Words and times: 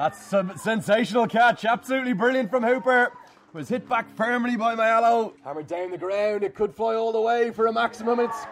That's 0.00 0.32
a 0.32 0.50
sensational 0.56 1.26
catch. 1.26 1.66
Absolutely 1.66 2.14
brilliant 2.14 2.48
from 2.48 2.62
Hooper. 2.62 3.12
Was 3.52 3.68
hit 3.68 3.86
back 3.86 4.08
firmly 4.16 4.56
by 4.56 4.74
Mayalo. 4.74 5.34
Hammered 5.44 5.66
down 5.66 5.90
the 5.90 5.98
ground. 5.98 6.42
It 6.42 6.54
could 6.54 6.74
fly 6.74 6.94
all 6.94 7.12
the 7.12 7.20
way 7.20 7.50
for 7.50 7.66
a 7.66 7.72
maximum. 7.74 8.18
It's 8.18 8.46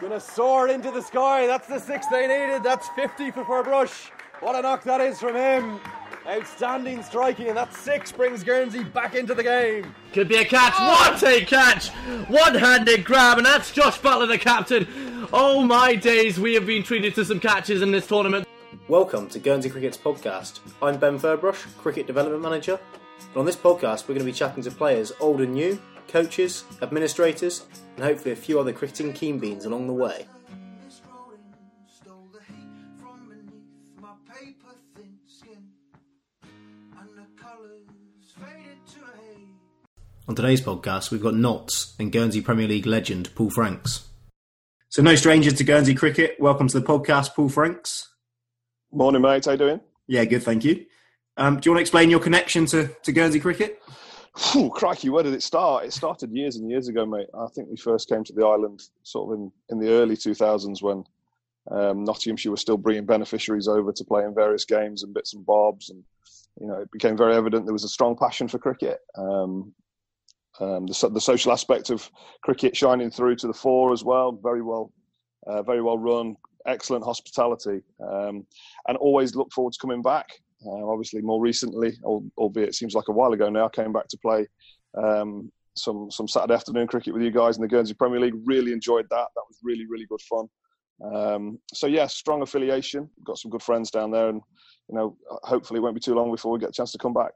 gonna 0.00 0.20
soar 0.20 0.68
into 0.68 0.92
the 0.92 1.02
sky. 1.02 1.48
That's 1.48 1.66
the 1.66 1.80
six 1.80 2.06
they 2.06 2.28
needed. 2.28 2.62
That's 2.62 2.88
50 2.90 3.32
for 3.32 3.42
Ferbrache. 3.42 4.12
What 4.38 4.54
a 4.54 4.62
knock 4.62 4.84
that 4.84 5.00
is 5.00 5.18
from 5.18 5.34
him. 5.34 5.80
Outstanding 6.24 7.02
striking, 7.02 7.48
and 7.48 7.56
that 7.56 7.74
six 7.74 8.12
brings 8.12 8.44
Guernsey 8.44 8.84
back 8.84 9.16
into 9.16 9.34
the 9.34 9.42
game. 9.42 9.92
Could 10.12 10.28
be 10.28 10.36
a 10.36 10.44
catch. 10.44 10.78
What 10.78 11.20
a 11.24 11.44
catch! 11.44 11.88
One 12.28 12.54
handed 12.54 13.04
grab, 13.04 13.38
and 13.38 13.46
that's 13.46 13.72
Josh 13.72 13.98
Butler, 13.98 14.26
the 14.26 14.38
captain. 14.38 14.86
Oh 15.32 15.64
my 15.64 15.96
days, 15.96 16.38
we 16.38 16.54
have 16.54 16.64
been 16.64 16.84
treated 16.84 17.16
to 17.16 17.24
some 17.24 17.40
catches 17.40 17.82
in 17.82 17.90
this 17.90 18.06
tournament. 18.06 18.46
Welcome 18.88 19.28
to 19.28 19.38
Guernsey 19.38 19.70
Cricket's 19.70 19.96
podcast. 19.96 20.58
I'm 20.82 20.98
Ben 20.98 21.16
Ferbrache, 21.16 21.76
Cricket 21.78 22.08
Development 22.08 22.42
Manager. 22.42 22.80
And 23.28 23.36
on 23.36 23.46
this 23.46 23.54
podcast, 23.54 24.08
we're 24.08 24.14
going 24.14 24.18
to 24.18 24.24
be 24.24 24.32
chatting 24.32 24.62
to 24.64 24.72
players 24.72 25.12
old 25.20 25.40
and 25.40 25.54
new, 25.54 25.80
coaches, 26.08 26.64
administrators, 26.82 27.64
and 27.94 28.04
hopefully 28.04 28.32
a 28.32 28.36
few 28.36 28.58
other 28.58 28.72
cricketing 28.72 29.12
keen 29.12 29.38
beans 29.38 29.66
along 29.66 29.86
the 29.86 29.92
way. 29.92 30.26
On 40.28 40.34
today's 40.34 40.60
podcast, 40.60 41.10
we've 41.12 41.22
got 41.22 41.34
Notts 41.34 41.94
and 42.00 42.10
Guernsey 42.10 42.40
Premier 42.40 42.66
League 42.66 42.86
legend 42.86 43.32
Paul 43.36 43.50
Franks. 43.50 44.08
So, 44.88 45.02
no 45.02 45.14
stranger 45.14 45.52
to 45.52 45.64
Guernsey 45.64 45.94
cricket. 45.94 46.36
Welcome 46.40 46.68
to 46.68 46.80
the 46.80 46.86
podcast, 46.86 47.34
Paul 47.34 47.48
Franks. 47.48 48.11
Morning, 48.94 49.22
mate. 49.22 49.46
How 49.46 49.52
you 49.52 49.56
doing? 49.56 49.80
Yeah, 50.06 50.26
good, 50.26 50.42
thank 50.42 50.64
you. 50.64 50.84
Um, 51.38 51.58
do 51.58 51.66
you 51.66 51.72
want 51.72 51.78
to 51.78 51.80
explain 51.80 52.10
your 52.10 52.20
connection 52.20 52.66
to, 52.66 52.88
to 53.04 53.10
Guernsey 53.10 53.40
cricket? 53.40 53.80
Whew, 54.36 54.68
crikey, 54.68 55.08
where 55.08 55.22
did 55.22 55.32
it 55.32 55.42
start? 55.42 55.86
It 55.86 55.94
started 55.94 56.30
years 56.30 56.56
and 56.56 56.70
years 56.70 56.88
ago, 56.88 57.06
mate. 57.06 57.28
I 57.32 57.46
think 57.54 57.70
we 57.70 57.76
first 57.78 58.10
came 58.10 58.22
to 58.24 58.34
the 58.34 58.44
island 58.44 58.82
sort 59.02 59.32
of 59.32 59.40
in, 59.40 59.52
in 59.70 59.78
the 59.78 59.90
early 59.94 60.14
2000s 60.14 60.82
when 60.82 61.04
um, 61.70 62.04
Nottinghamshire 62.04 62.50
was 62.50 62.60
still 62.60 62.76
bringing 62.76 63.06
beneficiaries 63.06 63.66
over 63.66 63.92
to 63.92 64.04
play 64.04 64.24
in 64.24 64.34
various 64.34 64.66
games 64.66 65.04
and 65.04 65.14
bits 65.14 65.32
and 65.32 65.46
bobs. 65.46 65.88
And, 65.88 66.04
you 66.60 66.66
know, 66.66 66.76
it 66.82 66.92
became 66.92 67.16
very 67.16 67.34
evident 67.34 67.64
there 67.64 67.72
was 67.72 67.84
a 67.84 67.88
strong 67.88 68.14
passion 68.14 68.46
for 68.46 68.58
cricket. 68.58 68.98
Um, 69.16 69.72
um, 70.60 70.86
the, 70.86 71.10
the, 71.14 71.20
social 71.20 71.50
aspect 71.50 71.88
of 71.88 72.10
cricket 72.42 72.76
shining 72.76 73.10
through 73.10 73.36
to 73.36 73.46
the 73.46 73.54
fore 73.54 73.94
as 73.94 74.04
well. 74.04 74.32
Very 74.32 74.60
well, 74.60 74.92
uh, 75.46 75.62
very 75.62 75.80
well 75.80 75.96
run. 75.96 76.36
Excellent 76.66 77.04
hospitality, 77.04 77.82
um, 78.00 78.46
and 78.88 78.96
always 78.98 79.34
look 79.34 79.52
forward 79.52 79.72
to 79.72 79.78
coming 79.80 80.02
back. 80.02 80.28
Uh, 80.64 80.86
obviously, 80.88 81.20
more 81.20 81.40
recently, 81.40 81.92
albeit 82.04 82.68
it 82.68 82.74
seems 82.74 82.94
like 82.94 83.08
a 83.08 83.12
while 83.12 83.32
ago 83.32 83.50
now, 83.50 83.66
I 83.66 83.68
came 83.68 83.92
back 83.92 84.06
to 84.08 84.18
play 84.18 84.46
um, 84.96 85.50
some 85.76 86.10
some 86.10 86.28
Saturday 86.28 86.54
afternoon 86.54 86.86
cricket 86.86 87.14
with 87.14 87.22
you 87.22 87.30
guys 87.30 87.56
in 87.56 87.62
the 87.62 87.68
Guernsey 87.68 87.94
Premier 87.94 88.20
League. 88.20 88.36
Really 88.44 88.72
enjoyed 88.72 89.06
that. 89.10 89.28
That 89.34 89.44
was 89.48 89.58
really 89.62 89.86
really 89.86 90.06
good 90.06 90.20
fun. 90.22 90.46
Um, 91.02 91.58
so 91.74 91.86
yeah, 91.86 92.06
strong 92.06 92.42
affiliation. 92.42 93.10
Got 93.24 93.38
some 93.38 93.50
good 93.50 93.62
friends 93.62 93.90
down 93.90 94.10
there, 94.10 94.28
and 94.28 94.40
you 94.88 94.96
know, 94.96 95.16
hopefully 95.42 95.78
it 95.78 95.82
won't 95.82 95.94
be 95.94 96.00
too 96.00 96.14
long 96.14 96.30
before 96.30 96.52
we 96.52 96.60
get 96.60 96.68
a 96.68 96.72
chance 96.72 96.92
to 96.92 96.98
come 96.98 97.14
back. 97.14 97.32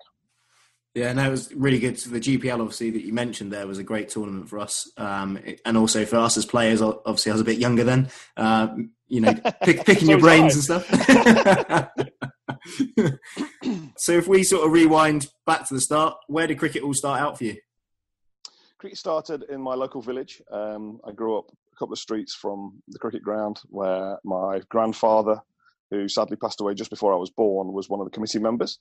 Yeah, 0.97 1.13
no, 1.13 1.23
that 1.25 1.31
was 1.31 1.53
really 1.53 1.79
good. 1.79 2.01
So 2.01 2.09
The 2.09 2.19
GPL, 2.19 2.59
obviously, 2.59 2.91
that 2.93 3.05
you 3.05 3.13
mentioned 3.13 3.53
there 3.53 3.67
was 3.67 3.77
a 3.77 3.83
great 3.83 4.09
tournament 4.09 4.49
for 4.49 4.59
us, 4.59 4.91
um, 4.97 5.39
and 5.67 5.77
also 5.77 6.07
for 6.07 6.17
us 6.17 6.39
as 6.39 6.47
players. 6.47 6.81
Obviously, 6.81 7.31
I 7.31 7.35
was 7.35 7.43
a 7.43 7.45
bit 7.45 7.59
younger 7.59 7.85
then. 7.85 8.09
Uh, 8.35 8.69
you 9.07 9.21
know, 9.21 9.35
pick, 9.63 9.85
picking 9.85 10.09
your 10.09 10.19
brains 10.19 10.55
and 10.55 10.65
stuff. 10.65 10.89
so, 13.99 14.13
if 14.13 14.27
we 14.27 14.43
sort 14.43 14.65
of 14.65 14.73
rewind 14.73 15.29
back 15.45 15.69
to 15.69 15.75
the 15.75 15.83
start, 15.83 16.17
where 16.29 16.47
did 16.47 16.59
cricket 16.59 16.83
all 16.83 16.95
start 16.95 17.21
out 17.21 17.37
for 17.37 17.45
you? 17.45 17.59
Cricket 18.79 18.97
started 18.97 19.43
in 19.51 19.61
my 19.61 19.75
local 19.75 20.01
village. 20.01 20.41
Um, 20.51 20.99
I 21.07 21.13
grew 21.13 21.37
up 21.37 21.53
a 21.75 21.77
couple 21.77 21.93
of 21.93 21.99
streets 21.99 22.35
from 22.35 22.83
the 22.89 22.99
cricket 22.99 23.23
ground, 23.23 23.61
where 23.69 24.19
my 24.25 24.63
grandfather 24.71 25.43
who 25.91 26.09
sadly 26.09 26.37
passed 26.37 26.61
away 26.61 26.75
just 26.75 26.91
before 26.91 27.13
I 27.13 27.17
was 27.17 27.31
born, 27.31 27.73
was 27.73 27.89
one 27.89 28.01
of 28.01 28.07
the 28.07 28.11
committee 28.11 28.39
members. 28.39 28.79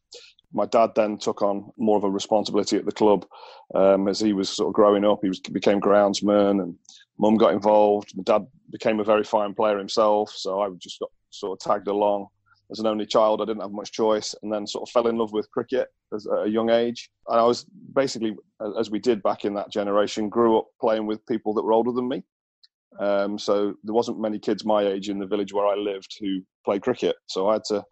My 0.54 0.66
dad 0.66 0.92
then 0.96 1.18
took 1.18 1.42
on 1.42 1.72
more 1.78 1.98
of 1.98 2.04
a 2.04 2.10
responsibility 2.10 2.78
at 2.78 2.86
the 2.86 2.92
club 2.92 3.26
um, 3.74 4.08
as 4.08 4.20
he 4.20 4.34
was 4.34 4.50
sort 4.50 4.70
of 4.70 4.74
growing 4.74 5.06
up. 5.06 5.20
He 5.22 5.28
was, 5.28 5.40
became 5.40 5.80
groundsman, 5.80 6.62
and 6.62 6.76
mum 7.18 7.36
got 7.36 7.54
involved. 7.54 8.14
My 8.16 8.24
dad 8.24 8.48
became 8.72 9.00
a 9.00 9.04
very 9.04 9.24
fine 9.24 9.54
player 9.54 9.78
himself, 9.78 10.32
so 10.32 10.62
I 10.62 10.70
just 10.80 11.00
got 11.00 11.12
sort 11.30 11.54
of 11.54 11.68
tagged 11.68 11.88
along. 11.88 12.28
As 12.72 12.80
an 12.80 12.88
only 12.88 13.06
child, 13.06 13.42
I 13.42 13.46
didn't 13.46 13.62
have 13.62 13.72
much 13.72 13.92
choice, 13.92 14.34
and 14.42 14.52
then 14.52 14.66
sort 14.66 14.88
of 14.88 14.92
fell 14.92 15.08
in 15.08 15.18
love 15.18 15.32
with 15.32 15.52
cricket 15.52 15.88
at 16.12 16.46
a 16.46 16.50
young 16.50 16.72
age. 16.72 17.12
And 17.28 17.40
I 17.40 17.44
was 17.44 17.66
basically, 17.94 18.36
as 18.80 18.90
we 18.90 19.00
did 19.00 19.22
back 19.22 19.46
in 19.46 19.54
that 19.54 19.72
generation, 19.72 20.30
grew 20.30 20.58
up 20.58 20.68
playing 20.82 21.06
with 21.06 21.26
people 21.28 21.54
that 21.54 21.64
were 21.64 21.74
older 21.74 21.92
than 21.92 22.08
me. 22.08 22.24
Um, 23.00 23.38
so 23.38 23.76
there 23.84 23.94
wasn't 23.94 24.20
many 24.20 24.40
kids 24.40 24.66
my 24.66 24.84
age 24.84 25.10
in 25.10 25.20
the 25.20 25.28
village 25.28 25.54
where 25.54 25.68
I 25.68 25.76
lived 25.76 26.18
who 26.20 26.42
played 26.66 26.82
cricket. 26.82 27.16
So 27.28 27.48
I 27.48 27.54
had 27.54 27.64
to 27.66 27.84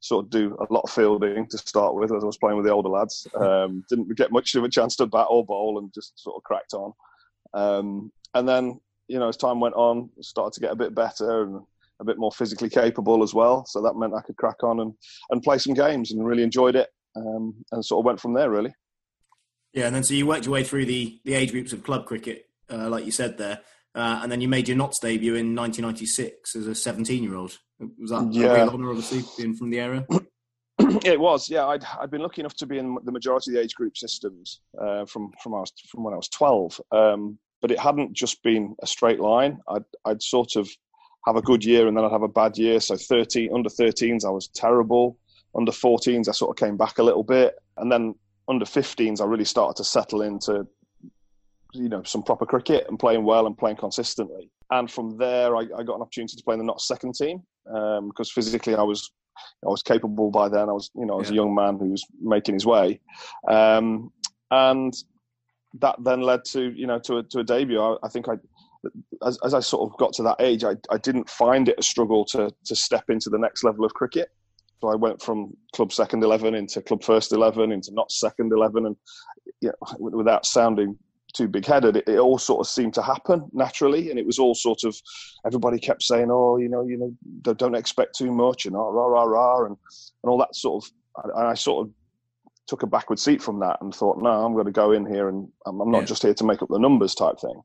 sort 0.00 0.24
of 0.24 0.30
do 0.30 0.56
a 0.58 0.72
lot 0.72 0.82
of 0.84 0.90
fielding 0.90 1.46
to 1.46 1.58
start 1.58 1.94
with 1.94 2.12
as 2.12 2.22
I 2.22 2.26
was 2.26 2.38
playing 2.38 2.56
with 2.56 2.66
the 2.66 2.72
older 2.72 2.88
lads. 2.88 3.26
Um, 3.40 3.84
didn't 3.88 4.16
get 4.16 4.32
much 4.32 4.54
of 4.54 4.64
a 4.64 4.68
chance 4.68 4.96
to 4.96 5.06
bat 5.06 5.26
or 5.28 5.44
bowl 5.44 5.78
and 5.78 5.92
just 5.94 6.18
sort 6.22 6.36
of 6.36 6.42
cracked 6.42 6.74
on. 6.74 6.92
Um, 7.54 8.12
and 8.34 8.48
then, 8.48 8.80
you 9.08 9.18
know, 9.18 9.28
as 9.28 9.36
time 9.36 9.60
went 9.60 9.74
on, 9.74 10.10
started 10.20 10.52
to 10.54 10.60
get 10.60 10.72
a 10.72 10.76
bit 10.76 10.94
better 10.94 11.42
and 11.42 11.62
a 12.00 12.04
bit 12.04 12.18
more 12.18 12.32
physically 12.32 12.70
capable 12.70 13.22
as 13.22 13.34
well. 13.34 13.64
So 13.66 13.82
that 13.82 13.96
meant 13.96 14.14
I 14.14 14.22
could 14.22 14.36
crack 14.36 14.62
on 14.62 14.80
and, 14.80 14.94
and 15.30 15.42
play 15.42 15.58
some 15.58 15.74
games 15.74 16.12
and 16.12 16.24
really 16.24 16.42
enjoyed 16.42 16.76
it. 16.76 16.88
Um, 17.16 17.54
and 17.72 17.84
sort 17.84 18.00
of 18.00 18.06
went 18.06 18.20
from 18.20 18.34
there, 18.34 18.50
really. 18.50 18.72
Yeah, 19.72 19.86
and 19.86 19.94
then 19.94 20.04
so 20.04 20.14
you 20.14 20.26
worked 20.26 20.46
your 20.46 20.54
way 20.54 20.64
through 20.64 20.86
the, 20.86 21.20
the 21.24 21.34
age 21.34 21.50
groups 21.50 21.72
of 21.72 21.82
club 21.82 22.06
cricket, 22.06 22.48
uh, 22.70 22.88
like 22.88 23.04
you 23.04 23.12
said 23.12 23.36
there. 23.38 23.60
Uh, 23.94 24.20
and 24.22 24.30
then 24.30 24.40
you 24.40 24.48
made 24.48 24.68
your 24.68 24.76
Notts 24.76 25.00
debut 25.00 25.34
in 25.34 25.54
1996 25.54 26.56
as 26.56 26.66
a 26.66 26.74
17 26.74 27.22
year 27.22 27.34
old. 27.34 27.58
Was 27.98 28.10
that 28.10 28.32
yeah. 28.32 28.46
a 28.46 28.54
real 28.54 28.70
honour, 28.70 28.90
obviously, 28.90 29.22
being 29.36 29.54
from 29.54 29.70
the 29.70 29.80
area? 29.80 30.06
it 31.04 31.18
was, 31.18 31.48
yeah. 31.48 31.66
I'd, 31.66 31.84
I'd 32.00 32.10
been 32.10 32.22
lucky 32.22 32.40
enough 32.40 32.54
to 32.56 32.66
be 32.66 32.78
in 32.78 32.96
the 33.04 33.12
majority 33.12 33.50
of 33.50 33.54
the 33.56 33.62
age 33.62 33.74
group 33.74 33.96
systems 33.96 34.60
uh, 34.80 35.04
from 35.06 35.32
from, 35.42 35.54
I 35.54 35.60
was, 35.60 35.72
from 35.90 36.04
when 36.04 36.14
I 36.14 36.16
was 36.16 36.28
12. 36.28 36.80
Um, 36.92 37.38
but 37.60 37.70
it 37.70 37.78
hadn't 37.78 38.14
just 38.14 38.42
been 38.42 38.74
a 38.82 38.86
straight 38.86 39.20
line. 39.20 39.58
I'd, 39.68 39.84
I'd 40.04 40.22
sort 40.22 40.56
of 40.56 40.68
have 41.26 41.36
a 41.36 41.42
good 41.42 41.64
year 41.64 41.86
and 41.86 41.96
then 41.96 42.04
I'd 42.04 42.12
have 42.12 42.22
a 42.22 42.28
bad 42.28 42.56
year. 42.56 42.80
So 42.80 42.96
13 42.96 43.50
under 43.54 43.68
13s, 43.68 44.24
I 44.24 44.30
was 44.30 44.48
terrible. 44.48 45.18
Under 45.54 45.72
14s, 45.72 46.28
I 46.28 46.32
sort 46.32 46.50
of 46.50 46.64
came 46.64 46.76
back 46.76 46.98
a 46.98 47.02
little 47.02 47.24
bit, 47.24 47.56
and 47.76 47.90
then 47.90 48.14
under 48.48 48.64
15s, 48.64 49.20
I 49.20 49.24
really 49.24 49.44
started 49.44 49.76
to 49.76 49.84
settle 49.84 50.22
into 50.22 50.66
you 51.72 51.88
know 51.88 52.02
some 52.02 52.22
proper 52.22 52.46
cricket 52.46 52.86
and 52.88 52.98
playing 52.98 53.24
well 53.24 53.46
and 53.46 53.56
playing 53.56 53.76
consistently. 53.76 54.50
And 54.70 54.90
from 54.90 55.16
there, 55.18 55.56
I, 55.56 55.60
I 55.76 55.82
got 55.82 55.96
an 55.96 56.02
opportunity 56.02 56.36
to 56.36 56.44
play 56.44 56.54
in 56.54 56.60
the 56.60 56.64
not 56.64 56.80
second 56.80 57.14
team 57.14 57.42
um, 57.74 58.08
because 58.08 58.30
physically 58.30 58.74
I 58.74 58.82
was 58.82 59.10
I 59.64 59.68
was 59.68 59.82
capable 59.82 60.30
by 60.30 60.48
then. 60.48 60.68
I 60.68 60.72
was 60.72 60.90
you 60.94 61.06
know 61.06 61.14
I 61.14 61.18
was 61.18 61.30
yeah. 61.30 61.34
a 61.34 61.36
young 61.36 61.54
man 61.54 61.78
who 61.78 61.90
was 61.90 62.04
making 62.20 62.54
his 62.54 62.66
way, 62.66 63.00
um, 63.48 64.12
and 64.50 64.92
that 65.80 65.96
then 66.02 66.22
led 66.22 66.44
to 66.46 66.72
you 66.72 66.86
know 66.86 66.98
to 67.00 67.18
a, 67.18 67.22
to 67.24 67.40
a 67.40 67.44
debut. 67.44 67.80
I, 67.80 67.96
I 68.02 68.08
think 68.08 68.28
I. 68.28 68.34
As, 69.22 69.38
as, 69.44 69.52
I 69.52 69.60
sort 69.60 69.90
of 69.90 69.98
got 69.98 70.14
to 70.14 70.22
that 70.22 70.40
age, 70.40 70.64
I, 70.64 70.74
I 70.90 70.96
didn't 70.96 71.28
find 71.28 71.68
it 71.68 71.78
a 71.78 71.82
struggle 71.82 72.24
to 72.26 72.50
to 72.64 72.74
step 72.74 73.10
into 73.10 73.28
the 73.28 73.38
next 73.38 73.62
level 73.62 73.84
of 73.84 73.92
cricket. 73.92 74.30
So 74.80 74.88
I 74.88 74.94
went 74.94 75.20
from 75.20 75.54
club 75.74 75.92
second 75.92 76.24
eleven 76.24 76.54
into 76.54 76.80
club 76.80 77.04
first 77.04 77.32
eleven 77.32 77.72
into 77.72 77.92
Notts 77.92 78.18
second 78.18 78.50
eleven, 78.54 78.86
and 78.86 78.96
yeah, 79.60 79.72
without 79.98 80.46
sounding 80.46 80.96
too 81.32 81.48
big 81.48 81.66
headed, 81.66 81.96
it, 81.96 82.08
it, 82.08 82.18
all 82.18 82.38
sort 82.38 82.60
of 82.60 82.66
seemed 82.66 82.94
to 82.94 83.02
happen 83.02 83.48
naturally, 83.52 84.10
and 84.10 84.18
it 84.18 84.26
was 84.26 84.38
all 84.38 84.54
sort 84.54 84.84
of 84.84 84.96
everybody 85.46 85.78
kept 85.78 86.02
saying, 86.02 86.28
"Oh, 86.30 86.56
you 86.56 86.68
know, 86.68 86.86
you 86.86 86.96
know, 86.96 87.54
don't 87.54 87.74
expect 87.74 88.16
too 88.16 88.32
much," 88.32 88.66
and 88.66 88.76
oh, 88.76 88.90
rah 88.90 89.06
rah 89.06 89.24
rah, 89.24 89.64
and 89.66 89.76
and 90.22 90.30
all 90.30 90.38
that 90.38 90.54
sort 90.54 90.84
of. 90.84 90.90
And 91.36 91.46
I 91.46 91.54
sort 91.54 91.86
of 91.86 91.92
took 92.66 92.82
a 92.82 92.86
backward 92.86 93.18
seat 93.18 93.42
from 93.42 93.60
that 93.60 93.78
and 93.80 93.94
thought, 93.94 94.22
"No, 94.22 94.30
I'm 94.44 94.54
going 94.54 94.66
to 94.66 94.72
go 94.72 94.92
in 94.92 95.06
here, 95.06 95.28
and 95.28 95.48
I'm, 95.66 95.80
I'm 95.80 95.90
not 95.90 96.00
yeah. 96.00 96.06
just 96.06 96.22
here 96.22 96.34
to 96.34 96.44
make 96.44 96.62
up 96.62 96.68
the 96.68 96.78
numbers 96.78 97.14
type 97.14 97.40
thing." 97.40 97.60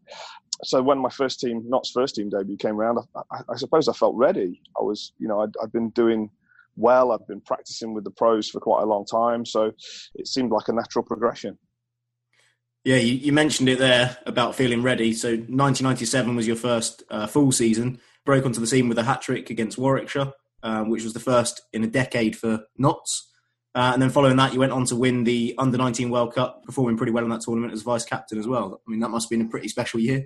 So 0.64 0.82
when 0.82 0.98
my 1.00 1.10
first 1.10 1.40
team, 1.40 1.64
Notts 1.68 1.92
first 1.92 2.16
team 2.16 2.30
debut 2.30 2.58
came 2.58 2.80
around, 2.80 3.00
I, 3.16 3.22
I, 3.32 3.42
I 3.50 3.56
suppose 3.58 3.88
I 3.88 3.94
felt 3.94 4.16
ready. 4.16 4.62
I 4.80 4.84
was, 4.84 5.12
you 5.20 5.28
know, 5.28 5.42
I'd, 5.42 5.54
I'd 5.62 5.72
been 5.72 5.90
doing 5.90 6.30
well. 6.78 7.12
I'd 7.12 7.28
been 7.28 7.42
practicing 7.42 7.94
with 7.94 8.04
the 8.04 8.12
pros 8.12 8.50
for 8.50 8.60
quite 8.60 8.84
a 8.84 8.86
long 8.86 9.06
time, 9.06 9.46
so 9.46 9.72
it 10.16 10.28
seemed 10.28 10.52
like 10.52 10.68
a 10.68 10.74
natural 10.74 11.04
progression. 11.04 11.58
Yeah, 12.86 12.98
you, 12.98 13.14
you, 13.16 13.34
mentioned 13.34 13.68
it 13.68 13.80
there 13.80 14.16
about 14.28 14.54
feeling 14.54 14.84
ready. 14.84 15.12
So 15.14 15.30
1997 15.30 16.36
was 16.36 16.46
your 16.46 16.56
first 16.56 17.02
uh, 17.10 17.26
full 17.26 17.52
season. 17.52 18.00
Broke 18.26 18.46
onto 18.46 18.62
the 18.62 18.68
scene 18.68 18.88
with 18.88 19.00
a 19.00 19.04
hat 19.04 19.24
trick 19.24 19.50
against 19.50 19.80
Warwickshire, 19.80 20.32
um, 20.62 20.92
which 20.92 21.04
was 21.04 21.14
the 21.14 21.20
first 21.20 21.62
in 21.74 21.84
a 21.84 21.88
decade 21.88 22.38
for 22.38 22.64
Notts. 22.78 23.28
Uh, 23.74 23.90
and 23.94 24.02
then 24.02 24.12
following 24.12 24.38
that, 24.38 24.54
you 24.54 24.60
went 24.60 24.72
on 24.72 24.86
to 24.86 24.96
win 24.96 25.24
the 25.24 25.56
Under 25.58 25.80
19 25.80 26.12
World 26.12 26.36
Cup, 26.36 26.64
performing 26.64 26.96
pretty 26.96 27.12
well 27.12 27.24
in 27.24 27.32
that 27.32 27.42
tournament 27.42 27.74
as 27.74 27.82
vice 27.82 28.06
captain 28.06 28.38
as 28.38 28.48
well. 28.48 28.80
I 28.88 28.92
mean, 28.92 29.00
that 29.00 29.10
must 29.10 29.26
have 29.26 29.32
been 29.32 29.48
a 29.48 29.50
pretty 29.50 29.68
special 29.68 30.00
year. 30.00 30.24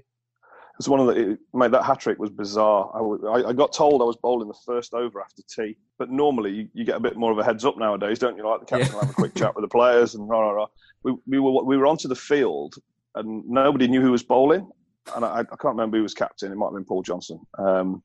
was 0.78 0.90
one 0.90 1.00
of 1.00 1.08
the 1.08 1.38
mate 1.54 1.72
that 1.72 1.84
hat 1.84 2.02
trick 2.02 2.20
was 2.20 2.30
bizarre. 2.30 2.92
I, 2.94 3.50
I, 3.50 3.54
got 3.54 3.72
told 3.72 4.02
I 4.02 4.06
was 4.06 4.18
bowling 4.18 4.50
the 4.50 4.58
first 4.66 4.94
over 4.94 5.22
after 5.22 5.44
tea, 5.50 5.78
but 5.98 6.12
normally 6.12 6.52
you, 6.52 6.68
you, 6.74 6.84
get 6.84 6.98
a 6.98 7.00
bit 7.00 7.16
more 7.16 7.32
of 7.32 7.38
a 7.40 7.44
heads 7.44 7.64
up 7.64 7.78
nowadays, 7.78 8.20
don't 8.20 8.36
you? 8.36 8.46
Like 8.46 8.60
the 8.60 8.66
captain 8.66 8.90
yeah. 8.90 8.94
will 8.96 9.02
have 9.02 9.12
a 9.12 9.14
quick 9.14 9.34
chat 9.36 9.56
with 9.56 9.64
the 9.64 9.70
players 9.70 10.14
and 10.14 10.28
rah 10.28 10.42
rah 10.42 10.52
rah. 10.52 10.68
We, 11.04 11.16
we 11.28 11.40
were 11.40 11.64
we 11.64 11.78
were 11.78 11.88
onto 11.88 12.08
the 12.08 12.16
field 12.16 12.76
and 13.16 13.44
nobody 13.48 13.88
knew 13.88 14.02
who 14.02 14.12
was 14.12 14.24
bowling, 14.24 14.70
and 15.16 15.26
I, 15.26 15.40
I 15.40 15.44
can't 15.44 15.76
remember 15.76 15.98
who 15.98 16.04
was 16.04 16.14
captain. 16.14 16.52
It 16.52 16.56
might 16.56 16.68
have 16.68 16.76
been 16.76 16.86
Paul 16.86 17.02
Johnson. 17.02 17.40
Um, 17.58 18.04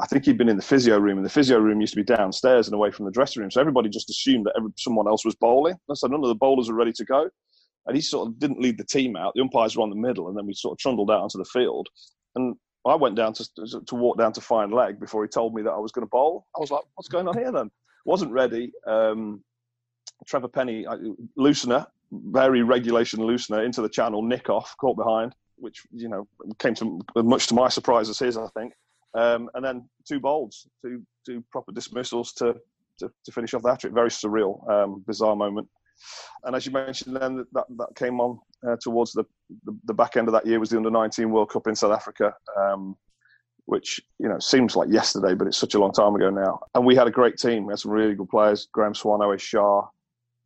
I 0.00 0.06
think 0.06 0.24
he'd 0.24 0.38
been 0.38 0.48
in 0.48 0.56
the 0.56 0.62
physio 0.62 0.98
room, 0.98 1.18
and 1.18 1.24
the 1.24 1.30
physio 1.30 1.58
room 1.58 1.80
used 1.80 1.94
to 1.94 2.02
be 2.02 2.04
downstairs 2.04 2.66
and 2.66 2.74
away 2.74 2.90
from 2.90 3.04
the 3.04 3.12
dressing 3.12 3.42
room. 3.42 3.50
So 3.50 3.60
everybody 3.60 3.88
just 3.88 4.10
assumed 4.10 4.46
that 4.46 4.54
every, 4.56 4.70
someone 4.76 5.06
else 5.06 5.24
was 5.24 5.34
bowling. 5.34 5.76
And 5.88 5.98
So 5.98 6.08
none 6.08 6.24
of 6.24 6.28
the 6.28 6.34
bowlers 6.34 6.68
were 6.68 6.74
ready 6.74 6.92
to 6.92 7.04
go 7.04 7.28
and 7.86 7.96
he 7.96 8.00
sort 8.00 8.28
of 8.28 8.38
didn't 8.38 8.60
lead 8.60 8.78
the 8.78 8.84
team 8.84 9.16
out. 9.16 9.32
The 9.34 9.42
umpires 9.42 9.76
were 9.76 9.82
on 9.82 9.90
the 9.90 9.96
middle, 9.96 10.28
and 10.28 10.36
then 10.36 10.46
we 10.46 10.54
sort 10.54 10.72
of 10.72 10.78
trundled 10.78 11.10
out 11.10 11.22
onto 11.22 11.38
the 11.38 11.44
field. 11.44 11.88
And 12.34 12.56
I 12.86 12.94
went 12.94 13.16
down 13.16 13.32
to 13.34 13.48
to 13.86 13.94
walk 13.94 14.18
down 14.18 14.32
to 14.34 14.40
find 14.40 14.72
leg 14.72 15.00
before 15.00 15.22
he 15.22 15.28
told 15.28 15.54
me 15.54 15.62
that 15.62 15.70
I 15.70 15.78
was 15.78 15.92
going 15.92 16.06
to 16.06 16.10
bowl. 16.10 16.46
I 16.56 16.60
was 16.60 16.70
like, 16.70 16.82
"What's 16.94 17.08
going 17.08 17.28
on 17.28 17.36
here?" 17.36 17.52
Then 17.52 17.70
wasn't 18.04 18.32
ready. 18.32 18.72
Um, 18.86 19.42
Trevor 20.26 20.48
Penney, 20.48 20.86
loosener, 21.38 21.86
very 22.12 22.62
regulation 22.62 23.20
loosener 23.20 23.64
into 23.64 23.82
the 23.82 23.88
channel, 23.88 24.22
nick 24.22 24.50
off, 24.50 24.74
caught 24.78 24.96
behind, 24.96 25.34
which 25.56 25.82
you 25.90 26.08
know 26.08 26.26
came 26.58 26.74
to 26.74 27.00
much 27.16 27.46
to 27.48 27.54
my 27.54 27.68
surprise 27.68 28.08
as 28.08 28.18
his, 28.18 28.36
I 28.36 28.46
think. 28.48 28.72
Um, 29.14 29.50
and 29.54 29.64
then 29.64 29.88
two 30.06 30.20
bowls, 30.20 30.66
two 30.84 31.02
two 31.26 31.44
proper 31.50 31.72
dismissals 31.72 32.32
to 32.34 32.54
to, 32.98 33.10
to 33.24 33.32
finish 33.32 33.54
off 33.54 33.62
the 33.62 33.70
hat 33.70 33.80
trick. 33.80 33.92
Very 33.92 34.10
surreal, 34.10 34.68
um, 34.70 35.04
bizarre 35.06 35.36
moment. 35.36 35.68
And 36.44 36.56
as 36.56 36.66
you 36.66 36.72
mentioned, 36.72 37.16
then 37.16 37.44
that 37.52 37.64
that 37.76 37.88
came 37.96 38.20
on 38.20 38.38
uh, 38.66 38.76
towards 38.80 39.12
the, 39.12 39.24
the, 39.64 39.78
the 39.84 39.94
back 39.94 40.16
end 40.16 40.28
of 40.28 40.32
that 40.32 40.46
year 40.46 40.60
was 40.60 40.70
the 40.70 40.76
under 40.76 40.90
19 40.90 41.30
World 41.30 41.50
Cup 41.50 41.66
in 41.66 41.76
South 41.76 41.92
Africa, 41.92 42.34
um, 42.58 42.96
which 43.66 44.00
you 44.18 44.28
know 44.28 44.38
seems 44.38 44.76
like 44.76 44.90
yesterday, 44.90 45.34
but 45.34 45.46
it's 45.46 45.58
such 45.58 45.74
a 45.74 45.78
long 45.78 45.92
time 45.92 46.14
ago 46.14 46.30
now. 46.30 46.60
And 46.74 46.84
we 46.84 46.96
had 46.96 47.06
a 47.06 47.10
great 47.10 47.36
team. 47.36 47.66
We 47.66 47.72
had 47.72 47.80
some 47.80 47.92
really 47.92 48.14
good 48.14 48.28
players: 48.28 48.68
Graeme 48.72 48.94
Swann, 48.94 49.20
Owais 49.20 49.40
Shah, 49.40 49.86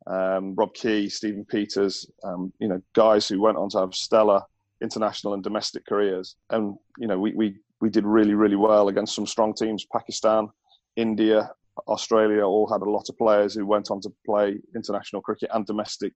um, 0.09 0.55
Rob 0.55 0.73
Key, 0.73 1.09
Stephen 1.09 1.45
Peters. 1.45 2.09
Um, 2.23 2.51
you 2.59 2.67
know, 2.67 2.81
guys 2.93 3.27
who 3.27 3.41
went 3.41 3.57
on 3.57 3.69
to 3.69 3.79
have 3.79 3.93
stellar 3.93 4.41
international 4.81 5.33
and 5.33 5.43
domestic 5.43 5.85
careers. 5.85 6.35
And 6.49 6.75
you 6.97 7.07
know, 7.07 7.19
we 7.19 7.33
we 7.33 7.57
we 7.81 7.89
did 7.89 8.05
really 8.05 8.33
really 8.33 8.55
well 8.55 8.87
against 8.87 9.15
some 9.15 9.27
strong 9.27 9.53
teams: 9.53 9.85
Pakistan, 9.91 10.49
India, 10.95 11.51
Australia 11.87 12.43
all 12.43 12.71
had 12.71 12.81
a 12.81 12.89
lot 12.89 13.09
of 13.09 13.17
players 13.17 13.53
who 13.53 13.65
went 13.65 13.91
on 13.91 14.01
to 14.01 14.11
play 14.25 14.57
international 14.75 15.21
cricket 15.21 15.49
and 15.53 15.65
domestic 15.65 16.13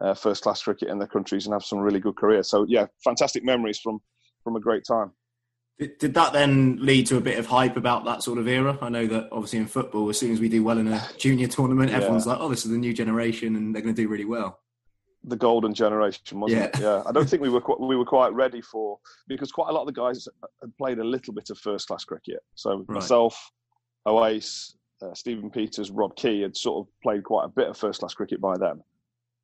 uh, 0.00 0.14
first 0.14 0.42
class 0.42 0.62
cricket 0.62 0.88
in 0.88 0.98
their 0.98 1.08
countries 1.08 1.46
and 1.46 1.52
have 1.52 1.64
some 1.64 1.78
really 1.78 2.00
good 2.00 2.16
careers. 2.16 2.48
So 2.48 2.64
yeah, 2.68 2.86
fantastic 3.04 3.44
memories 3.44 3.78
from 3.78 4.00
from 4.44 4.56
a 4.56 4.60
great 4.60 4.84
time. 4.84 5.12
Did, 5.78 6.14
that 6.14 6.32
then 6.32 6.78
lead 6.80 7.06
to 7.08 7.16
a 7.16 7.20
bit 7.20 7.38
of 7.38 7.46
hype 7.46 7.76
about 7.76 8.04
that 8.04 8.22
sort 8.22 8.38
of 8.38 8.46
era? 8.46 8.78
I 8.80 8.88
know 8.88 9.06
that 9.06 9.28
obviously 9.32 9.58
in 9.58 9.66
football, 9.66 10.08
as 10.10 10.18
soon 10.18 10.32
as 10.32 10.38
we 10.38 10.48
do 10.48 10.62
well 10.62 10.78
in 10.78 10.86
a 10.88 11.02
junior 11.18 11.48
tournament, 11.48 11.90
yeah. 11.90 11.96
everyone's 11.96 12.26
like, 12.26 12.38
"Oh, 12.40 12.48
this 12.48 12.64
is 12.64 12.70
the 12.70 12.78
new 12.78 12.92
generation, 12.92 13.56
and 13.56 13.74
they're 13.74 13.82
going 13.82 13.94
to 13.94 14.02
do 14.02 14.08
really 14.08 14.24
well." 14.24 14.60
The 15.24 15.36
golden 15.36 15.72
generation, 15.74 16.40
wasn't 16.40 16.60
yeah. 16.60 16.66
it? 16.66 16.78
Yeah, 16.80 17.02
I 17.06 17.12
don't 17.12 17.28
think 17.28 17.42
we 17.42 17.48
were 17.48 17.60
quite, 17.60 17.80
we 17.80 17.96
were 17.96 18.04
quite 18.04 18.32
ready 18.32 18.60
for 18.60 18.98
because 19.28 19.50
quite 19.50 19.70
a 19.70 19.72
lot 19.72 19.80
of 19.80 19.86
the 19.86 19.92
guys 19.92 20.28
had 20.60 20.76
played 20.76 20.98
a 20.98 21.04
little 21.04 21.32
bit 21.32 21.50
of 21.50 21.58
first 21.58 21.88
class 21.88 22.04
cricket. 22.04 22.40
So 22.54 22.78
right. 22.78 22.88
myself, 22.88 23.50
Owais, 24.06 24.74
uh, 25.00 25.14
Stephen 25.14 25.50
Peters, 25.50 25.90
Rob 25.90 26.14
Key 26.16 26.42
had 26.42 26.56
sort 26.56 26.86
of 26.86 26.92
played 27.02 27.24
quite 27.24 27.44
a 27.44 27.48
bit 27.48 27.68
of 27.68 27.76
first 27.76 28.00
class 28.00 28.14
cricket 28.14 28.40
by 28.40 28.56
then, 28.56 28.82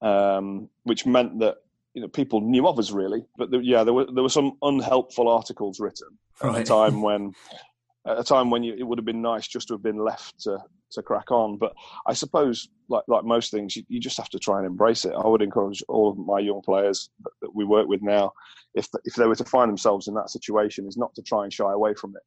um, 0.02 0.68
which 0.84 1.06
meant 1.06 1.38
that 1.40 1.56
you 1.98 2.02
know 2.02 2.08
people 2.08 2.40
knew 2.40 2.68
of 2.68 2.78
us 2.78 2.92
really. 2.92 3.24
But 3.36 3.50
the, 3.50 3.58
yeah, 3.58 3.82
there 3.82 3.92
were 3.92 4.06
there 4.06 4.22
were 4.22 4.28
some 4.28 4.52
unhelpful 4.62 5.28
articles 5.28 5.80
written 5.80 6.16
right. 6.40 6.54
at 6.54 6.62
a 6.62 6.64
time 6.64 7.02
when 7.02 7.32
at 8.06 8.20
a 8.20 8.22
time 8.22 8.50
when 8.50 8.62
you, 8.62 8.74
it 8.78 8.84
would 8.84 8.98
have 8.98 9.04
been 9.04 9.20
nice 9.20 9.48
just 9.48 9.66
to 9.68 9.74
have 9.74 9.82
been 9.82 9.98
left 9.98 10.38
to 10.42 10.58
to 10.92 11.02
crack 11.02 11.32
on. 11.32 11.58
But 11.58 11.72
I 12.06 12.12
suppose, 12.12 12.68
like 12.88 13.02
like 13.08 13.24
most 13.24 13.50
things, 13.50 13.74
you, 13.74 13.82
you, 13.88 13.98
just 13.98 14.16
have 14.16 14.28
to 14.28 14.38
try 14.38 14.58
and 14.58 14.66
embrace 14.66 15.04
it. 15.04 15.12
I 15.12 15.26
would 15.26 15.42
encourage 15.42 15.82
all 15.88 16.08
of 16.08 16.18
my 16.18 16.38
young 16.38 16.62
players 16.62 17.10
that, 17.24 17.32
that 17.42 17.54
we 17.54 17.64
work 17.64 17.88
with 17.88 18.00
now, 18.00 18.32
if 18.74 18.86
if 19.04 19.14
they 19.14 19.26
were 19.26 19.34
to 19.34 19.44
find 19.44 19.68
themselves 19.68 20.06
in 20.06 20.14
that 20.14 20.30
situation, 20.30 20.86
is 20.86 20.96
not 20.96 21.12
to 21.16 21.22
try 21.22 21.42
and 21.42 21.52
shy 21.52 21.72
away 21.72 21.94
from 21.94 22.14
it. 22.14 22.22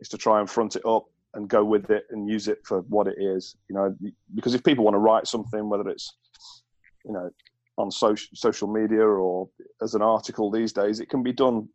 Is 0.00 0.08
to 0.08 0.18
try 0.18 0.40
and 0.40 0.50
front 0.50 0.74
it 0.74 0.84
up 0.84 1.04
and 1.34 1.48
go 1.48 1.64
with 1.64 1.90
it 1.90 2.04
and 2.10 2.28
use 2.28 2.48
it 2.48 2.58
for 2.64 2.80
what 2.82 3.06
it 3.06 3.16
is. 3.16 3.54
You 3.68 3.76
know, 3.76 3.94
because 4.34 4.54
if 4.54 4.64
people 4.64 4.84
want 4.84 4.96
to 4.96 4.98
write 4.98 5.28
something, 5.28 5.68
whether 5.68 5.88
it's 5.88 6.16
you 7.04 7.12
know 7.12 7.30
on 7.76 7.90
social 7.90 8.28
social 8.34 8.68
media 8.68 9.04
or 9.04 9.48
as 9.82 9.94
an 9.94 10.02
article 10.02 10.50
these 10.50 10.72
days, 10.72 11.00
it 11.00 11.08
can 11.08 11.22
be 11.22 11.32
done. 11.32 11.68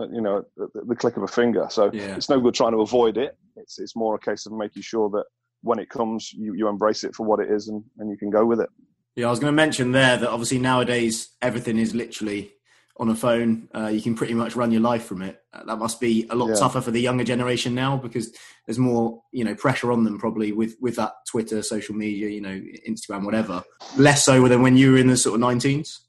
Uh, 0.00 0.08
you 0.08 0.22
know, 0.22 0.38
at 0.38 0.88
the 0.88 0.96
click 0.96 1.18
of 1.18 1.22
a 1.22 1.28
finger. 1.28 1.66
So 1.68 1.90
yeah. 1.92 2.16
it's 2.16 2.30
no 2.30 2.40
good 2.40 2.54
trying 2.54 2.72
to 2.72 2.80
avoid 2.80 3.18
it. 3.18 3.36
It's 3.56 3.78
it's 3.78 3.94
more 3.94 4.14
a 4.14 4.18
case 4.18 4.46
of 4.46 4.52
making 4.52 4.80
sure 4.82 5.10
that 5.10 5.24
when 5.62 5.78
it 5.78 5.88
comes, 5.90 6.32
you, 6.32 6.54
you 6.54 6.68
embrace 6.68 7.04
it 7.04 7.14
for 7.14 7.24
what 7.24 7.40
it 7.40 7.50
is 7.50 7.68
and, 7.68 7.84
and 7.98 8.10
you 8.10 8.16
can 8.16 8.30
go 8.30 8.44
with 8.44 8.60
it. 8.60 8.68
Yeah, 9.16 9.26
I 9.26 9.30
was 9.30 9.38
going 9.38 9.52
to 9.52 9.56
mention 9.56 9.92
there 9.92 10.16
that 10.16 10.28
obviously 10.28 10.58
nowadays 10.58 11.30
everything 11.40 11.78
is 11.78 11.94
literally 11.94 12.52
on 12.98 13.08
a 13.08 13.14
phone. 13.14 13.68
Uh, 13.74 13.86
you 13.86 14.02
can 14.02 14.14
pretty 14.14 14.34
much 14.34 14.54
run 14.54 14.70
your 14.70 14.80
life 14.80 15.04
from 15.04 15.22
it. 15.22 15.42
Uh, 15.52 15.64
that 15.64 15.76
must 15.76 16.00
be 16.00 16.26
a 16.30 16.34
lot 16.34 16.48
yeah. 16.48 16.54
tougher 16.54 16.80
for 16.80 16.90
the 16.90 17.00
younger 17.00 17.24
generation 17.24 17.74
now 17.74 17.96
because 17.96 18.34
there's 18.66 18.78
more, 18.78 19.22
you 19.32 19.44
know, 19.44 19.54
pressure 19.54 19.92
on 19.92 20.04
them 20.04 20.18
probably 20.18 20.52
with 20.52 20.76
with 20.80 20.96
that 20.96 21.12
Twitter, 21.26 21.62
social 21.62 21.94
media, 21.94 22.28
you 22.28 22.40
know, 22.40 22.60
Instagram, 22.88 23.24
whatever. 23.24 23.62
Less 23.96 24.24
so 24.24 24.46
than 24.48 24.62
when 24.62 24.76
you 24.76 24.92
were 24.92 24.98
in 24.98 25.06
the 25.06 25.16
sort 25.16 25.40
of 25.40 25.46
19s. 25.46 26.00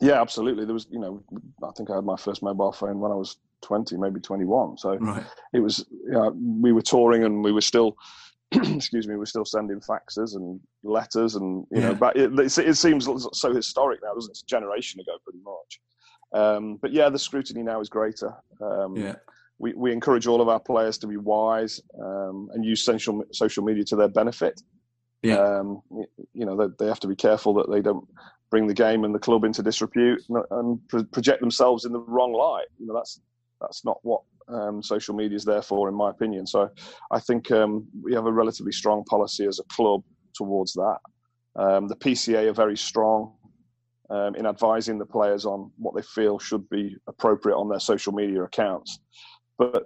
Yeah, 0.00 0.20
absolutely. 0.20 0.64
There 0.64 0.74
was, 0.74 0.86
you 0.90 0.98
know, 0.98 1.22
I 1.62 1.72
think 1.76 1.90
I 1.90 1.96
had 1.96 2.04
my 2.04 2.16
first 2.16 2.42
mobile 2.42 2.72
phone 2.72 3.00
when 3.00 3.12
I 3.12 3.16
was 3.16 3.36
20, 3.62 3.96
maybe 3.98 4.18
21. 4.18 4.78
So 4.78 4.96
right. 4.96 5.24
it 5.52 5.60
was, 5.60 5.84
you 5.90 6.12
know, 6.12 6.34
we 6.34 6.72
were 6.72 6.82
touring 6.82 7.24
and 7.24 7.42
we 7.42 7.52
were 7.52 7.60
still. 7.60 7.96
excuse 8.52 9.06
me, 9.06 9.14
we're 9.14 9.26
still 9.26 9.44
sending 9.44 9.78
faxes 9.78 10.34
and 10.34 10.58
letters, 10.82 11.36
and 11.36 11.64
you 11.70 11.80
yeah. 11.80 11.88
know, 11.90 11.94
but 11.94 12.16
it, 12.16 12.36
it, 12.36 12.74
seems 12.74 13.08
so 13.32 13.54
historic 13.54 14.00
now, 14.02 14.12
doesn't 14.12 14.28
it? 14.28 14.32
It's 14.32 14.42
a 14.42 14.46
generation 14.46 14.98
ago, 14.98 15.12
pretty 15.22 15.38
much. 15.44 15.80
Um, 16.32 16.76
but 16.76 16.92
yeah, 16.92 17.08
the 17.08 17.18
scrutiny 17.18 17.62
now 17.62 17.80
is 17.80 17.88
greater. 17.88 18.34
Um, 18.60 18.96
yeah. 18.96 19.16
We, 19.58 19.74
we 19.74 19.92
encourage 19.92 20.26
all 20.26 20.40
of 20.40 20.48
our 20.48 20.60
players 20.60 20.96
to 20.98 21.06
be 21.06 21.18
wise 21.18 21.80
um, 22.02 22.48
and 22.54 22.64
use 22.64 22.82
social 22.82 23.22
social 23.32 23.62
media 23.62 23.84
to 23.84 23.96
their 23.96 24.08
benefit. 24.08 24.62
Yeah. 25.22 25.36
Um, 25.36 25.82
you 26.32 26.46
know, 26.46 26.56
they, 26.56 26.72
they, 26.78 26.88
have 26.88 27.00
to 27.00 27.06
be 27.06 27.14
careful 27.14 27.52
that 27.54 27.70
they 27.70 27.82
don't 27.82 28.08
bring 28.50 28.66
the 28.66 28.74
game 28.74 29.04
and 29.04 29.14
the 29.14 29.18
club 29.18 29.44
into 29.44 29.62
disrepute 29.62 30.22
and, 30.30 30.38
and 30.50 30.88
pro- 30.88 31.04
project 31.04 31.40
themselves 31.40 31.84
in 31.84 31.92
the 31.92 32.00
wrong 32.00 32.32
light. 32.32 32.68
You 32.78 32.86
know, 32.86 32.94
that's 32.94 33.20
that's 33.60 33.84
not 33.84 33.98
what 34.02 34.22
um, 34.48 34.82
social 34.82 35.14
media 35.14 35.36
is 35.36 35.44
there 35.44 35.60
for, 35.60 35.90
in 35.90 35.94
my 35.94 36.08
opinion. 36.08 36.46
So, 36.46 36.70
I 37.10 37.20
think 37.20 37.50
um, 37.50 37.86
we 38.02 38.14
have 38.14 38.26
a 38.26 38.32
relatively 38.32 38.72
strong 38.72 39.04
policy 39.04 39.46
as 39.46 39.58
a 39.58 39.64
club 39.64 40.02
towards 40.34 40.72
that. 40.72 40.98
Um, 41.56 41.88
the 41.88 41.96
PCA 41.96 42.48
are 42.48 42.54
very 42.54 42.76
strong 42.76 43.34
um, 44.10 44.34
in 44.34 44.46
advising 44.46 44.98
the 44.98 45.06
players 45.06 45.46
on 45.46 45.70
what 45.76 45.94
they 45.94 46.02
feel 46.02 46.38
should 46.38 46.68
be 46.68 46.96
appropriate 47.06 47.56
on 47.56 47.68
their 47.68 47.80
social 47.80 48.12
media 48.12 48.42
accounts. 48.42 48.98
But 49.56 49.84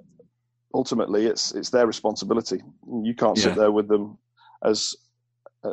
ultimately, 0.72 1.26
it's 1.26 1.52
it's 1.52 1.70
their 1.70 1.86
responsibility. 1.86 2.62
You 3.02 3.14
can't 3.14 3.36
yeah. 3.36 3.44
sit 3.44 3.56
there 3.56 3.72
with 3.72 3.88
them 3.88 4.18
as, 4.64 4.94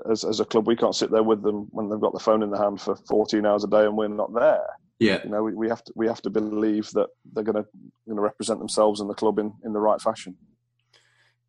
as 0.10 0.24
as 0.26 0.40
a 0.40 0.46
club. 0.46 0.68
We 0.68 0.76
can't 0.76 0.96
sit 0.96 1.12
there 1.12 1.24
with 1.24 1.42
them 1.42 1.68
when 1.72 1.90
they've 1.90 2.00
got 2.00 2.14
the 2.14 2.20
phone 2.20 2.44
in 2.44 2.52
their 2.52 2.62
hand 2.62 2.82
for 2.82 2.96
14 2.96 3.46
hours 3.46 3.64
a 3.64 3.68
day 3.68 3.86
and 3.86 3.98
we're 3.98 4.10
not 4.10 4.34
there. 4.34 4.66
Yeah, 5.00 5.20
you 5.24 5.32
know, 5.32 5.42
we, 5.44 5.54
we 5.54 5.70
have 5.70 5.84
to 5.86 5.94
we 5.96 6.08
have 6.08 6.22
to 6.24 6.30
believe 6.30 6.92
that 6.92 7.08
they're 7.34 7.44
going 7.44 7.64
to 7.64 7.68
going 8.06 8.18
to 8.18 8.22
represent 8.22 8.60
themselves 8.60 9.00
and 9.00 9.10
the 9.10 9.16
club 9.16 9.40
in, 9.40 9.54
in 9.64 9.74
the 9.74 9.80
right 9.80 10.00
fashion. 10.00 10.36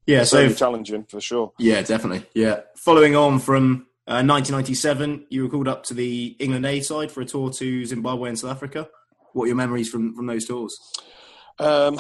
Yeah, 0.07 0.25
so 0.25 0.53
challenging 0.53 1.05
for 1.05 1.21
sure. 1.21 1.53
Yeah, 1.59 1.83
definitely. 1.83 2.27
Yeah, 2.35 2.61
following 2.77 3.15
on 3.15 3.39
from 3.39 3.87
1997, 4.07 5.15
uh, 5.15 5.19
you 5.31 5.45
were 5.45 5.49
called 5.49 5.69
up 5.69 5.85
to 5.85 5.95
the 5.95 6.37
England 6.39 6.67
A 6.67 6.81
side 6.81 7.13
for 7.13 7.21
a 7.21 7.25
tour 7.25 7.51
to 7.51 7.85
Zimbabwe 7.85 8.29
and 8.29 8.39
South 8.39 8.51
Africa. 8.51 8.89
What 9.33 9.45
are 9.45 9.47
your 9.47 9.57
memories 9.57 9.89
from, 9.89 10.15
from 10.15 10.27
those 10.27 10.47
tours? 10.47 10.79
Um, 11.59 11.99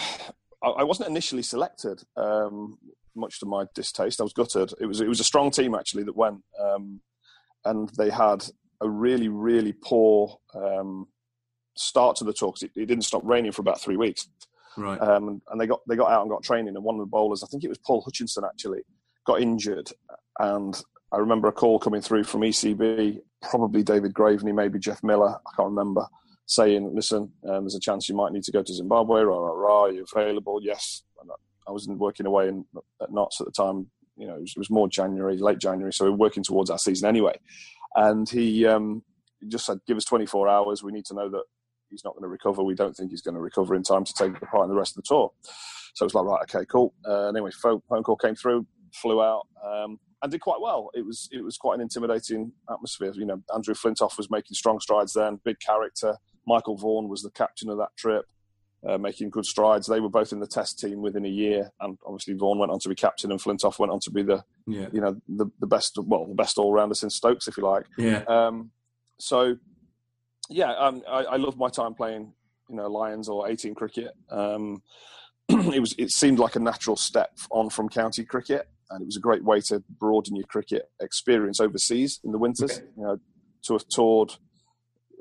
I, 0.62 0.68
I, 0.68 0.82
wasn't 0.82 1.08
initially 1.08 1.42
selected, 1.42 2.02
um, 2.16 2.78
much 3.14 3.40
to 3.40 3.46
my 3.46 3.66
distaste. 3.74 4.20
I 4.20 4.24
was 4.24 4.32
gutted. 4.32 4.72
It 4.80 4.86
was 4.86 5.00
it 5.00 5.08
was 5.08 5.20
a 5.20 5.24
strong 5.24 5.50
team 5.50 5.74
actually 5.74 6.04
that 6.04 6.16
went, 6.16 6.42
um, 6.60 7.00
and 7.64 7.88
they 7.96 8.10
had 8.10 8.44
a 8.80 8.88
really 8.88 9.28
really 9.28 9.72
poor 9.72 10.38
um, 10.54 11.06
start 11.76 12.16
to 12.16 12.24
the 12.24 12.32
tour 12.32 12.50
because 12.50 12.64
it, 12.64 12.72
it, 12.74 12.86
didn't 12.86 13.04
stop 13.04 13.22
raining 13.24 13.52
for 13.52 13.62
about 13.62 13.80
three 13.80 13.96
weeks. 13.96 14.28
Right. 14.76 14.98
Um, 14.98 15.42
and 15.50 15.60
they 15.60 15.66
got 15.66 15.80
they 15.88 15.96
got 15.96 16.10
out 16.10 16.22
and 16.22 16.30
got 16.30 16.42
training, 16.42 16.74
and 16.74 16.84
one 16.84 16.96
of 16.96 17.00
the 17.00 17.06
bowlers, 17.06 17.42
I 17.42 17.46
think 17.46 17.64
it 17.64 17.68
was 17.68 17.78
Paul 17.78 18.02
Hutchinson, 18.02 18.44
actually 18.44 18.80
got 19.26 19.40
injured, 19.40 19.90
and 20.38 20.80
I 21.12 21.18
remember 21.18 21.48
a 21.48 21.52
call 21.52 21.78
coming 21.78 22.00
through 22.00 22.24
from 22.24 22.40
ECB, 22.40 23.20
probably 23.42 23.82
David 23.82 24.14
Graveney, 24.14 24.54
maybe 24.54 24.78
Geoff 24.78 25.02
Miller, 25.02 25.30
I 25.30 25.50
can't 25.56 25.68
remember, 25.68 26.06
saying, 26.46 26.94
listen, 26.94 27.32
um, 27.48 27.64
there's 27.64 27.74
a 27.74 27.80
chance 27.80 28.08
you 28.08 28.16
might 28.16 28.32
need 28.32 28.44
to 28.44 28.52
go 28.52 28.62
to 28.62 28.74
Zimbabwe, 28.74 29.22
rah, 29.22 29.36
rah, 29.36 29.52
rah, 29.52 29.82
are 29.82 29.92
you 29.92 30.06
available? 30.14 30.60
Yes. 30.62 31.02
I 31.68 31.70
was 31.70 31.86
working 31.86 32.26
away 32.26 32.48
in, 32.48 32.64
at 33.00 33.12
Notts 33.12 33.40
at 33.40 33.46
the 33.46 33.52
time, 33.52 33.88
you 34.16 34.26
know, 34.26 34.34
it 34.34 34.40
was, 34.40 34.52
it 34.56 34.58
was, 34.58 34.70
more 34.70 34.88
January, 34.88 35.36
late 35.36 35.58
January, 35.58 35.92
so 35.92 36.06
we 36.06 36.10
are 36.10 36.16
working 36.16 36.42
towards 36.42 36.70
our 36.70 36.78
season 36.78 37.08
anyway. 37.08 37.38
And 37.94 38.28
he, 38.28 38.66
um, 38.66 39.04
just 39.48 39.66
said, 39.66 39.78
give 39.86 39.96
us 39.96 40.04
24 40.04 40.48
hours, 40.48 40.82
we 40.82 40.92
need 40.92 41.04
to 41.06 41.14
know 41.14 41.28
that 41.28 41.42
he's 41.88 42.04
not 42.04 42.14
going 42.14 42.22
to 42.22 42.28
recover. 42.28 42.62
We 42.62 42.74
don't 42.74 42.94
think 42.94 43.10
he's 43.10 43.22
going 43.22 43.34
to 43.34 43.40
recover 43.40 43.74
in 43.74 43.82
time 43.82 44.04
to 44.04 44.12
take 44.12 44.38
the 44.38 44.46
part 44.46 44.64
in 44.64 44.70
the 44.70 44.76
rest 44.76 44.96
of 44.96 45.04
the 45.04 45.08
tour. 45.08 45.30
So 45.94 46.06
it's 46.06 46.14
like, 46.14 46.24
right, 46.24 46.42
okay, 46.42 46.64
cool. 46.66 46.94
Uh, 47.06 47.28
anyway, 47.28 47.50
phone, 47.62 47.82
phone 47.88 48.02
call 48.02 48.16
came 48.16 48.34
through, 48.34 48.66
flew 48.94 49.22
out, 49.22 49.46
um, 49.64 49.98
and 50.22 50.30
did 50.30 50.40
quite 50.40 50.60
well. 50.60 50.90
It 50.94 51.04
was 51.04 51.28
it 51.32 51.42
was 51.42 51.56
quite 51.56 51.74
an 51.76 51.80
intimidating 51.80 52.52
atmosphere. 52.70 53.12
You 53.14 53.26
know, 53.26 53.42
Andrew 53.54 53.74
Flintoff 53.74 54.16
was 54.16 54.30
making 54.30 54.54
strong 54.54 54.80
strides 54.80 55.12
then, 55.12 55.40
big 55.44 55.58
character. 55.60 56.16
Michael 56.46 56.76
Vaughan 56.76 57.08
was 57.08 57.22
the 57.22 57.30
captain 57.30 57.68
of 57.68 57.78
that 57.78 57.96
trip, 57.96 58.24
uh, 58.86 58.98
making 58.98 59.30
good 59.30 59.46
strides. 59.46 59.86
They 59.86 60.00
were 60.00 60.08
both 60.08 60.32
in 60.32 60.40
the 60.40 60.46
test 60.46 60.78
team 60.78 61.02
within 61.02 61.24
a 61.24 61.28
year, 61.28 61.70
and 61.80 61.98
obviously 62.06 62.34
Vaughan 62.34 62.58
went 62.58 62.72
on 62.72 62.78
to 62.80 62.88
be 62.88 62.94
captain, 62.94 63.30
and 63.30 63.40
Flintoff 63.40 63.78
went 63.78 63.92
on 63.92 64.00
to 64.00 64.10
be 64.10 64.22
the 64.22 64.44
yeah. 64.66 64.86
you 64.92 65.00
know 65.00 65.20
the, 65.28 65.46
the 65.60 65.66
best 65.66 65.98
well 66.04 66.26
the 66.26 66.34
best 66.34 66.58
all 66.58 66.72
rounder 66.72 66.94
since 66.94 67.16
Stokes, 67.16 67.48
if 67.48 67.56
you 67.56 67.64
like. 67.64 67.86
Yeah. 67.98 68.22
Um, 68.28 68.70
so 69.18 69.56
yeah, 70.48 70.72
um, 70.72 71.02
I, 71.08 71.24
I 71.24 71.36
love 71.36 71.56
my 71.56 71.68
time 71.68 71.94
playing 71.94 72.32
you 72.68 72.76
know 72.76 72.88
Lions 72.88 73.28
or 73.28 73.48
18 73.48 73.74
cricket. 73.74 74.12
Um, 74.30 74.82
it 75.48 75.80
was 75.80 75.94
it 75.98 76.10
seemed 76.10 76.38
like 76.38 76.56
a 76.56 76.60
natural 76.60 76.96
step 76.96 77.38
on 77.50 77.70
from 77.70 77.88
county 77.88 78.24
cricket, 78.24 78.68
and 78.92 79.02
it 79.02 79.06
was 79.06 79.16
a 79.16 79.20
great 79.20 79.44
way 79.44 79.60
to 79.60 79.82
broaden 79.98 80.36
your 80.36 80.46
cricket 80.46 80.90
experience 81.00 81.60
overseas 81.60 82.20
in 82.24 82.32
the 82.32 82.38
winters. 82.38 82.78
Okay. 82.78 82.86
You 82.96 83.02
know, 83.02 83.20
to 83.64 83.72
have 83.74 83.88
toured 83.88 84.34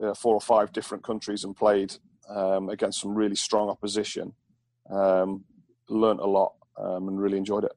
uh, 0.01 0.13
four 0.13 0.35
or 0.35 0.41
five 0.41 0.71
different 0.73 1.03
countries 1.03 1.43
and 1.43 1.55
played 1.55 1.95
um, 2.29 2.69
against 2.69 3.01
some 3.01 3.13
really 3.13 3.35
strong 3.35 3.69
opposition, 3.69 4.33
um, 4.89 5.43
learned 5.89 6.19
a 6.19 6.25
lot 6.25 6.53
um, 6.77 7.07
and 7.07 7.19
really 7.19 7.37
enjoyed 7.37 7.63
it. 7.63 7.73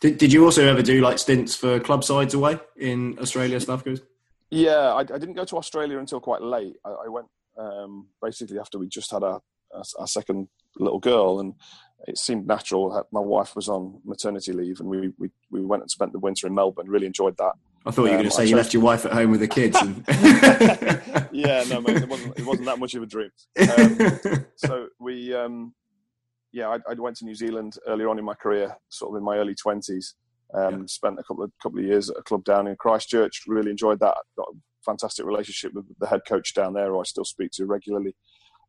Did, 0.00 0.18
did 0.18 0.32
you 0.32 0.44
also 0.44 0.66
ever 0.66 0.82
do 0.82 1.00
like 1.00 1.18
stints 1.18 1.54
for 1.54 1.80
club 1.80 2.04
sides 2.04 2.34
away 2.34 2.58
in 2.76 3.18
Australia 3.18 3.58
stuff? 3.60 3.84
Goes. 3.84 4.02
Yeah, 4.50 4.92
I, 4.92 5.00
I, 5.00 5.04
didn't 5.04 5.34
go 5.34 5.44
to 5.44 5.56
Australia 5.56 5.98
until 5.98 6.20
quite 6.20 6.42
late. 6.42 6.76
I, 6.84 6.90
I 7.06 7.08
went 7.08 7.26
um, 7.56 8.08
basically 8.22 8.58
after 8.58 8.78
we 8.78 8.88
just 8.88 9.10
had 9.10 9.22
our, 9.22 9.40
our, 9.72 9.82
our 9.98 10.06
second 10.06 10.48
little 10.76 10.98
girl, 10.98 11.40
and 11.40 11.54
it 12.06 12.18
seemed 12.18 12.46
natural. 12.46 13.06
My 13.12 13.20
wife 13.20 13.56
was 13.56 13.68
on 13.68 14.00
maternity 14.04 14.52
leave, 14.52 14.80
and 14.80 14.88
we, 14.88 15.12
we, 15.18 15.30
we 15.50 15.62
went 15.62 15.82
and 15.82 15.90
spent 15.90 16.12
the 16.12 16.18
winter 16.18 16.46
in 16.46 16.54
Melbourne. 16.54 16.88
Really 16.88 17.06
enjoyed 17.06 17.36
that. 17.38 17.52
I 17.86 17.90
thought 17.90 18.04
you 18.04 18.12
were 18.12 18.16
um, 18.16 18.22
going 18.22 18.30
to 18.30 18.36
say 18.36 18.46
you 18.46 18.56
left 18.56 18.72
your 18.72 18.82
wife 18.82 19.04
at 19.04 19.12
home 19.12 19.30
with 19.30 19.40
the 19.40 19.48
kids. 19.48 19.76
And... 19.80 20.04
yeah, 21.32 21.64
no, 21.68 21.80
mate, 21.82 21.98
it 21.98 22.08
wasn't. 22.08 22.38
It 22.38 22.46
wasn't 22.46 22.66
that 22.66 22.78
much 22.78 22.94
of 22.94 23.02
a 23.02 23.06
dream. 23.06 23.30
Um, 23.76 24.46
so 24.56 24.88
we, 24.98 25.34
um, 25.34 25.74
yeah, 26.52 26.68
I, 26.68 26.78
I, 26.90 26.94
went 26.94 27.16
to 27.18 27.26
New 27.26 27.34
Zealand 27.34 27.76
earlier 27.86 28.08
on 28.08 28.18
in 28.18 28.24
my 28.24 28.34
career, 28.34 28.74
sort 28.88 29.12
of 29.12 29.18
in 29.18 29.24
my 29.24 29.36
early 29.36 29.54
twenties. 29.54 30.14
Um, 30.54 30.80
yeah. 30.80 30.86
Spent 30.86 31.18
a 31.18 31.22
couple 31.24 31.44
of 31.44 31.52
couple 31.62 31.78
of 31.78 31.84
years 31.84 32.08
at 32.08 32.16
a 32.16 32.22
club 32.22 32.44
down 32.44 32.66
in 32.66 32.76
Christchurch. 32.76 33.42
Really 33.46 33.70
enjoyed 33.70 34.00
that. 34.00 34.16
Got 34.36 34.48
a 34.48 34.56
fantastic 34.84 35.26
relationship 35.26 35.74
with 35.74 35.84
the 35.98 36.06
head 36.06 36.22
coach 36.26 36.54
down 36.54 36.72
there, 36.72 36.88
who 36.88 37.00
I 37.00 37.04
still 37.04 37.24
speak 37.24 37.50
to 37.52 37.66
regularly. 37.66 38.14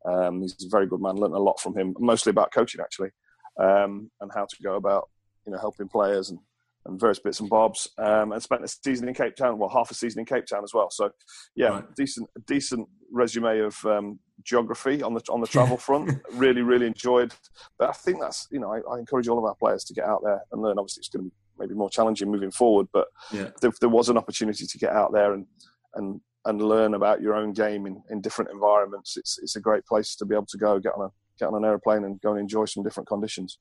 Um, 0.04 0.42
he's 0.42 0.56
a 0.64 0.68
very 0.70 0.86
good 0.86 1.00
man. 1.00 1.16
Learned 1.16 1.34
a 1.34 1.38
lot 1.38 1.58
from 1.58 1.74
him, 1.76 1.94
mostly 1.98 2.30
about 2.30 2.52
coaching 2.52 2.82
actually, 2.82 3.10
um, 3.58 4.10
and 4.20 4.30
how 4.34 4.44
to 4.44 4.56
go 4.62 4.76
about 4.76 5.08
you 5.46 5.52
know 5.52 5.58
helping 5.58 5.88
players 5.88 6.30
and, 6.30 6.38
and 6.84 7.00
various 7.00 7.18
bits 7.18 7.40
and 7.40 7.48
bobs. 7.48 7.88
Um, 7.98 8.32
and 8.32 8.42
spent 8.42 8.64
a 8.64 8.68
season 8.68 9.08
in 9.08 9.14
Cape 9.14 9.36
Town, 9.36 9.58
well, 9.58 9.68
half 9.68 9.90
a 9.90 9.94
season 9.94 10.20
in 10.20 10.26
Cape 10.26 10.46
Town 10.46 10.62
as 10.64 10.74
well. 10.74 10.90
So 10.90 11.10
yeah, 11.54 11.68
right. 11.68 11.94
decent 11.96 12.28
decent 12.46 12.88
resume 13.10 13.60
of 13.60 13.76
um, 13.84 14.18
geography 14.42 15.02
on 15.02 15.14
the 15.14 15.22
on 15.30 15.40
the 15.40 15.46
travel 15.54 15.76
front. 15.76 16.10
really 16.32 16.62
really 16.62 16.86
enjoyed. 16.86 17.32
But 17.78 17.90
I 17.90 17.92
think 17.92 18.20
that's 18.20 18.46
you 18.50 18.60
know 18.60 18.72
I, 18.72 18.80
I, 18.94 18.98
encourage 18.98 19.28
all 19.28 19.38
of 19.38 19.44
our 19.44 19.54
players 19.54 19.84
to 19.84 19.94
get 19.94 20.04
out 20.04 20.22
there 20.24 20.42
and 20.52 20.62
learn. 20.62 20.78
Obviously, 20.78 21.00
it's 21.00 21.08
going 21.08 21.24
to 21.24 21.30
be 21.30 21.36
maybe 21.58 21.74
more 21.74 21.88
challenging 21.88 22.30
moving 22.30 22.50
forward, 22.50 22.86
but 22.92 23.08
yeah. 23.32 23.48
if 23.62 23.80
there 23.80 23.88
was 23.88 24.10
an 24.10 24.18
opportunity 24.18 24.66
to 24.66 24.78
get 24.78 24.92
out 24.92 25.12
there 25.12 25.32
and 25.32 25.46
and 25.94 26.20
and 26.46 26.62
learn 26.62 26.94
about 26.94 27.20
your 27.20 27.34
own 27.34 27.52
game 27.52 27.86
in, 27.86 28.02
in 28.08 28.20
different 28.20 28.50
environments. 28.50 29.16
It's 29.16 29.38
it's 29.42 29.56
a 29.56 29.60
great 29.60 29.84
place 29.84 30.14
to 30.16 30.24
be 30.24 30.34
able 30.34 30.46
to 30.46 30.58
go 30.58 30.78
get 30.78 30.94
on 30.96 31.06
a 31.06 31.10
get 31.38 31.46
on 31.46 31.54
an 31.54 31.64
airplane 31.64 32.04
and 32.04 32.20
go 32.20 32.30
and 32.30 32.40
enjoy 32.40 32.64
some 32.64 32.82
different 32.82 33.08
conditions. 33.08 33.58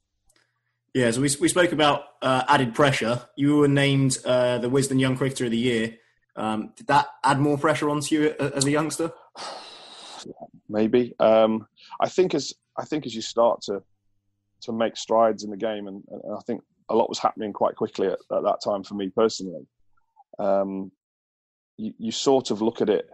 Yeah, 0.94 1.12
so 1.12 1.22
we 1.22 1.29
we 1.41 1.50
spoke 1.50 1.74
about 1.74 2.03
uh, 2.22 2.44
added 2.48 2.74
pressure. 2.74 3.22
You 3.36 3.58
were 3.58 3.67
named 3.67 4.17
uh, 4.24 4.60
the 4.60 4.70
Wisden 4.70 5.00
Young 5.00 5.17
Cricketer 5.17 5.46
of 5.46 5.51
the 5.51 5.58
Year. 5.58 5.98
Um, 6.38 6.74
did 6.75 6.88
that 6.88 7.08
add 7.24 7.39
more 7.39 7.58
pressure 7.58 7.89
onto 7.89 8.15
you 8.15 8.36
as 8.39 8.65
a 8.65 8.72
youngster? 8.72 9.12
Maybe. 10.70 11.13
Um, 11.20 11.67
I 12.00 12.08
think 12.08 12.34
as 12.34 12.53
I 12.77 12.86
think 12.86 13.05
as 13.05 13.13
you 13.13 13.22
start 13.22 13.62
to 13.63 13.84
to 14.62 14.72
make 14.72 14.96
strides 14.96 15.44
in 15.44 15.51
the 15.51 15.58
game, 15.58 15.88
and, 15.88 16.01
and 16.10 16.22
I 16.34 16.39
think 16.48 16.62
a 16.89 16.96
lot 16.96 17.10
was 17.10 17.20
happening 17.20 17.53
quite 17.53 17.75
quickly 17.75 18.08
at, 18.08 18.20
at 18.32 18.44
that 18.44 18.62
time 18.63 18.84
for 18.84 18.96
me 18.96 19.10
personally. 19.10 19.67
Um, 20.39 20.91
you, 21.77 21.94
you 21.98 22.12
sort 22.12 22.51
of 22.51 22.62
look 22.62 22.82
at 22.82 22.89
it 22.89 23.10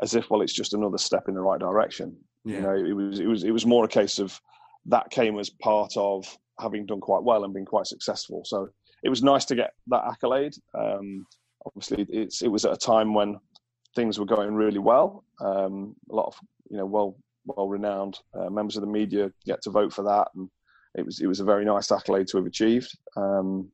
as 0.00 0.14
if, 0.14 0.30
well, 0.30 0.42
it's 0.42 0.52
just 0.52 0.74
another 0.74 0.98
step 0.98 1.28
in 1.28 1.34
the 1.34 1.40
right 1.40 1.60
direction. 1.60 2.16
Yeah. 2.44 2.56
You 2.56 2.62
know, 2.62 2.74
it 2.74 2.92
was 2.92 3.20
it 3.20 3.26
was 3.26 3.44
it 3.44 3.50
was 3.50 3.66
more 3.66 3.84
a 3.84 3.88
case 3.88 4.18
of 4.18 4.38
that 4.86 5.10
came 5.10 5.38
as 5.38 5.50
part 5.50 5.92
of 5.96 6.26
having 6.60 6.86
done 6.86 7.00
quite 7.00 7.22
well 7.22 7.44
and 7.44 7.54
been 7.54 7.64
quite 7.64 7.86
successful. 7.86 8.42
So 8.44 8.68
it 9.02 9.08
was 9.08 9.22
nice 9.22 9.44
to 9.46 9.54
get 9.54 9.72
that 9.88 10.04
accolade. 10.04 10.54
Um, 10.78 11.26
obviously, 11.66 12.06
it's 12.10 12.42
it 12.42 12.48
was 12.48 12.64
at 12.64 12.72
a 12.72 12.76
time 12.76 13.14
when 13.14 13.38
things 13.94 14.18
were 14.18 14.26
going 14.26 14.54
really 14.54 14.78
well. 14.78 15.24
Um, 15.40 15.94
a 16.10 16.14
lot 16.14 16.26
of 16.26 16.34
you 16.70 16.76
know 16.76 16.86
well 16.86 17.16
well 17.44 17.68
renowned 17.68 18.18
uh, 18.34 18.50
members 18.50 18.76
of 18.76 18.82
the 18.82 18.88
media 18.88 19.30
get 19.44 19.62
to 19.62 19.70
vote 19.70 19.92
for 19.92 20.02
that, 20.04 20.28
and 20.34 20.48
it 20.96 21.04
was 21.04 21.20
it 21.20 21.26
was 21.26 21.40
a 21.40 21.44
very 21.44 21.64
nice 21.64 21.90
accolade 21.90 22.28
to 22.28 22.36
have 22.38 22.46
achieved. 22.46 22.90
Um, 23.16 23.70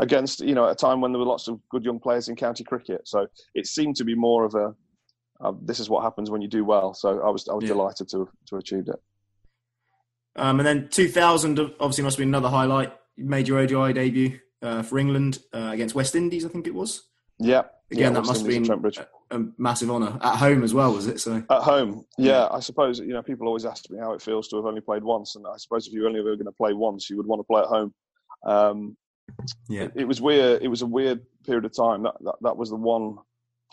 against 0.00 0.40
you 0.40 0.54
know 0.54 0.66
at 0.66 0.72
a 0.72 0.76
time 0.76 1.00
when 1.00 1.12
there 1.12 1.18
were 1.18 1.26
lots 1.26 1.48
of 1.48 1.60
good 1.70 1.84
young 1.84 1.98
players 1.98 2.28
in 2.28 2.36
county 2.36 2.64
cricket. 2.64 3.06
So 3.06 3.26
it 3.54 3.66
seemed 3.66 3.96
to 3.96 4.04
be 4.04 4.14
more 4.14 4.44
of 4.44 4.54
a 4.54 4.74
uh, 5.40 5.52
this 5.62 5.80
is 5.80 5.88
what 5.88 6.02
happens 6.02 6.30
when 6.30 6.42
you 6.42 6.48
do 6.48 6.64
well. 6.64 6.94
So 6.94 7.20
I 7.20 7.30
was 7.30 7.48
I 7.48 7.54
was 7.54 7.64
yeah. 7.64 7.68
delighted 7.68 8.08
to 8.10 8.28
to 8.46 8.56
have 8.56 8.60
achieved 8.60 8.88
it. 8.88 9.00
Um, 10.36 10.60
and 10.60 10.66
then 10.66 10.88
2000 10.88 11.58
obviously 11.80 12.04
must 12.04 12.16
be 12.16 12.22
another 12.22 12.48
highlight. 12.48 12.92
You 13.16 13.24
made 13.24 13.48
your 13.48 13.58
ODI 13.58 13.92
debut 13.92 14.38
uh, 14.62 14.82
for 14.82 14.98
England 14.98 15.40
uh, 15.52 15.70
against 15.72 15.94
West 15.96 16.14
Indies, 16.14 16.44
I 16.44 16.48
think 16.48 16.66
it 16.66 16.74
was. 16.74 17.02
Yeah. 17.38 17.64
Again, 17.90 18.02
yeah, 18.02 18.20
that 18.20 18.26
must 18.26 18.42
have 18.42 18.48
been 18.48 18.70
a, 18.70 19.36
a, 19.36 19.44
massive 19.56 19.90
honour 19.90 20.18
at 20.20 20.36
home 20.36 20.62
as 20.62 20.74
well, 20.74 20.92
was 20.92 21.06
it? 21.06 21.20
So 21.20 21.42
at 21.48 21.62
home, 21.62 22.04
yeah, 22.18 22.32
yeah. 22.32 22.48
I 22.50 22.60
suppose 22.60 22.98
you 22.98 23.14
know 23.14 23.22
people 23.22 23.46
always 23.46 23.64
ask 23.64 23.88
me 23.88 23.98
how 23.98 24.12
it 24.12 24.20
feels 24.20 24.46
to 24.48 24.56
have 24.56 24.66
only 24.66 24.82
played 24.82 25.02
once, 25.02 25.36
and 25.36 25.46
I 25.46 25.56
suppose 25.56 25.86
if 25.86 25.94
you 25.94 26.06
only 26.06 26.20
ever 26.20 26.36
going 26.36 26.44
to 26.44 26.52
play 26.52 26.74
once, 26.74 27.08
you 27.08 27.16
would 27.16 27.24
want 27.24 27.40
to 27.40 27.44
play 27.44 27.62
at 27.62 27.68
home. 27.68 27.94
Um, 28.44 28.96
yeah, 29.70 29.84
it, 29.84 29.92
it, 29.94 30.04
was 30.04 30.20
weird. 30.20 30.60
It 30.60 30.68
was 30.68 30.82
a 30.82 30.86
weird 30.86 31.22
period 31.46 31.64
of 31.64 31.74
time. 31.74 32.02
That 32.02 32.16
that, 32.24 32.34
that 32.42 32.56
was 32.58 32.68
the 32.68 32.76
one 32.76 33.16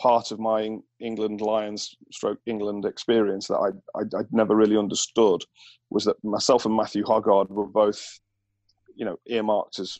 part 0.00 0.30
of 0.30 0.38
my 0.38 0.78
England 1.00 1.40
Lions 1.40 1.96
stroke 2.12 2.38
England 2.46 2.84
experience 2.84 3.48
that 3.48 3.56
I 3.56 3.98
I'd, 3.98 4.14
I'd 4.14 4.32
never 4.32 4.54
really 4.54 4.76
understood 4.76 5.42
was 5.90 6.04
that 6.04 6.22
myself 6.24 6.66
and 6.66 6.76
Matthew 6.76 7.04
Hoggard 7.04 7.48
were 7.48 7.66
both, 7.66 8.20
you 8.94 9.04
know, 9.04 9.16
earmarked 9.26 9.78
as 9.78 9.98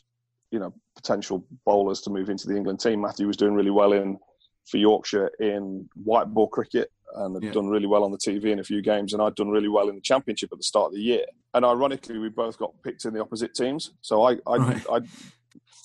you 0.51 0.59
know 0.59 0.73
potential 0.95 1.45
bowlers 1.65 2.01
to 2.01 2.09
move 2.09 2.29
into 2.29 2.47
the 2.47 2.55
England 2.55 2.79
team. 2.79 3.01
Matthew 3.01 3.27
was 3.27 3.37
doing 3.37 3.53
really 3.53 3.71
well 3.71 3.93
in 3.93 4.17
for 4.65 4.77
Yorkshire 4.77 5.31
in 5.39 5.87
white 6.03 6.27
ball 6.27 6.47
cricket 6.47 6.91
and 7.15 7.35
had 7.35 7.43
yeah. 7.43 7.51
done 7.51 7.67
really 7.67 7.87
well 7.87 8.03
on 8.03 8.11
the 8.11 8.17
TV 8.17 8.45
in 8.45 8.59
a 8.59 8.63
few 8.63 8.81
games, 8.81 9.13
and 9.13 9.21
I'd 9.21 9.35
done 9.35 9.49
really 9.49 9.69
well 9.69 9.89
in 9.89 9.95
the 9.95 10.01
championship 10.01 10.49
at 10.51 10.57
the 10.57 10.63
start 10.63 10.87
of 10.87 10.93
the 10.93 11.01
year. 11.01 11.25
And 11.53 11.65
ironically, 11.65 12.17
we 12.17 12.29
both 12.29 12.57
got 12.57 12.71
picked 12.83 13.05
in 13.05 13.13
the 13.13 13.21
opposite 13.21 13.53
teams. 13.53 13.91
So 14.01 14.23
I, 14.23 14.33
I, 14.45 14.57
right. 14.57 14.85
I, 14.91 14.99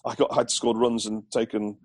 I 0.05 0.15
got 0.15 0.35
had 0.35 0.51
scored 0.51 0.77
runs 0.77 1.07
and 1.07 1.31
taken 1.31 1.77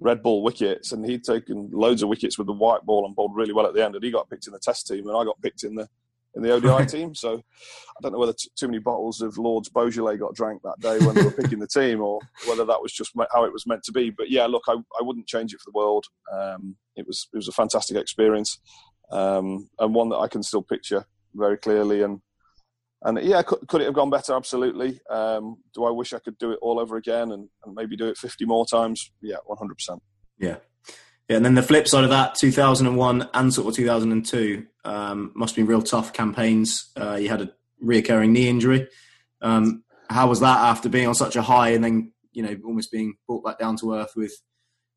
red 0.00 0.22
ball 0.22 0.42
wickets, 0.42 0.92
and 0.92 1.04
he'd 1.04 1.24
taken 1.24 1.70
loads 1.72 2.02
of 2.02 2.08
wickets 2.08 2.38
with 2.38 2.46
the 2.46 2.52
white 2.52 2.82
ball 2.82 3.06
and 3.06 3.14
bowled 3.14 3.36
really 3.36 3.52
well 3.52 3.66
at 3.66 3.74
the 3.74 3.84
end. 3.84 3.94
And 3.94 4.04
he 4.04 4.10
got 4.10 4.30
picked 4.30 4.46
in 4.46 4.52
the 4.52 4.58
Test 4.58 4.86
team, 4.86 5.08
and 5.08 5.16
I 5.16 5.24
got 5.24 5.40
picked 5.40 5.64
in 5.64 5.74
the 5.74 5.88
in 6.36 6.42
the 6.42 6.52
ODI 6.52 6.68
right. 6.68 6.88
team. 6.88 7.14
So 7.14 7.34
I 7.34 8.00
don't 8.02 8.12
know 8.12 8.18
whether 8.18 8.34
t- 8.34 8.50
too 8.56 8.68
many 8.68 8.78
bottles 8.78 9.22
of 9.22 9.38
Lord's 9.38 9.70
Beaujolais 9.70 10.18
got 10.18 10.34
drank 10.34 10.62
that 10.62 10.78
day 10.80 11.04
when 11.04 11.14
they 11.14 11.22
were 11.22 11.30
picking 11.30 11.58
the 11.58 11.66
team, 11.66 12.00
or 12.00 12.20
whether 12.46 12.64
that 12.64 12.80
was 12.80 12.92
just 12.92 13.12
how 13.32 13.44
it 13.44 13.52
was 13.52 13.66
meant 13.66 13.82
to 13.84 13.92
be. 13.92 14.10
But 14.10 14.30
yeah, 14.30 14.46
look, 14.46 14.64
I, 14.68 14.74
I 14.74 15.02
wouldn't 15.02 15.26
change 15.26 15.52
it 15.52 15.60
for 15.60 15.70
the 15.70 15.76
world. 15.76 16.04
Um, 16.32 16.76
it 16.94 17.06
was 17.06 17.28
it 17.32 17.36
was 17.36 17.48
a 17.48 17.52
fantastic 17.52 17.96
experience, 17.96 18.58
um, 19.10 19.68
and 19.78 19.94
one 19.94 20.10
that 20.10 20.18
I 20.18 20.28
can 20.28 20.42
still 20.42 20.62
picture 20.62 21.04
very 21.34 21.56
clearly. 21.56 22.02
And 22.02 22.20
and 23.06 23.22
yeah, 23.22 23.40
could, 23.42 23.60
could 23.68 23.80
it 23.80 23.84
have 23.84 23.94
gone 23.94 24.10
better? 24.10 24.34
Absolutely. 24.34 25.00
Um, 25.08 25.58
do 25.72 25.84
I 25.84 25.90
wish 25.90 26.12
I 26.12 26.18
could 26.18 26.36
do 26.38 26.50
it 26.50 26.58
all 26.60 26.80
over 26.80 26.96
again 26.96 27.30
and, 27.30 27.48
and 27.64 27.74
maybe 27.74 27.96
do 27.96 28.08
it 28.08 28.18
50 28.18 28.44
more 28.46 28.66
times? 28.66 29.12
Yeah, 29.22 29.36
100%. 29.48 30.00
Yeah. 30.38 30.56
Yeah, 31.28 31.36
and 31.36 31.44
then 31.44 31.54
the 31.54 31.62
flip 31.62 31.86
side 31.86 32.04
of 32.04 32.10
that, 32.10 32.34
2001 32.34 33.28
and 33.32 33.54
sort 33.54 33.68
of 33.68 33.74
2002, 33.74 34.66
um, 34.84 35.32
must 35.34 35.54
have 35.54 35.56
been 35.56 35.66
real 35.66 35.82
tough 35.82 36.12
campaigns. 36.12 36.90
Uh, 36.96 37.14
you 37.14 37.28
had 37.28 37.42
a 37.42 37.52
reoccurring 37.84 38.30
knee 38.30 38.48
injury. 38.48 38.88
Um, 39.40 39.84
how 40.10 40.28
was 40.28 40.40
that 40.40 40.58
after 40.58 40.88
being 40.88 41.06
on 41.06 41.14
such 41.14 41.36
a 41.36 41.42
high 41.42 41.70
and 41.70 41.84
then, 41.84 42.12
you 42.32 42.42
know, 42.42 42.56
almost 42.64 42.90
being 42.90 43.14
brought 43.28 43.44
back 43.44 43.58
down 43.60 43.76
to 43.78 43.94
earth 43.94 44.12
with, 44.16 44.32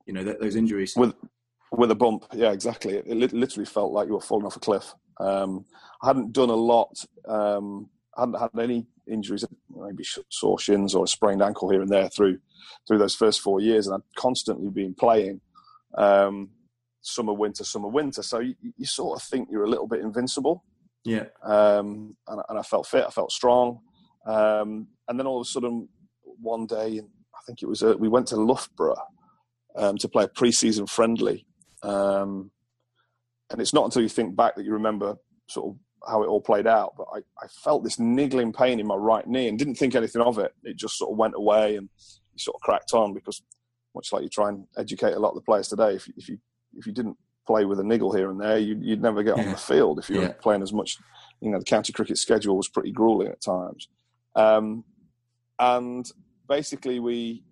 you 0.05 0.13
know, 0.13 0.23
th- 0.23 0.37
those 0.39 0.55
injuries? 0.55 0.93
With 0.95 1.13
with 1.71 1.91
a 1.91 1.95
bump, 1.95 2.25
yeah, 2.33 2.51
exactly. 2.51 2.95
It, 2.95 3.05
it 3.07 3.33
literally 3.33 3.65
felt 3.65 3.91
like 3.91 4.07
you 4.07 4.15
were 4.15 4.21
falling 4.21 4.47
off 4.47 4.55
a 4.55 4.59
cliff. 4.59 4.95
Um, 5.19 5.65
I 6.01 6.07
hadn't 6.07 6.33
done 6.33 6.49
a 6.49 6.55
lot 6.55 6.91
um, 7.27 7.89
hadn't 8.19 8.39
had 8.39 8.49
any 8.59 8.87
injuries, 9.07 9.45
maybe 9.75 10.03
sore 10.29 10.59
shins 10.59 10.95
or 10.95 11.05
a 11.05 11.07
sprained 11.07 11.41
ankle 11.41 11.69
here 11.69 11.81
and 11.81 11.91
there 11.91 12.09
through 12.09 12.39
through 12.87 12.97
those 12.97 13.15
first 13.15 13.41
four 13.41 13.59
years, 13.59 13.87
and 13.87 13.95
I'd 13.95 14.15
constantly 14.15 14.69
been 14.69 14.93
playing 14.93 15.41
um, 15.97 16.49
summer, 17.01 17.33
winter, 17.33 17.63
summer, 17.63 17.87
winter. 17.87 18.23
So 18.23 18.39
you, 18.39 18.55
you, 18.61 18.85
sort 18.85 19.19
of 19.19 19.23
think 19.23 19.49
you're 19.51 19.63
a 19.63 19.69
little 19.69 19.87
bit 19.87 20.01
invincible. 20.01 20.63
Yeah. 21.03 21.25
Um, 21.43 22.15
and, 22.27 22.41
and 22.49 22.59
I 22.59 22.61
felt 22.61 22.87
fit. 22.87 23.05
I 23.05 23.09
felt 23.09 23.31
strong. 23.31 23.79
Um, 24.25 24.87
and 25.07 25.19
then 25.19 25.25
all 25.25 25.41
of 25.41 25.47
a 25.47 25.49
sudden, 25.49 25.87
one 26.23 26.65
day, 26.65 26.99
I 26.99 27.39
think 27.45 27.61
it 27.61 27.67
was 27.67 27.81
a, 27.81 27.97
we 27.97 28.07
went 28.09 28.27
to 28.27 28.35
Loughborough 28.35 29.01
um, 29.75 29.97
to 29.97 30.07
play 30.07 30.25
a 30.25 30.27
pre-season 30.27 30.85
friendly. 30.85 31.45
Um, 31.81 32.51
and 33.49 33.61
it's 33.61 33.73
not 33.73 33.85
until 33.85 34.01
you 34.01 34.09
think 34.09 34.35
back 34.35 34.55
that 34.55 34.65
you 34.65 34.73
remember 34.73 35.15
sort 35.47 35.69
of 35.69 35.79
how 36.07 36.23
it 36.23 36.27
all 36.27 36.41
played 36.41 36.67
out. 36.67 36.93
But 36.97 37.07
I, 37.13 37.19
I 37.43 37.47
felt 37.63 37.83
this 37.83 37.99
niggling 37.99 38.53
pain 38.53 38.79
in 38.79 38.87
my 38.87 38.95
right 38.95 39.27
knee 39.27 39.47
and 39.47 39.57
didn't 39.57 39.75
think 39.75 39.95
anything 39.95 40.21
of 40.21 40.37
it. 40.39 40.53
It 40.63 40.77
just 40.77 40.97
sort 40.97 41.11
of 41.11 41.17
went 41.17 41.35
away 41.35 41.75
and 41.75 41.89
sort 42.37 42.55
of 42.55 42.61
cracked 42.61 42.93
on 42.93 43.13
because 43.13 43.41
much 43.95 44.13
like 44.13 44.23
you 44.23 44.29
try 44.29 44.49
and 44.49 44.65
educate 44.77 45.13
a 45.13 45.19
lot 45.19 45.29
of 45.29 45.35
the 45.35 45.41
players 45.41 45.67
today, 45.67 45.95
if, 45.95 46.07
if 46.15 46.29
you 46.29 46.37
if 46.75 46.85
you 46.85 46.93
didn't 46.93 47.17
play 47.47 47.65
with 47.65 47.79
a 47.79 47.83
niggle 47.83 48.13
here 48.13 48.29
and 48.29 48.39
there, 48.39 48.59
you'd, 48.59 48.83
you'd 48.83 49.01
never 49.01 49.23
get 49.23 49.35
yeah. 49.35 49.43
on 49.43 49.49
the 49.49 49.57
field 49.57 49.97
if 49.97 50.07
you 50.07 50.17
were 50.17 50.21
yeah. 50.23 50.33
playing 50.33 50.61
as 50.61 50.71
much. 50.71 50.97
You 51.41 51.49
know, 51.49 51.57
the 51.57 51.65
county 51.65 51.91
cricket 51.91 52.19
schedule 52.19 52.55
was 52.55 52.69
pretty 52.69 52.91
grueling 52.91 53.29
at 53.29 53.41
times. 53.41 53.87
Um, 54.35 54.83
and 55.57 56.09
basically, 56.47 56.99
we, 56.99 57.43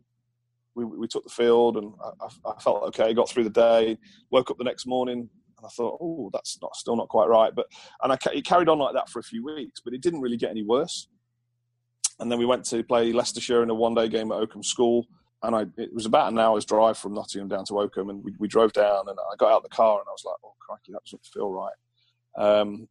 we, 0.75 0.85
we 0.85 1.07
took 1.07 1.23
the 1.23 1.31
field, 1.31 1.77
and 1.77 1.93
I, 2.21 2.27
I, 2.51 2.61
felt 2.61 2.83
okay. 2.89 3.13
Got 3.15 3.29
through 3.29 3.45
the 3.45 3.49
day. 3.49 3.97
Woke 4.29 4.51
up 4.51 4.59
the 4.59 4.63
next 4.63 4.85
morning, 4.85 5.29
I 5.67 5.69
thought, 5.69 5.97
oh, 6.01 6.29
that's 6.33 6.57
not 6.61 6.75
still 6.75 6.95
not 6.95 7.09
quite 7.09 7.27
right. 7.27 7.53
But 7.53 7.67
and 8.01 8.13
I, 8.13 8.17
it 8.33 8.45
carried 8.45 8.69
on 8.69 8.79
like 8.79 8.93
that 8.93 9.09
for 9.09 9.19
a 9.19 9.23
few 9.23 9.43
weeks, 9.43 9.81
but 9.83 9.93
it 9.93 10.01
didn't 10.01 10.21
really 10.21 10.37
get 10.37 10.51
any 10.51 10.63
worse. 10.63 11.07
And 12.19 12.31
then 12.31 12.39
we 12.39 12.45
went 12.45 12.65
to 12.65 12.83
play 12.83 13.13
Leicestershire 13.13 13.61
in 13.61 13.69
a 13.69 13.75
one-day 13.75 14.09
game 14.09 14.31
at 14.31 14.39
Oakham 14.39 14.63
School 14.63 15.05
and 15.43 15.55
I, 15.55 15.65
it 15.77 15.93
was 15.93 16.05
about 16.05 16.31
an 16.31 16.39
hour's 16.39 16.65
drive 16.65 16.97
from 16.97 17.13
Nottingham 17.13 17.47
down 17.47 17.65
to 17.65 17.79
Oakham, 17.79 18.09
and 18.09 18.23
we, 18.23 18.33
we 18.39 18.47
drove 18.47 18.73
down, 18.73 19.07
and 19.07 19.17
I 19.19 19.35
got 19.37 19.51
out 19.51 19.57
of 19.57 19.63
the 19.63 19.69
car, 19.69 19.99
and 19.99 20.07
I 20.07 20.11
was 20.11 20.23
like, 20.25 20.35
"Oh, 20.43 20.55
crikey, 20.59 20.93
that 20.93 21.03
doesn't 21.05 21.25
feel 21.25 21.51
right." 21.51 21.73
Um, 22.37 22.87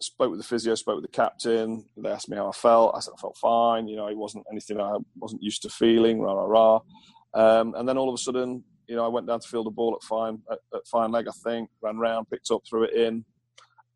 spoke 0.00 0.30
with 0.30 0.40
the 0.40 0.46
physio, 0.46 0.74
spoke 0.74 0.96
with 0.96 1.04
the 1.04 1.16
captain. 1.16 1.84
They 1.96 2.10
asked 2.10 2.28
me 2.28 2.36
how 2.36 2.48
I 2.48 2.52
felt. 2.52 2.94
I 2.94 3.00
said 3.00 3.14
I 3.16 3.20
felt 3.20 3.36
fine. 3.36 3.88
You 3.88 3.96
know, 3.96 4.06
it 4.06 4.16
wasn't 4.16 4.46
anything 4.50 4.80
I 4.80 4.96
wasn't 5.16 5.42
used 5.42 5.62
to 5.62 5.68
feeling. 5.68 6.20
Rah 6.20 6.34
rah 6.34 6.44
rah. 6.44 6.80
Um, 7.34 7.74
and 7.74 7.88
then 7.88 7.98
all 7.98 8.08
of 8.08 8.14
a 8.14 8.18
sudden, 8.18 8.62
you 8.86 8.96
know, 8.96 9.04
I 9.04 9.08
went 9.08 9.26
down 9.26 9.40
to 9.40 9.48
field 9.48 9.66
a 9.66 9.70
ball 9.70 9.94
at 9.94 10.06
fine 10.06 10.40
at, 10.50 10.58
at 10.74 10.86
fine 10.86 11.10
leg, 11.10 11.26
I 11.28 11.32
think, 11.42 11.70
ran 11.82 11.98
round, 11.98 12.28
picked 12.30 12.50
up, 12.50 12.62
threw 12.68 12.84
it 12.84 12.94
in, 12.94 13.24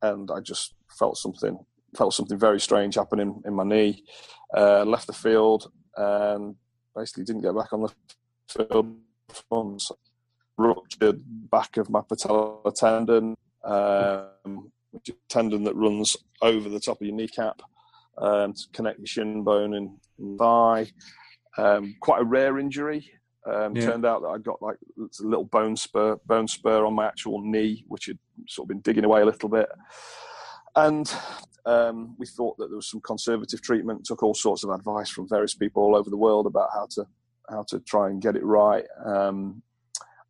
and 0.03 0.31
I 0.31 0.41
just 0.41 0.75
felt 0.99 1.17
something 1.17 1.59
felt 1.97 2.15
something 2.15 2.39
very 2.39 2.61
strange 2.61 2.97
happening 2.97 3.43
in 3.47 3.55
my 3.55 3.65
knee. 3.65 4.05
Uh, 4.57 4.85
left 4.85 5.07
the 5.07 5.13
field 5.13 5.71
and 5.97 6.55
basically 6.95 7.25
didn't 7.25 7.43
get 7.43 7.57
back 7.57 7.73
on 7.73 7.83
the 7.83 7.93
field 8.49 8.97
once. 9.51 9.91
Ruptured 10.57 11.23
back 11.51 11.77
of 11.77 11.89
my 11.89 12.01
patellar 12.01 12.75
tendon, 12.75 13.37
um, 13.65 14.73
tendon 15.29 15.65
that 15.65 15.77
runs 15.77 16.17
over 16.43 16.69
the 16.69 16.81
top 16.81 17.01
of 17.01 17.07
your 17.07 17.15
kneecap 17.15 17.63
um, 18.19 18.53
to 18.53 18.63
connect 18.73 18.99
your 18.99 19.07
shin 19.07 19.45
bone 19.45 19.75
and 19.75 20.39
thigh. 20.39 20.91
Um, 21.57 21.95
quite 22.01 22.23
a 22.23 22.25
rare 22.25 22.59
injury. 22.59 23.09
Um, 23.47 23.75
yeah. 23.77 23.87
Turned 23.87 24.05
out 24.05 24.23
that 24.23 24.29
I 24.29 24.39
got 24.39 24.61
like 24.61 24.77
a 24.99 25.23
little 25.23 25.45
bone 25.45 25.77
spur, 25.77 26.17
bone 26.27 26.49
spur 26.49 26.85
on 26.85 26.95
my 26.95 27.07
actual 27.07 27.41
knee, 27.41 27.85
which 27.89 28.07
had 28.07 28.19
sort 28.47 28.67
of 28.67 28.69
been 28.69 28.81
digging 28.81 29.05
away 29.05 29.23
a 29.23 29.27
little 29.27 29.49
bit. 29.49 29.69
And 30.77 31.11
um, 31.65 32.15
we 32.19 32.27
thought 32.27 32.59
that 32.59 32.69
there 32.69 32.77
was 32.77 32.91
some 32.91 33.01
conservative 33.01 33.63
treatment. 33.63 34.05
Took 34.05 34.23
all 34.23 34.35
sorts 34.35 34.65
of 34.65 34.71
advice 34.71 35.11
from 35.11 35.29
various 35.29 35.55
people 35.55 35.83
all 35.83 35.97
over 35.97 36.11
the 36.11 36.17
world 36.17 36.47
about 36.47 36.71
how 36.73 36.87
to 36.93 37.07
how 37.49 37.63
to 37.69 37.81
try 37.81 38.09
and 38.09 38.21
get 38.21 38.37
it 38.37 38.45
right, 38.45 38.85
um, 39.05 39.63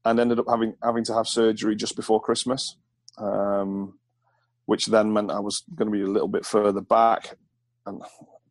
and 0.05 0.21
ended 0.21 0.39
up 0.39 0.47
having 0.49 0.75
having 0.83 1.05
to 1.05 1.15
have 1.15 1.27
surgery 1.27 1.75
just 1.75 1.97
before 1.97 2.21
Christmas, 2.21 2.77
um, 3.19 3.99
which 4.67 4.87
then 4.87 5.13
meant 5.13 5.31
I 5.31 5.41
was 5.41 5.65
going 5.75 5.91
to 5.91 5.97
be 5.97 6.05
a 6.05 6.11
little 6.11 6.29
bit 6.29 6.47
further 6.47 6.81
back 6.81 7.37
and 7.87 8.03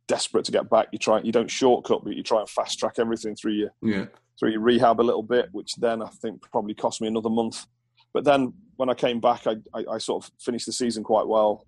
desperate 0.08 0.44
to 0.46 0.52
get 0.52 0.68
back. 0.68 0.88
You 0.90 0.98
try 0.98 1.20
you 1.20 1.32
don't 1.32 1.50
shortcut, 1.50 2.02
but 2.02 2.16
you 2.16 2.22
try 2.22 2.40
and 2.40 2.48
fast 2.48 2.78
track 2.78 2.94
everything 2.98 3.36
through 3.36 3.52
your 3.52 3.70
yeah. 3.82 4.06
through 4.38 4.50
your 4.50 4.60
rehab 4.60 5.00
a 5.00 5.02
little 5.02 5.22
bit, 5.22 5.48
which 5.52 5.74
then 5.76 6.02
I 6.02 6.08
think 6.08 6.42
probably 6.50 6.74
cost 6.74 7.00
me 7.00 7.08
another 7.08 7.30
month. 7.30 7.66
But 8.12 8.24
then 8.24 8.54
when 8.76 8.88
I 8.88 8.94
came 8.94 9.20
back, 9.20 9.46
I, 9.46 9.56
I, 9.74 9.84
I 9.92 9.98
sort 9.98 10.24
of 10.24 10.32
finished 10.40 10.66
the 10.66 10.72
season 10.72 11.04
quite 11.04 11.26
well 11.26 11.66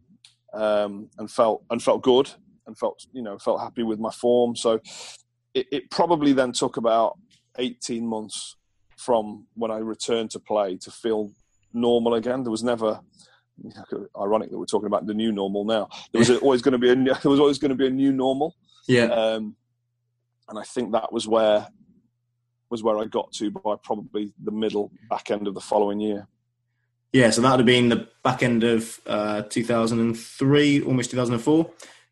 um, 0.54 1.08
and 1.18 1.30
felt 1.30 1.62
and 1.70 1.82
felt 1.82 2.02
good 2.02 2.30
and 2.66 2.76
felt 2.76 3.06
you 3.12 3.22
know 3.22 3.38
felt 3.38 3.60
happy 3.60 3.82
with 3.82 4.00
my 4.00 4.10
form. 4.10 4.56
So 4.56 4.80
it, 5.54 5.66
it 5.70 5.90
probably 5.90 6.32
then 6.32 6.52
took 6.52 6.76
about 6.76 7.18
eighteen 7.58 8.06
months 8.06 8.56
from 8.96 9.46
when 9.54 9.70
I 9.70 9.78
returned 9.78 10.30
to 10.32 10.40
play 10.40 10.76
to 10.78 10.90
feel 10.90 11.30
normal 11.72 12.14
again. 12.14 12.42
There 12.42 12.50
was 12.50 12.64
never 12.64 13.00
ironic 14.20 14.50
that 14.50 14.58
we're 14.58 14.66
talking 14.66 14.86
about 14.86 15.06
the 15.06 15.14
new 15.14 15.32
normal 15.32 15.64
now. 15.64 15.88
There 16.12 16.18
was 16.18 16.30
always 16.30 16.62
going 16.62 16.72
to 16.72 16.78
be 16.78 16.90
a 16.90 16.94
there 17.22 17.30
was 17.30 17.40
always 17.40 17.58
going 17.58 17.70
to 17.70 17.76
be 17.76 17.86
a 17.86 17.90
new 17.90 18.12
normal. 18.12 18.56
Yeah. 18.86 19.04
Um, 19.04 19.56
and 20.48 20.58
I 20.58 20.62
think 20.62 20.92
that 20.92 21.12
was 21.12 21.28
where 21.28 21.68
was 22.70 22.82
where 22.82 22.98
I 22.98 23.04
got 23.04 23.32
to 23.32 23.50
by 23.50 23.74
probably 23.82 24.32
the 24.42 24.52
middle 24.52 24.92
back 25.08 25.30
end 25.30 25.48
of 25.48 25.54
the 25.54 25.60
following 25.60 26.00
year. 26.00 26.28
Yeah, 27.12 27.30
so 27.30 27.42
that 27.42 27.50
would 27.50 27.60
have 27.60 27.66
been 27.66 27.88
the 27.88 28.08
back 28.22 28.42
end 28.44 28.62
of 28.62 29.00
uh, 29.04 29.42
2003, 29.42 30.82
almost 30.82 31.10
2004. 31.10 31.70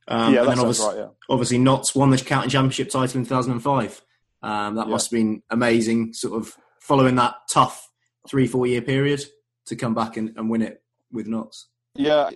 Um, 0.08 0.34
yeah, 0.34 0.40
and 0.40 0.50
then 0.50 0.58
obviously, 0.58 0.86
right, 0.86 0.96
yeah. 0.98 1.08
obviously, 1.28 1.58
Notts 1.58 1.94
won 1.94 2.10
the 2.10 2.18
county 2.18 2.48
championship 2.48 2.90
title 2.90 3.20
in 3.20 3.24
2005. 3.24 4.02
Um, 4.42 4.74
that 4.74 4.86
yeah. 4.86 4.90
must 4.90 5.10
have 5.10 5.16
been 5.16 5.42
amazing, 5.50 6.14
sort 6.14 6.40
of 6.40 6.56
following 6.80 7.14
that 7.16 7.34
tough 7.52 7.88
three, 8.28 8.48
four 8.48 8.66
year 8.66 8.82
period 8.82 9.22
to 9.66 9.76
come 9.76 9.94
back 9.94 10.16
and, 10.16 10.32
and 10.36 10.50
win 10.50 10.62
it 10.62 10.82
with 11.12 11.26
Notts. 11.26 11.68
Yeah, 11.94 12.30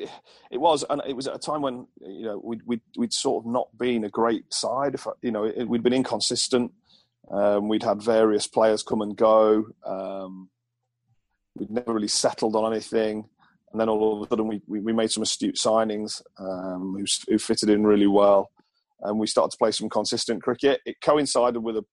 it 0.51 0.59
was, 0.59 0.85
and 0.91 1.01
it 1.07 1.15
was 1.15 1.29
at 1.29 1.37
a 1.37 1.39
time 1.39 1.63
when 1.63 1.87
you 2.01 2.25
know 2.25 2.41
we'd 2.43 2.63
we'd, 2.67 2.81
we'd 2.97 3.13
sort 3.13 3.45
of 3.45 3.51
not 3.51 3.69
been 3.79 4.05
a 4.05 4.11
great 4.11 4.53
side. 4.53 4.95
If 4.95 5.07
you 5.23 5.31
know, 5.31 5.45
it, 5.45 5.69
we'd 5.69 5.83
been 5.83 5.93
inconsistent. 5.93 6.73
Um, 7.31 7.69
we'd 7.69 7.85
had 7.85 8.03
various 8.03 8.47
players 8.47 8.83
come 8.83 9.03
and 9.03 9.17
go. 9.17 9.67
Um, 9.87 10.51
We'd 11.55 11.71
never 11.71 11.93
really 11.93 12.09
settled 12.09 12.57
on 12.57 12.73
anything. 12.73 13.29
And 13.73 13.81
then 13.81 13.89
all 13.89 14.23
of 14.23 14.27
a 14.27 14.31
sudden, 14.31 14.47
we, 14.47 14.63
we, 14.67 14.81
we 14.81 14.93
made 14.93 15.11
some 15.11 15.23
astute 15.23 15.57
signings 15.57 16.23
um, 16.39 16.97
who, 16.99 17.05
who 17.29 17.39
fitted 17.39 17.71
in 17.71 17.87
really 17.87 18.07
well. 18.07 18.51
And 19.01 19.19
we 19.19 19.27
started 19.27 19.51
to 19.53 19.59
play 19.59 19.71
some 19.73 19.89
consistent 19.89 20.43
cricket. 20.43 20.81
It 20.87 21.01
coincided 21.01 21.63
with 21.63 21.77
a 21.77 21.85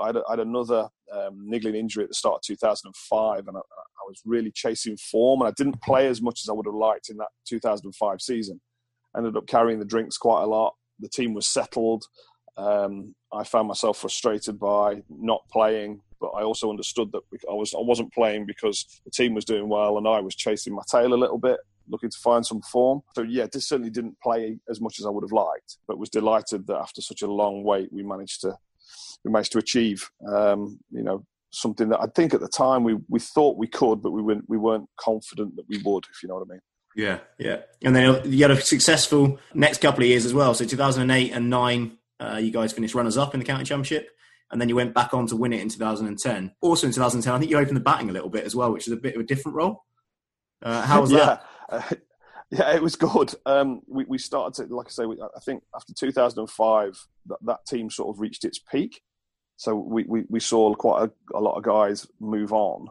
I 0.00 0.08
had, 0.08 0.16
I 0.16 0.30
had 0.30 0.40
another 0.40 0.88
um, 1.12 1.48
niggling 1.48 1.74
injury 1.74 2.04
at 2.04 2.10
the 2.10 2.14
start 2.14 2.36
of 2.36 2.42
2005, 2.42 3.48
and 3.48 3.56
I, 3.56 3.60
I, 3.60 4.04
was 4.08 4.20
really 4.24 4.50
chasing 4.50 4.96
form, 4.96 5.40
and 5.40 5.48
I 5.48 5.52
didn't 5.56 5.80
play 5.82 6.06
as 6.06 6.22
much 6.22 6.40
as 6.40 6.48
I 6.48 6.52
would 6.52 6.66
have 6.66 6.74
liked 6.74 7.10
in 7.10 7.16
that 7.18 7.28
2005 7.48 8.20
season. 8.20 8.60
Ended 9.16 9.36
up 9.36 9.46
carrying 9.46 9.78
the 9.78 9.84
drinks 9.84 10.16
quite 10.16 10.42
a 10.42 10.46
lot. 10.46 10.74
The 11.00 11.08
team 11.08 11.34
was 11.34 11.46
settled. 11.46 12.04
Um, 12.56 13.14
I 13.32 13.44
found 13.44 13.68
myself 13.68 13.98
frustrated 13.98 14.58
by 14.58 15.02
not 15.08 15.42
playing, 15.50 16.00
but 16.20 16.28
I 16.28 16.42
also 16.42 16.70
understood 16.70 17.12
that 17.12 17.22
I 17.50 17.54
was 17.54 17.74
I 17.74 17.80
wasn't 17.80 18.12
playing 18.12 18.46
because 18.46 19.00
the 19.04 19.10
team 19.10 19.34
was 19.34 19.44
doing 19.44 19.68
well 19.68 19.98
and 19.98 20.08
I 20.08 20.20
was 20.20 20.34
chasing 20.34 20.74
my 20.74 20.82
tail 20.90 21.12
a 21.12 21.16
little 21.16 21.38
bit, 21.38 21.58
looking 21.88 22.10
to 22.10 22.18
find 22.18 22.44
some 22.44 22.62
form. 22.62 23.02
So 23.14 23.22
yeah, 23.22 23.46
this 23.52 23.68
certainly 23.68 23.90
didn't 23.90 24.18
play 24.22 24.58
as 24.70 24.80
much 24.80 24.98
as 24.98 25.06
I 25.06 25.10
would 25.10 25.24
have 25.24 25.32
liked, 25.32 25.78
but 25.86 25.98
was 25.98 26.10
delighted 26.10 26.66
that 26.66 26.76
after 26.76 27.02
such 27.02 27.22
a 27.22 27.30
long 27.30 27.62
wait, 27.62 27.92
we 27.92 28.02
managed 28.02 28.40
to 28.42 28.56
we 29.26 29.32
managed 29.32 29.52
to 29.52 29.58
achieve. 29.58 30.08
Um, 30.26 30.78
you 30.90 31.02
know, 31.02 31.24
something 31.50 31.88
that 31.88 32.00
I 32.00 32.06
think 32.06 32.32
at 32.32 32.40
the 32.40 32.48
time 32.48 32.84
we, 32.84 32.96
we 33.08 33.18
thought 33.18 33.58
we 33.58 33.66
could, 33.66 34.00
but 34.00 34.12
we 34.12 34.22
weren't 34.22 34.44
we 34.48 34.56
weren't 34.56 34.88
confident 34.98 35.56
that 35.56 35.68
we 35.68 35.78
would. 35.84 36.04
If 36.04 36.22
you 36.22 36.28
know 36.28 36.36
what 36.36 36.46
I 36.48 36.52
mean. 36.52 36.60
Yeah, 36.94 37.18
yeah. 37.38 37.58
And 37.82 37.94
then 37.94 38.32
you 38.32 38.42
had 38.42 38.50
a 38.50 38.60
successful 38.60 39.38
next 39.52 39.82
couple 39.82 40.02
of 40.02 40.08
years 40.08 40.24
as 40.24 40.32
well. 40.32 40.54
So 40.54 40.64
2008 40.64 41.32
and 41.32 41.50
nine, 41.50 41.98
uh, 42.18 42.38
you 42.40 42.50
guys 42.50 42.72
finished 42.72 42.94
runners 42.94 43.18
up 43.18 43.34
in 43.34 43.40
the 43.40 43.44
county 43.44 43.64
championship 43.64 44.08
and 44.50 44.60
then 44.60 44.68
you 44.68 44.76
went 44.76 44.94
back 44.94 45.12
on 45.12 45.26
to 45.26 45.36
win 45.36 45.52
it 45.52 45.60
in 45.60 45.68
2010. 45.68 46.52
Also 46.60 46.86
in 46.86 46.92
2010, 46.92 47.34
I 47.34 47.38
think 47.38 47.50
you 47.50 47.58
opened 47.58 47.76
the 47.76 47.80
batting 47.80 48.08
a 48.08 48.12
little 48.12 48.30
bit 48.30 48.44
as 48.44 48.54
well, 48.54 48.72
which 48.72 48.86
is 48.86 48.92
a 48.92 48.96
bit 48.96 49.14
of 49.14 49.20
a 49.20 49.24
different 49.24 49.56
role. 49.56 49.84
Uh, 50.62 50.82
how 50.82 51.00
was 51.00 51.12
yeah. 51.12 51.18
that? 51.18 51.42
Uh, 51.68 51.82
yeah, 52.50 52.74
it 52.74 52.82
was 52.82 52.96
good. 52.96 53.34
Um, 53.44 53.82
we, 53.88 54.04
we 54.04 54.18
started 54.18 54.68
to, 54.68 54.74
like 54.74 54.86
I 54.86 54.90
say, 54.90 55.06
we, 55.06 55.20
I 55.20 55.40
think 55.40 55.64
after 55.74 55.92
2005, 55.92 57.06
that, 57.26 57.38
that 57.44 57.66
team 57.66 57.90
sort 57.90 58.14
of 58.14 58.20
reached 58.20 58.44
its 58.44 58.58
peak. 58.58 59.02
So 59.56 59.74
we, 59.74 60.04
we, 60.04 60.24
we 60.28 60.40
saw 60.40 60.74
quite 60.74 61.04
a, 61.04 61.36
a 61.36 61.40
lot 61.40 61.56
of 61.56 61.62
guys 61.62 62.06
move 62.20 62.52
on. 62.52 62.88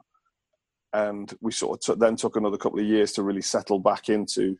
And 0.93 1.33
we 1.41 1.51
sort 1.51 1.87
of 1.89 1.99
then 1.99 2.15
took 2.15 2.35
another 2.35 2.57
couple 2.57 2.79
of 2.79 2.85
years 2.85 3.11
to 3.13 3.23
really 3.23 3.41
settle 3.41 3.79
back 3.79 4.09
into, 4.09 4.57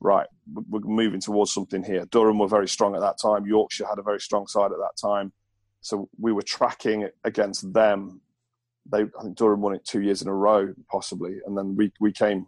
right, 0.00 0.26
we're 0.68 0.80
moving 0.80 1.20
towards 1.20 1.52
something 1.52 1.84
here. 1.84 2.04
Durham 2.10 2.38
were 2.38 2.48
very 2.48 2.68
strong 2.68 2.94
at 2.94 3.00
that 3.00 3.18
time. 3.20 3.46
Yorkshire 3.46 3.86
had 3.86 3.98
a 3.98 4.02
very 4.02 4.20
strong 4.20 4.46
side 4.46 4.72
at 4.72 4.78
that 4.78 4.96
time. 5.00 5.32
So 5.80 6.08
we 6.18 6.32
were 6.32 6.42
tracking 6.42 7.08
against 7.24 7.72
them. 7.72 8.20
They, 8.90 9.02
I 9.02 9.22
think 9.22 9.36
Durham 9.36 9.60
won 9.60 9.74
it 9.74 9.84
two 9.84 10.02
years 10.02 10.22
in 10.22 10.28
a 10.28 10.34
row, 10.34 10.74
possibly, 10.90 11.38
and 11.46 11.56
then 11.56 11.76
we 11.76 11.92
we 12.00 12.10
came, 12.10 12.46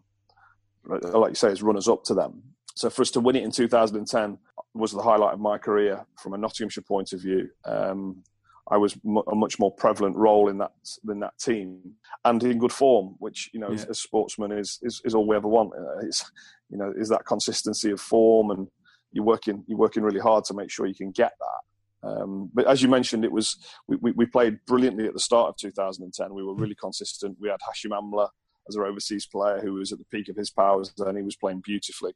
like 0.85 1.31
you 1.31 1.35
say, 1.35 1.53
as 1.53 1.63
runners 1.63 1.87
up 1.87 2.03
to 2.05 2.15
them. 2.15 2.43
So 2.75 2.89
for 2.89 3.03
us 3.03 3.11
to 3.13 3.21
win 3.21 3.37
it 3.37 3.45
in 3.45 3.51
2010 3.51 4.39
was 4.75 4.93
the 4.93 5.03
highlight 5.03 5.35
of 5.35 5.41
my 5.41 5.59
career 5.59 6.05
from 6.17 6.33
a 6.33 6.39
Nottinghamshire 6.39 6.83
point 6.83 7.13
of 7.13 7.21
view. 7.21 7.51
Um, 7.65 8.23
I 8.71 8.77
was 8.77 8.95
a 8.95 9.35
much 9.35 9.59
more 9.59 9.73
prevalent 9.73 10.17
role 10.17 10.49
in 10.49 10.59
that 10.59 10.73
in 11.09 11.21
that 11.21 11.37
team, 11.39 11.81
and 12.25 12.43
in 12.43 12.59
good 12.59 12.73
form, 12.73 13.17
which 13.19 13.51
you 13.53 13.59
know, 13.59 13.69
yeah. 13.69 13.75
as, 13.75 13.85
as, 13.87 14.01
sportsmen 14.01 14.53
is, 14.53 14.79
is, 14.83 15.03
is 15.05 15.15
all 15.15 15.27
we 15.27 15.37
ever 15.37 15.49
want. 15.49 15.73
Uh, 15.75 16.07
it's 16.07 16.31
you 16.71 16.79
know, 16.79 16.93
is 16.97 17.09
that 17.09 17.27
consistency 17.27 17.91
of 17.91 18.01
form, 18.01 18.51
and 18.51 18.69
you're 19.13 19.25
working 19.25 19.65
you're 19.67 19.79
working 19.79 20.05
really 20.05 20.21
hard 20.21 20.45
to 20.45 20.55
make 20.55 20.71
sure 20.71 20.87
you 20.87 20.95
can 20.95 21.11
get 21.11 21.33
that. 21.41 22.09
Um, 22.09 22.51
but 22.55 22.67
as 22.67 22.81
you 22.81 22.89
mentioned, 22.89 23.25
it 23.25 23.33
was 23.33 23.57
we, 23.89 23.97
we, 23.97 24.13
we, 24.13 24.27
played 24.27 24.59
brilliantly 24.67 25.07
at 25.07 25.13
the 25.13 25.21
start 25.21 25.49
of 25.49 25.57
2010. 25.57 26.33
We 26.33 26.45
were 26.45 26.55
really 26.55 26.77
consistent. 26.77 27.37
We 27.41 27.51
had 27.51 27.61
Hashim 27.61 27.91
Amla 27.91 28.29
as 28.69 28.77
our 28.77 28.87
overseas 28.87 29.27
player 29.27 29.61
who 29.61 29.75
was 29.75 29.93
at 29.93 29.99
the 29.99 30.07
peak 30.07 30.29
of 30.29 30.37
his 30.37 30.51
powers, 30.51 30.93
and 30.99 31.19
he 31.19 31.25
was 31.25 31.37
playing 31.37 31.63
beautifully 31.65 32.15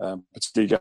um, 0.00 0.24
particularly 0.34 0.80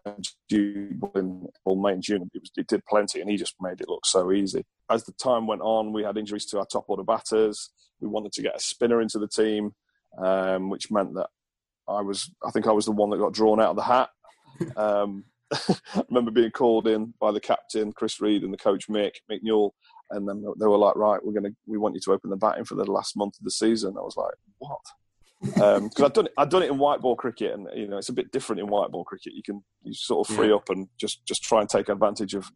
in 1.15 1.81
May 1.81 1.93
and 1.93 2.01
June, 2.01 2.29
it, 2.33 2.41
was, 2.41 2.51
it, 2.57 2.67
did 2.67 2.85
plenty, 2.85 3.21
and 3.21 3.29
he 3.29 3.37
just 3.37 3.55
made 3.61 3.79
it 3.81 3.89
look 3.89 4.05
so 4.05 4.31
easy. 4.31 4.63
As 4.89 5.05
the 5.05 5.13
time 5.13 5.47
went 5.47 5.61
on, 5.61 5.93
we 5.93 6.03
had 6.03 6.17
injuries 6.17 6.45
to 6.47 6.59
our 6.59 6.65
top 6.65 6.85
order 6.87 7.03
batters. 7.03 7.71
We 7.99 8.07
wanted 8.07 8.33
to 8.33 8.41
get 8.41 8.55
a 8.55 8.59
spinner 8.59 9.01
into 9.01 9.19
the 9.19 9.27
team, 9.27 9.73
um, 10.17 10.69
which 10.69 10.91
meant 10.91 11.13
that 11.15 11.27
I 11.87 12.01
was, 12.01 12.29
I 12.45 12.51
think, 12.51 12.67
I 12.67 12.71
was 12.71 12.85
the 12.85 12.91
one 12.91 13.09
that 13.11 13.19
got 13.19 13.33
drawn 13.33 13.61
out 13.61 13.71
of 13.71 13.75
the 13.75 13.83
hat. 13.83 14.09
Um, 14.77 15.25
I 15.51 16.03
remember 16.09 16.31
being 16.31 16.51
called 16.51 16.87
in 16.87 17.13
by 17.19 17.31
the 17.31 17.41
captain 17.41 17.91
Chris 17.91 18.21
Read 18.21 18.43
and 18.43 18.53
the 18.53 18.57
coach 18.57 18.87
Mick 18.87 19.15
Mick 19.29 19.39
Newell, 19.41 19.75
and 20.11 20.27
then 20.27 20.43
they 20.57 20.65
were 20.65 20.77
like, 20.77 20.95
"Right, 20.95 21.19
we're 21.23 21.33
gonna, 21.33 21.53
we 21.67 21.77
want 21.77 21.93
you 21.93 22.01
to 22.01 22.13
open 22.13 22.29
the 22.29 22.37
batting 22.37 22.63
for 22.63 22.75
the 22.75 22.89
last 22.89 23.17
month 23.17 23.37
of 23.37 23.43
the 23.43 23.51
season." 23.51 23.95
I 23.97 24.01
was 24.01 24.15
like, 24.15 24.33
"What?" 24.59 24.79
Because 25.45 25.79
um, 25.99 26.05
I've 26.05 26.13
done 26.13 26.25
it. 26.25 26.33
I've 26.37 26.49
done 26.49 26.63
it 26.63 26.71
in 26.71 26.77
white 26.77 27.01
ball 27.01 27.15
cricket, 27.15 27.53
and 27.53 27.67
you 27.75 27.87
know 27.87 27.97
it's 27.97 28.09
a 28.09 28.13
bit 28.13 28.31
different 28.31 28.59
in 28.59 28.67
white 28.67 28.91
ball 28.91 29.03
cricket. 29.03 29.33
You 29.33 29.43
can 29.43 29.63
you 29.83 29.93
sort 29.93 30.27
of 30.27 30.35
free 30.35 30.49
yeah. 30.49 30.55
up 30.55 30.69
and 30.69 30.87
just 30.97 31.25
just 31.25 31.43
try 31.43 31.61
and 31.61 31.69
take 31.69 31.89
advantage 31.89 32.33
of 32.33 32.51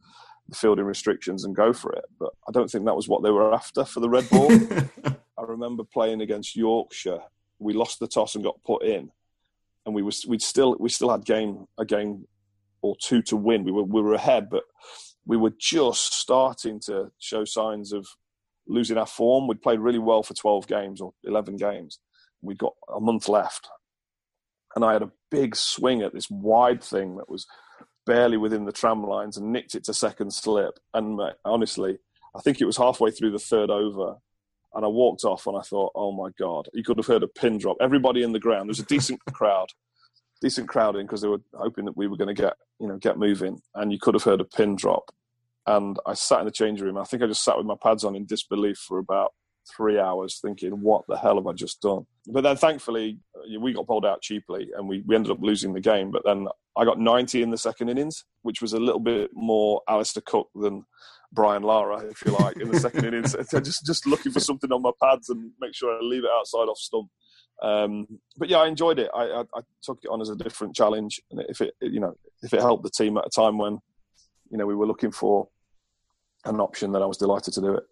the 0.48 0.56
fielding 0.56 0.86
restrictions 0.86 1.46
and 1.46 1.56
go 1.56 1.74
for 1.74 1.94
it. 1.94 2.06
But 2.20 2.32
I 2.48 2.52
don't 2.52 2.70
think 2.70 2.86
that 2.86 2.96
was 2.96 3.08
what 3.08 3.24
they 3.24 3.32
were 3.32 3.54
after 3.54 3.86
for 3.86 4.00
the 4.00 4.10
red 4.10 4.30
ball. 4.30 4.52
I 5.38 5.44
remember 5.44 5.84
playing 5.84 6.22
against 6.22 6.56
Yorkshire. 6.56 7.20
We 7.60 7.74
lost 7.74 8.00
the 8.00 8.08
toss 8.08 8.36
and 8.36 8.44
got 8.44 8.64
put 8.64 8.84
in, 8.84 9.12
and 9.86 9.96
we 9.96 10.02
was 10.02 10.26
we 10.28 10.40
still 10.40 10.76
we 10.80 10.90
still 10.90 11.10
had 11.10 11.26
game 11.26 11.68
a 11.78 11.86
game 11.86 12.26
or 12.82 12.96
two 13.02 13.22
to 13.24 13.36
win. 13.36 13.64
We 13.64 13.72
were 13.72 13.84
we 13.84 14.02
were 14.02 14.14
ahead, 14.14 14.50
but 14.50 14.64
we 15.26 15.38
were 15.38 15.54
just 15.60 16.14
starting 16.14 16.80
to 16.82 17.12
show 17.20 17.46
signs 17.46 17.94
of 17.94 18.08
losing 18.68 18.98
our 18.98 19.06
form. 19.06 19.48
We'd 19.48 19.62
played 19.62 19.80
really 19.80 20.00
well 20.00 20.24
for 20.24 20.34
twelve 20.34 20.68
games 20.68 21.02
or 21.02 21.14
eleven 21.24 21.56
games 21.56 22.00
we 22.42 22.56
got 22.56 22.74
a 22.94 23.00
month 23.00 23.28
left, 23.28 23.70
and 24.76 24.86
I 24.86 24.94
had 24.94 25.04
a 25.04 25.12
big 25.32 25.56
swing 25.56 26.02
at 26.02 26.14
this 26.14 26.30
wide 26.30 26.84
thing 26.84 27.18
that 27.18 27.30
was 27.30 27.46
barely 28.06 28.38
within 28.38 28.66
the 28.66 28.72
tram 28.72 29.04
lines 29.04 29.38
and 29.38 29.52
nicked 29.52 29.76
it 29.76 29.84
to 29.84 29.94
second 29.94 30.34
slip. 30.34 30.80
And 30.94 31.20
honestly, 31.46 32.00
I 32.36 32.42
think 32.42 32.60
it 32.60 32.66
was 32.66 32.78
halfway 32.78 33.12
through 33.12 33.32
the 33.32 33.40
third 33.40 33.70
over, 33.70 34.16
and 34.74 34.86
I 34.86 34.88
walked 34.88 35.24
off 35.24 35.48
and 35.48 35.58
I 35.58 35.62
thought, 35.62 35.92
oh 35.96 36.12
my 36.12 36.30
god, 36.40 36.68
you 36.74 36.84
could 36.84 36.98
have 36.98 37.08
heard 37.08 37.24
a 37.24 37.28
pin 37.28 37.58
drop. 37.58 37.78
Everybody 37.82 38.24
in 38.24 38.32
the 38.32 38.40
ground. 38.40 38.64
There 38.68 38.72
was 38.72 38.80
a 38.80 38.86
decent 38.86 39.20
crowd, 39.34 39.68
decent 40.42 40.68
crowding 40.68 41.06
because 41.06 41.22
they 41.22 41.28
were 41.28 41.42
hoping 41.54 41.86
that 41.86 41.98
we 41.98 42.08
were 42.08 42.18
going 42.18 42.34
to 42.36 42.42
get 42.42 42.54
you 42.80 42.88
know 42.88 42.98
get 42.98 43.18
moving, 43.18 43.62
and 43.76 43.92
you 43.92 44.00
could 44.00 44.16
have 44.16 44.24
heard 44.24 44.42
a 44.42 44.46
pin 44.46 44.76
drop. 44.76 45.12
And 45.68 45.98
I 46.06 46.14
sat 46.14 46.40
in 46.40 46.46
the 46.46 46.52
changing 46.52 46.86
room. 46.86 46.98
I 46.98 47.04
think 47.04 47.22
I 47.22 47.28
just 47.28 47.44
sat 47.44 47.58
with 47.58 47.66
my 47.66 47.76
pads 47.82 48.04
on 48.04 48.16
in 48.16 48.26
disbelief 48.26 48.78
for 48.78 48.98
about 48.98 49.34
three 49.76 50.00
hours 50.00 50.40
thinking, 50.42 50.72
what 50.82 51.04
the 51.08 51.18
hell 51.18 51.36
have 51.36 51.48
I 51.48 51.54
just 51.54 51.82
done? 51.82 52.06
But 52.28 52.42
then 52.42 52.58
thankfully, 52.58 53.20
uh, 53.36 53.60
we 53.60 53.74
got 53.74 53.88
pulled 53.88 54.06
out 54.06 54.22
cheaply 54.22 54.70
and 54.78 54.88
we, 54.88 55.04
we 55.06 55.16
ended 55.16 55.32
up 55.32 55.42
losing 55.42 55.74
the 55.74 55.80
game. 55.80 56.12
But 56.12 56.24
then 56.26 56.48
I 56.78 56.86
got 56.86 57.00
90 57.00 57.42
in 57.42 57.52
the 57.52 57.58
second 57.58 57.90
innings, 57.90 58.26
which 58.44 58.62
was 58.62 58.74
a 58.74 58.80
little 58.80 59.00
bit 59.00 59.32
more 59.34 59.82
Alastair 59.88 60.24
Cook 60.26 60.50
than 60.56 60.86
Brian 61.32 61.64
Lara, 61.64 62.00
if 62.06 62.24
you 62.26 62.32
like, 62.32 62.58
in 62.58 62.70
the 62.70 62.80
second 62.80 63.06
innings. 63.08 63.36
just, 63.52 63.86
just 63.86 64.08
looking 64.08 64.32
for 64.32 64.40
something 64.40 64.72
on 64.72 64.82
my 64.82 64.92
pads 65.02 65.30
and 65.30 65.52
make 65.60 65.76
sure 65.76 65.96
I 65.96 66.00
leave 66.02 66.24
it 66.24 66.32
outside 66.38 66.70
off 66.70 66.78
stump. 66.78 67.10
Um, 67.62 68.08
but 68.38 68.50
yeah, 68.50 68.58
I 68.58 68.68
enjoyed 68.68 69.00
it. 69.00 69.10
I, 69.14 69.24
I, 69.24 69.42
I, 69.42 69.62
took 69.84 70.00
it 70.04 70.10
on 70.10 70.22
as 70.22 70.30
a 70.30 70.36
different 70.36 70.76
challenge, 70.76 71.20
and 71.30 71.42
if 71.50 71.60
it, 71.60 71.74
you 71.82 72.00
know, 72.00 72.14
if 72.42 72.54
it 72.54 72.62
helped 72.62 72.84
the 72.84 72.90
team 72.90 73.18
at 73.18 73.26
a 73.26 73.30
time 73.30 73.58
when, 73.58 73.80
you 74.50 74.58
know, 74.58 74.66
we 74.66 74.76
were 74.76 74.88
looking 74.88 75.12
for 75.12 75.50
an 76.46 76.62
option, 76.62 76.94
then 76.94 77.02
I 77.02 77.06
was 77.06 77.18
delighted 77.18 77.54
to 77.56 77.62
do 77.62 77.74
it. 77.74 77.84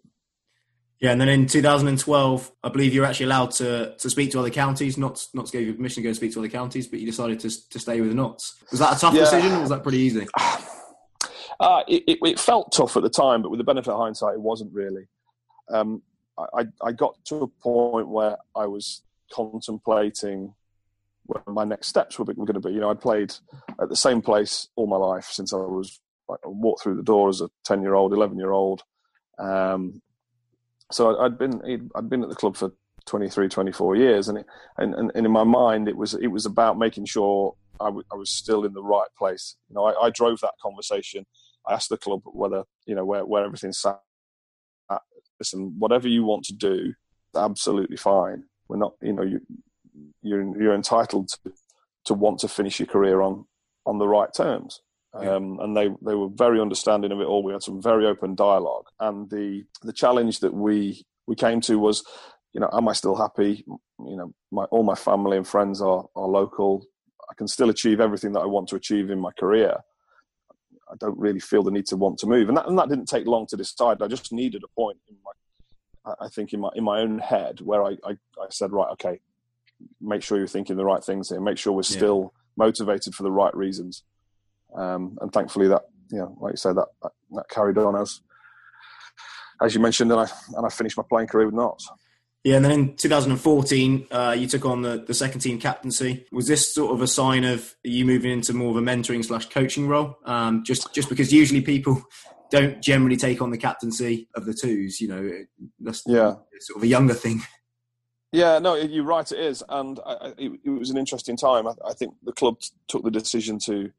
Yeah, 1.00 1.12
and 1.12 1.20
then 1.20 1.28
in 1.28 1.46
2012, 1.46 2.52
I 2.64 2.68
believe 2.70 2.92
you 2.92 3.02
were 3.02 3.06
actually 3.06 3.26
allowed 3.26 3.52
to, 3.52 3.94
to 3.96 4.10
speak 4.10 4.32
to 4.32 4.40
other 4.40 4.50
counties, 4.50 4.98
not 4.98 5.24
not 5.32 5.46
to 5.46 5.52
give 5.52 5.62
you 5.62 5.74
permission 5.74 6.02
to 6.02 6.08
go 6.08 6.12
speak 6.12 6.32
to 6.32 6.40
other 6.40 6.48
counties, 6.48 6.88
but 6.88 6.98
you 6.98 7.06
decided 7.06 7.38
to 7.40 7.68
to 7.68 7.78
stay 7.78 8.00
with 8.00 8.10
the 8.10 8.16
Notts. 8.16 8.56
Was 8.72 8.80
that 8.80 8.96
a 8.96 9.00
tough 9.00 9.14
yeah. 9.14 9.20
decision, 9.20 9.52
or 9.52 9.60
was 9.60 9.70
that 9.70 9.82
pretty 9.82 9.98
easy? 9.98 10.26
Uh, 11.60 11.82
it, 11.88 12.04
it, 12.06 12.18
it, 12.22 12.38
felt 12.38 12.70
tough 12.70 12.96
at 12.96 13.02
the 13.02 13.10
time, 13.10 13.42
but 13.42 13.50
with 13.50 13.58
the 13.58 13.64
benefit 13.64 13.90
of 13.90 13.98
hindsight, 13.98 14.34
it 14.34 14.40
wasn't 14.40 14.72
really. 14.72 15.08
Um, 15.68 16.02
I, 16.54 16.66
I 16.80 16.92
got 16.92 17.16
to 17.24 17.42
a 17.42 17.48
point 17.48 18.08
where 18.08 18.36
I 18.54 18.66
was 18.66 19.02
contemplating 19.32 20.54
what 21.26 21.46
my 21.48 21.64
next 21.64 21.88
steps 21.88 22.18
were, 22.18 22.24
were 22.24 22.46
going 22.46 22.54
to 22.54 22.60
be. 22.60 22.72
You 22.72 22.80
know, 22.80 22.90
I 22.90 22.94
played 22.94 23.34
at 23.80 23.88
the 23.88 23.96
same 23.96 24.22
place 24.22 24.68
all 24.76 24.86
my 24.86 24.96
life 24.96 25.26
since 25.32 25.52
I 25.52 25.56
was 25.56 26.00
like, 26.28 26.38
I 26.44 26.48
walked 26.48 26.82
through 26.82 26.94
the 26.94 27.02
door 27.02 27.28
as 27.28 27.40
a 27.40 27.50
ten 27.64 27.82
year 27.82 27.94
old, 27.94 28.12
eleven 28.12 28.38
year 28.38 28.52
old. 28.52 28.82
Um, 29.38 30.00
so 30.92 31.18
I'd 31.18 31.38
been 31.38 31.88
I'd 31.94 32.08
been 32.08 32.22
at 32.22 32.28
the 32.28 32.34
club 32.34 32.56
for 32.56 32.72
23, 33.06 33.48
24 33.48 33.96
years, 33.96 34.28
and, 34.28 34.38
it, 34.38 34.46
and, 34.76 34.94
and 34.94 35.10
in 35.14 35.30
my 35.30 35.44
mind 35.44 35.88
it 35.88 35.96
was 35.96 36.14
it 36.14 36.28
was 36.28 36.46
about 36.46 36.78
making 36.78 37.06
sure 37.06 37.54
I, 37.80 37.86
w- 37.86 38.04
I 38.12 38.16
was 38.16 38.30
still 38.30 38.64
in 38.64 38.72
the 38.72 38.82
right 38.82 39.08
place. 39.16 39.56
You 39.68 39.74
know, 39.74 39.84
I, 39.84 40.06
I, 40.06 40.10
drove 40.10 40.40
that 40.40 40.54
conversation. 40.60 41.24
I 41.66 41.74
asked 41.74 41.90
the 41.90 41.96
club 41.96 42.22
whether 42.24 42.64
you 42.86 42.94
know 42.94 43.04
where 43.04 43.24
where 43.24 43.44
everything's 43.44 43.80
sat. 43.80 44.00
Listen, 45.40 45.76
whatever 45.78 46.08
you 46.08 46.24
want 46.24 46.44
to 46.46 46.52
do, 46.52 46.92
absolutely 47.36 47.96
fine. 47.96 48.42
We're 48.68 48.76
not, 48.76 48.94
you 49.00 49.12
know, 49.12 49.22
you 49.22 49.40
you're 50.22 50.60
you're 50.60 50.74
entitled 50.74 51.28
to 51.28 51.52
to 52.06 52.14
want 52.14 52.40
to 52.40 52.48
finish 52.48 52.80
your 52.80 52.86
career 52.86 53.20
on 53.20 53.44
on 53.86 53.98
the 53.98 54.08
right 54.08 54.32
terms. 54.34 54.80
Um, 55.14 55.58
and 55.60 55.76
they, 55.76 55.88
they 56.02 56.14
were 56.14 56.28
very 56.28 56.60
understanding 56.60 57.12
of 57.12 57.20
it 57.20 57.24
all. 57.24 57.42
We 57.42 57.52
had 57.52 57.62
some 57.62 57.80
very 57.80 58.06
open 58.06 58.34
dialogue, 58.34 58.86
and 59.00 59.28
the 59.30 59.64
the 59.82 59.92
challenge 59.92 60.40
that 60.40 60.52
we 60.52 61.04
we 61.26 61.34
came 61.34 61.60
to 61.62 61.78
was, 61.78 62.04
you 62.52 62.60
know, 62.60 62.68
am 62.72 62.88
I 62.88 62.92
still 62.92 63.16
happy? 63.16 63.64
You 63.66 64.16
know, 64.16 64.34
my 64.50 64.64
all 64.64 64.82
my 64.82 64.94
family 64.94 65.36
and 65.36 65.48
friends 65.48 65.80
are 65.80 66.04
are 66.14 66.28
local. 66.28 66.84
I 67.30 67.34
can 67.34 67.48
still 67.48 67.70
achieve 67.70 68.00
everything 68.00 68.32
that 68.32 68.40
I 68.40 68.46
want 68.46 68.68
to 68.68 68.76
achieve 68.76 69.10
in 69.10 69.18
my 69.18 69.32
career. 69.32 69.76
I 70.90 70.94
don't 71.00 71.18
really 71.18 71.40
feel 71.40 71.62
the 71.62 71.70
need 71.70 71.86
to 71.86 71.96
want 71.96 72.18
to 72.18 72.26
move, 72.26 72.48
and 72.48 72.56
that 72.58 72.68
and 72.68 72.78
that 72.78 72.88
didn't 72.88 73.08
take 73.08 73.26
long 73.26 73.46
to 73.46 73.56
decide. 73.56 74.02
I 74.02 74.08
just 74.08 74.32
needed 74.32 74.62
a 74.62 74.68
point 74.68 74.98
in 75.08 75.16
my, 75.24 76.14
I 76.20 76.28
think 76.28 76.52
in 76.52 76.60
my 76.60 76.70
in 76.74 76.84
my 76.84 77.00
own 77.00 77.18
head 77.18 77.60
where 77.62 77.82
I 77.82 77.96
I, 78.04 78.12
I 78.40 78.46
said, 78.50 78.72
right, 78.72 78.90
okay, 78.92 79.20
make 80.00 80.22
sure 80.22 80.38
you're 80.38 80.46
thinking 80.46 80.76
the 80.76 80.84
right 80.84 81.02
things 81.02 81.30
here. 81.30 81.40
Make 81.40 81.58
sure 81.58 81.72
we're 81.72 81.82
still 81.82 82.34
motivated 82.56 83.14
for 83.14 83.22
the 83.22 83.32
right 83.32 83.54
reasons. 83.56 84.02
Um, 84.74 85.18
and 85.20 85.32
thankfully, 85.32 85.68
that 85.68 85.82
you 86.10 86.18
know, 86.18 86.36
like 86.40 86.52
you 86.52 86.56
said, 86.56 86.76
that, 86.76 86.88
that, 87.02 87.12
that 87.32 87.48
carried 87.48 87.78
on 87.78 87.96
as 87.96 88.20
as 89.60 89.74
you 89.74 89.80
mentioned, 89.80 90.12
and 90.12 90.20
I 90.20 90.26
and 90.56 90.66
I 90.66 90.68
finished 90.68 90.96
my 90.96 91.04
playing 91.08 91.28
career 91.28 91.46
with 91.46 91.54
Notts. 91.54 91.88
Yeah, 92.44 92.56
and 92.56 92.64
then 92.64 92.72
in 92.72 92.96
2014, 92.96 94.06
uh, 94.10 94.36
you 94.38 94.46
took 94.46 94.64
on 94.64 94.82
the, 94.82 95.04
the 95.04 95.12
second 95.12 95.40
team 95.40 95.58
captaincy. 95.58 96.24
Was 96.30 96.46
this 96.46 96.72
sort 96.72 96.92
of 96.92 97.02
a 97.02 97.06
sign 97.06 97.44
of 97.44 97.74
you 97.82 98.04
moving 98.04 98.30
into 98.30 98.54
more 98.54 98.70
of 98.70 98.76
a 98.76 98.80
mentoring 98.80 99.24
slash 99.24 99.46
coaching 99.46 99.88
role? 99.88 100.16
Um, 100.24 100.62
just 100.64 100.94
just 100.94 101.08
because 101.08 101.32
usually 101.32 101.60
people 101.60 102.02
don't 102.50 102.80
generally 102.80 103.16
take 103.16 103.42
on 103.42 103.50
the 103.50 103.58
captaincy 103.58 104.28
of 104.34 104.46
the 104.46 104.54
twos, 104.54 105.00
you 105.00 105.08
know, 105.08 105.30
that's 105.80 106.02
yeah. 106.06 106.34
sort 106.60 106.76
of 106.76 106.82
a 106.82 106.86
younger 106.86 107.14
thing. 107.14 107.42
Yeah, 108.32 108.58
no, 108.58 108.74
you're 108.74 109.04
right. 109.04 109.30
It 109.30 109.38
is, 109.38 109.62
and 109.68 109.98
I, 110.04 110.32
it, 110.36 110.60
it, 110.64 110.70
was 110.70 110.90
an 110.90 110.98
interesting 110.98 111.36
time. 111.36 111.66
I, 111.66 111.72
I 111.86 111.92
think 111.94 112.14
the 112.22 112.32
club 112.32 112.60
took 112.86 113.02
the 113.02 113.10
decision 113.10 113.58
to 113.60 113.90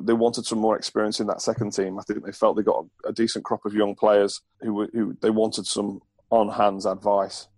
they 0.00 0.12
wanted 0.12 0.46
some 0.46 0.58
more 0.58 0.76
experience 0.76 1.20
in 1.20 1.26
that 1.26 1.42
second 1.42 1.72
team. 1.72 1.98
I 1.98 2.02
think 2.02 2.24
they 2.24 2.32
felt 2.32 2.56
they 2.56 2.62
got 2.62 2.86
a, 3.04 3.12
decent 3.12 3.44
crop 3.44 3.64
of 3.64 3.74
young 3.74 3.94
players 3.94 4.40
who 4.60 4.86
who 4.92 5.16
they 5.20 5.30
wanted 5.30 5.66
some 5.66 6.00
on 6.30 6.48
hands 6.48 6.86
advice 6.86 7.48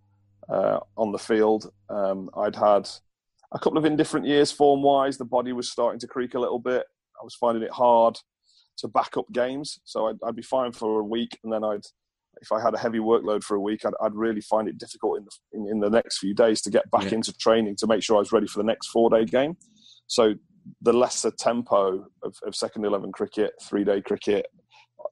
uh, 0.49 0.81
on 0.97 1.13
the 1.13 1.19
field. 1.19 1.73
Um, 1.89 2.31
I'd 2.37 2.57
had 2.57 2.89
a 3.53 3.59
couple 3.59 3.79
of 3.79 3.85
indifferent 3.85 4.27
years 4.27 4.51
form 4.51 4.83
wise. 4.83 5.19
The 5.19 5.25
body 5.25 5.53
was 5.53 5.71
starting 5.71 6.01
to 6.01 6.07
creak 6.07 6.35
a 6.35 6.41
little 6.41 6.59
bit. 6.59 6.85
I 7.21 7.25
was 7.25 7.35
finding 7.35 7.63
it 7.63 7.71
hard 7.71 8.19
to 8.79 8.89
back 8.89 9.17
up 9.17 9.27
games, 9.31 9.79
so 9.85 10.09
I'd, 10.09 10.17
I'd 10.27 10.37
be 10.37 10.43
fine 10.43 10.73
for 10.73 11.01
a 11.01 11.05
week, 11.05 11.39
and 11.45 11.53
then 11.53 11.63
I'd 11.63 11.85
if 12.41 12.51
I 12.51 12.61
had 12.61 12.75
a 12.75 12.79
heavy 12.79 12.99
workload 12.99 13.45
for 13.45 13.55
a 13.55 13.61
week, 13.61 13.85
I'd, 13.85 13.95
I'd 14.01 14.15
really 14.15 14.41
find 14.41 14.69
it 14.69 14.79
difficult 14.79 15.19
in 15.19 15.25
the 15.25 15.31
in, 15.53 15.69
in, 15.69 15.81
the 15.81 15.91
next 15.91 16.19
few 16.19 16.35
days 16.35 16.61
to 16.63 16.71
get 16.71 16.91
back 16.91 17.05
yeah. 17.05 17.15
into 17.15 17.33
training 17.33 17.77
to 17.77 17.87
make 17.87 18.03
sure 18.03 18.17
I 18.17 18.19
was 18.19 18.33
ready 18.33 18.47
for 18.47 18.59
the 18.59 18.65
next 18.65 18.89
four 18.89 19.11
day 19.11 19.25
game. 19.25 19.57
So 20.07 20.35
the 20.81 20.93
lesser 20.93 21.31
tempo 21.31 22.07
of, 22.23 22.37
of 22.47 22.55
second 22.55 22.85
eleven 22.85 23.13
cricket, 23.13 23.53
three 23.63 23.85
day 23.85 24.01
cricket, 24.01 24.47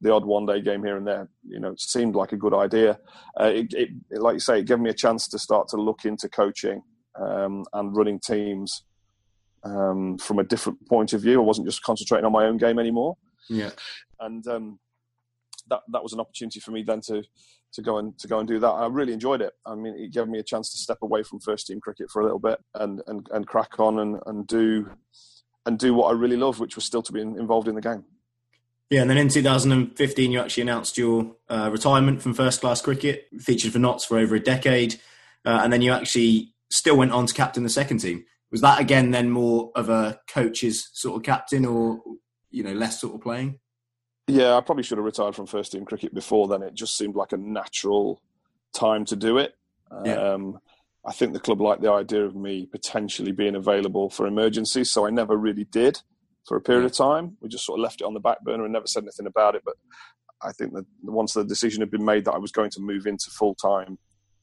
the 0.00 0.12
odd 0.12 0.24
one 0.24 0.46
day 0.46 0.60
game 0.60 0.82
here 0.82 0.96
and 0.96 1.06
there, 1.06 1.28
you 1.46 1.60
know, 1.60 1.74
seemed 1.78 2.14
like 2.14 2.32
a 2.32 2.36
good 2.36 2.54
idea. 2.54 2.98
Uh, 3.40 3.52
it, 3.54 3.66
it, 3.72 3.90
like 4.10 4.34
you 4.34 4.40
say, 4.40 4.60
it 4.60 4.66
gave 4.66 4.80
me 4.80 4.90
a 4.90 4.94
chance 4.94 5.28
to 5.28 5.38
start 5.38 5.68
to 5.68 5.76
look 5.76 6.04
into 6.04 6.28
coaching 6.28 6.82
um, 7.20 7.64
and 7.72 7.96
running 7.96 8.18
teams 8.18 8.84
um, 9.64 10.18
from 10.18 10.38
a 10.38 10.44
different 10.44 10.78
point 10.88 11.12
of 11.12 11.20
view. 11.20 11.40
I 11.40 11.44
wasn't 11.44 11.66
just 11.66 11.82
concentrating 11.82 12.24
on 12.24 12.32
my 12.32 12.46
own 12.46 12.56
game 12.56 12.78
anymore. 12.78 13.16
Yeah, 13.48 13.70
and 14.20 14.46
um, 14.46 14.78
that 15.68 15.80
that 15.92 16.02
was 16.02 16.12
an 16.12 16.20
opportunity 16.20 16.60
for 16.60 16.70
me 16.70 16.82
then 16.82 17.00
to 17.08 17.22
to 17.74 17.82
go 17.82 17.98
and 17.98 18.18
to 18.18 18.28
go 18.28 18.38
and 18.38 18.48
do 18.48 18.58
that. 18.60 18.68
I 18.68 18.86
really 18.86 19.12
enjoyed 19.12 19.42
it. 19.42 19.52
I 19.66 19.74
mean, 19.74 19.94
it 19.96 20.12
gave 20.12 20.28
me 20.28 20.38
a 20.38 20.44
chance 20.44 20.70
to 20.72 20.78
step 20.78 20.98
away 21.02 21.22
from 21.22 21.40
first 21.40 21.66
team 21.66 21.80
cricket 21.80 22.10
for 22.10 22.20
a 22.20 22.24
little 22.24 22.38
bit 22.38 22.58
and 22.74 23.02
and, 23.06 23.26
and 23.32 23.46
crack 23.46 23.78
on 23.78 23.98
and, 23.98 24.18
and 24.26 24.46
do 24.46 24.90
and 25.66 25.79
do 25.79 25.94
what 25.94 26.09
I 26.09 26.12
really 26.12 26.37
love, 26.37 26.61
which 26.61 26.77
was 26.77 26.85
still 26.85 27.03
to 27.03 27.12
be 27.12 27.20
involved 27.20 27.68
in 27.68 27.75
the 27.75 27.81
game. 27.81 28.05
Yeah, 28.90 29.01
and 29.01 29.09
then 29.09 29.16
in 29.16 29.29
2015, 29.29 30.33
you 30.33 30.40
actually 30.40 30.62
announced 30.62 30.98
your 30.98 31.35
uh, 31.48 31.70
retirement 31.72 32.20
from 32.20 32.35
first 32.35 32.61
class 32.61 32.83
cricket, 32.83 33.27
featured 33.40 33.72
for 33.72 33.79
Notts 33.79 34.05
for 34.05 34.18
over 34.18 34.35
a 34.35 34.40
decade, 34.40 35.01
uh, 35.46 35.61
and 35.62 35.72
then 35.72 35.81
you 35.81 35.92
actually 35.92 36.53
still 36.70 36.96
went 36.96 37.12
on 37.12 37.27
to 37.27 37.33
captain 37.33 37.62
the 37.62 37.70
second 37.70 37.98
team. 37.98 38.25
Was 38.51 38.61
that 38.61 38.81
again 38.81 39.11
then 39.11 39.31
more 39.31 39.72
of 39.75 39.88
a 39.88 40.20
coach's 40.29 40.90
sort 40.92 41.16
of 41.16 41.22
captain, 41.22 41.64
or 41.64 42.03
you 42.51 42.62
know 42.62 42.75
less 42.75 43.01
sort 43.01 43.14
of 43.14 43.22
playing? 43.22 43.61
Yeah, 44.29 44.57
I 44.57 44.61
probably 44.61 44.85
should 44.85 44.98
have 44.98 45.07
retired 45.07 45.35
from 45.35 45.46
first 45.46 45.72
team 45.72 45.87
cricket 45.87 46.12
before 46.14 46.46
then. 46.48 46.62
It 46.62 46.75
just 46.75 46.96
seemed 46.96 47.16
like 47.16 47.33
a 47.33 47.38
natural 47.38 48.20
time 48.75 49.07
to 49.07 49.16
do 49.16 49.38
it. 49.38 49.55
Yeah. 50.05 50.14
Um, 50.14 50.59
I 51.04 51.12
think 51.12 51.32
the 51.32 51.40
club 51.40 51.60
liked 51.60 51.82
the 51.82 51.90
idea 51.90 52.24
of 52.24 52.36
me 52.36 52.66
potentially 52.66 53.32
being 53.32 53.56
available 53.56 54.08
for 54.08 54.26
emergencies, 54.26 54.90
so 54.90 55.06
I 55.06 55.10
never 55.10 55.36
really 55.36 55.64
did 55.64 56.00
for 56.46 56.56
a 56.56 56.60
period 56.60 56.84
of 56.84 56.92
time. 56.92 57.36
We 57.40 57.48
just 57.48 57.66
sort 57.66 57.78
of 57.78 57.82
left 57.82 58.00
it 58.00 58.04
on 58.04 58.14
the 58.14 58.20
back 58.20 58.42
burner 58.42 58.64
and 58.64 58.72
never 58.72 58.86
said 58.86 59.02
anything 59.04 59.26
about 59.26 59.54
it. 59.54 59.62
But 59.64 59.74
I 60.42 60.52
think 60.52 60.74
that 60.74 60.86
once 61.02 61.34
the 61.34 61.44
decision 61.44 61.80
had 61.80 61.90
been 61.90 62.04
made 62.04 62.24
that 62.24 62.34
I 62.34 62.38
was 62.38 62.52
going 62.52 62.70
to 62.70 62.80
move 62.80 63.06
into 63.06 63.30
full 63.30 63.54
time 63.54 63.98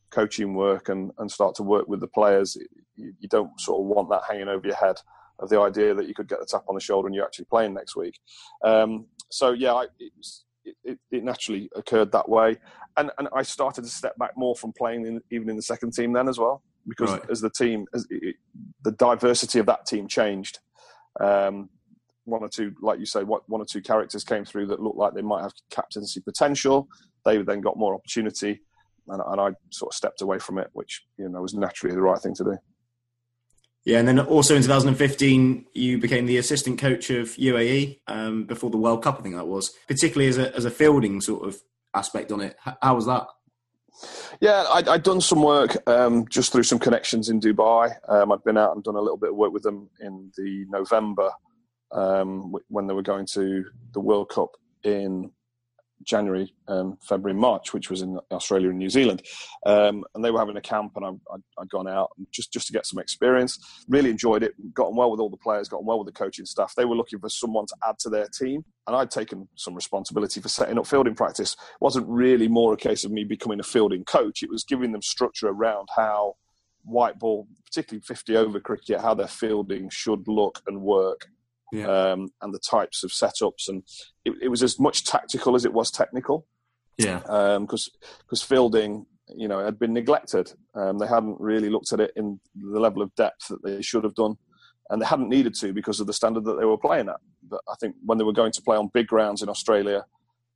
coaching 0.09 0.53
work 0.53 0.89
and, 0.89 1.11
and 1.17 1.31
start 1.31 1.55
to 1.55 1.63
work 1.63 1.87
with 1.87 1.99
the 1.99 2.07
players, 2.07 2.57
you, 2.95 3.13
you, 3.19 3.29
don't 3.29 3.59
sort 3.59 3.79
of 3.79 3.85
want 3.85 4.09
that 4.09 4.23
hanging 4.27 4.47
over 4.47 4.65
your 4.65 4.75
head 4.75 4.97
of 5.39 5.49
the 5.49 5.59
idea 5.59 5.93
that 5.93 6.07
you 6.07 6.13
could 6.13 6.27
get 6.27 6.39
the 6.39 6.45
tap 6.45 6.63
on 6.67 6.75
the 6.75 6.81
shoulder 6.81 7.07
and 7.07 7.15
you're 7.15 7.25
actually 7.25 7.45
playing 7.45 7.73
next 7.73 7.95
week. 7.95 8.19
Um, 8.63 9.07
so 9.29 9.51
yeah, 9.51 9.73
I, 9.73 9.83
it, 9.99 10.11
was, 10.17 10.45
it, 10.83 10.99
it, 11.11 11.23
naturally 11.23 11.69
occurred 11.75 12.11
that 12.11 12.27
way, 12.27 12.57
and 12.97 13.11
and 13.17 13.27
I 13.35 13.43
started 13.43 13.83
to 13.83 13.89
step 13.89 14.17
back 14.17 14.31
more 14.35 14.55
from 14.55 14.73
playing 14.77 15.05
in, 15.05 15.21
even 15.31 15.49
in 15.49 15.55
the 15.55 15.61
second 15.61 15.93
team 15.93 16.13
then 16.13 16.27
as 16.27 16.37
well 16.37 16.63
because 16.87 17.11
right. 17.11 17.29
as 17.29 17.41
the 17.41 17.49
team, 17.49 17.85
as 17.93 18.05
it, 18.09 18.35
the 18.83 18.91
diversity 18.91 19.59
of 19.59 19.65
that 19.67 19.85
team 19.85 20.07
changed. 20.07 20.59
Um, 21.19 21.69
one 22.25 22.43
or 22.43 22.49
two, 22.49 22.73
like 22.81 22.99
you 22.99 23.05
say, 23.05 23.23
one 23.23 23.41
or 23.49 23.65
two 23.65 23.81
characters 23.81 24.23
came 24.23 24.45
through 24.45 24.67
that 24.67 24.79
looked 24.79 24.97
like 24.97 25.13
they 25.13 25.21
might 25.21 25.41
have 25.41 25.53
captaincy 25.71 26.21
potential. 26.21 26.87
They 27.25 27.41
then 27.41 27.61
got 27.61 27.77
more 27.77 27.95
opportunity, 27.95 28.61
and, 29.07 29.21
and 29.25 29.41
I 29.41 29.49
sort 29.71 29.93
of 29.93 29.95
stepped 29.95 30.21
away 30.21 30.39
from 30.39 30.59
it, 30.59 30.69
which 30.73 31.03
you 31.17 31.27
know 31.29 31.41
was 31.41 31.53
naturally 31.53 31.95
the 31.95 32.01
right 32.01 32.19
thing 32.19 32.35
to 32.35 32.43
do. 32.43 32.57
Yeah, 33.85 33.99
and 33.99 34.07
then 34.07 34.19
also 34.19 34.55
in 34.55 34.61
2015, 34.61 35.65
you 35.73 35.97
became 35.97 36.25
the 36.25 36.37
assistant 36.37 36.79
coach 36.79 37.09
of 37.09 37.29
UAE 37.29 37.99
um, 38.07 38.43
before 38.43 38.69
the 38.69 38.77
World 38.77 39.03
Cup, 39.03 39.17
I 39.19 39.23
think 39.23 39.35
that 39.35 39.47
was, 39.47 39.71
particularly 39.87 40.27
as 40.27 40.37
a, 40.37 40.55
as 40.55 40.65
a 40.65 40.71
fielding 40.71 41.21
sort 41.21 41.47
of 41.47 41.57
aspect 41.93 42.31
on 42.31 42.41
it. 42.41 42.57
How 42.81 42.95
was 42.95 43.05
that? 43.05 43.27
Yeah, 44.39 44.65
i 44.71 44.91
had 44.91 45.03
done 45.03 45.21
some 45.21 45.41
work 45.41 45.77
um, 45.87 46.25
just 46.29 46.51
through 46.51 46.63
some 46.63 46.79
connections 46.79 47.29
in 47.29 47.39
Dubai. 47.39 47.91
Um, 48.07 48.31
I'd 48.31 48.43
been 48.43 48.57
out 48.57 48.75
and 48.75 48.83
done 48.83 48.95
a 48.95 49.01
little 49.01 49.17
bit 49.17 49.31
of 49.31 49.35
work 49.35 49.51
with 49.51 49.63
them 49.63 49.89
in 49.99 50.31
the 50.37 50.65
November 50.69 51.31
um, 51.91 52.55
when 52.67 52.87
they 52.87 52.93
were 52.93 53.01
going 53.01 53.25
to 53.33 53.65
the 53.93 53.99
World 53.99 54.29
Cup 54.29 54.51
in 54.83 55.31
January, 56.03 56.53
um, 56.67 56.97
February, 57.01 57.37
March, 57.37 57.73
which 57.73 57.89
was 57.89 58.01
in 58.01 58.19
Australia 58.31 58.69
and 58.69 58.79
New 58.79 58.89
Zealand, 58.89 59.21
um, 59.65 60.03
and 60.15 60.23
they 60.23 60.31
were 60.31 60.39
having 60.39 60.57
a 60.57 60.61
camp, 60.61 60.93
and 60.95 61.05
I, 61.05 61.35
had 61.59 61.69
gone 61.69 61.87
out 61.87 62.09
just 62.31 62.51
just 62.51 62.67
to 62.67 62.73
get 62.73 62.85
some 62.85 62.99
experience. 62.99 63.59
Really 63.87 64.09
enjoyed 64.09 64.43
it. 64.43 64.53
Got 64.73 64.87
on 64.87 64.95
well 64.95 65.11
with 65.11 65.19
all 65.19 65.29
the 65.29 65.37
players. 65.37 65.67
Got 65.69 65.79
on 65.79 65.85
well 65.85 65.99
with 65.99 66.07
the 66.07 66.13
coaching 66.13 66.45
staff. 66.45 66.73
They 66.75 66.85
were 66.85 66.95
looking 66.95 67.19
for 67.19 67.29
someone 67.29 67.65
to 67.67 67.75
add 67.87 67.99
to 67.99 68.09
their 68.09 68.27
team, 68.27 68.63
and 68.87 68.95
I'd 68.95 69.11
taken 69.11 69.47
some 69.55 69.75
responsibility 69.75 70.41
for 70.41 70.49
setting 70.49 70.77
up 70.77 70.87
fielding 70.87 71.15
practice. 71.15 71.53
It 71.53 71.81
wasn't 71.81 72.07
really 72.07 72.47
more 72.47 72.73
a 72.73 72.77
case 72.77 73.03
of 73.03 73.11
me 73.11 73.23
becoming 73.23 73.59
a 73.59 73.63
fielding 73.63 74.03
coach. 74.05 74.43
It 74.43 74.49
was 74.49 74.63
giving 74.63 74.91
them 74.91 75.01
structure 75.01 75.47
around 75.47 75.89
how 75.95 76.35
white 76.83 77.19
ball, 77.19 77.47
particularly 77.65 78.01
50 78.01 78.37
over 78.37 78.59
cricket, 78.59 79.01
how 79.01 79.13
their 79.13 79.27
fielding 79.27 79.89
should 79.89 80.27
look 80.27 80.61
and 80.67 80.81
work 80.81 81.27
yeah. 81.71 81.87
um, 81.87 82.29
and 82.41 82.53
the 82.53 82.59
types 82.59 83.03
of 83.03 83.11
setups, 83.11 83.67
and 83.67 83.83
it, 84.25 84.33
it, 84.41 84.47
was 84.47 84.63
as 84.63 84.79
much 84.79 85.03
tactical 85.03 85.55
as 85.55 85.65
it 85.65 85.73
was 85.73 85.91
technical. 85.91 86.45
Yeah, 86.97 87.19
because 87.19 87.89
um, 87.93 88.07
because 88.19 88.41
fielding, 88.41 89.05
you 89.35 89.47
know, 89.47 89.63
had 89.63 89.79
been 89.79 89.93
neglected. 89.93 90.51
Um, 90.75 90.97
they 90.97 91.07
hadn't 91.07 91.39
really 91.39 91.69
looked 91.69 91.93
at 91.93 91.99
it 91.99 92.11
in 92.15 92.39
the 92.55 92.79
level 92.79 93.01
of 93.01 93.13
depth 93.15 93.47
that 93.49 93.63
they 93.63 93.81
should 93.81 94.03
have 94.03 94.15
done, 94.15 94.35
and 94.89 95.01
they 95.01 95.05
hadn't 95.05 95.29
needed 95.29 95.53
to 95.55 95.73
because 95.73 95.99
of 95.99 96.07
the 96.07 96.13
standard 96.13 96.45
that 96.45 96.59
they 96.59 96.65
were 96.65 96.77
playing 96.77 97.09
at. 97.09 97.17
But 97.47 97.61
I 97.69 97.75
think 97.79 97.95
when 98.05 98.17
they 98.17 98.23
were 98.23 98.33
going 98.33 98.51
to 98.51 98.61
play 98.61 98.77
on 98.77 98.89
big 98.93 99.07
grounds 99.07 99.41
in 99.41 99.49
Australia, 99.49 100.05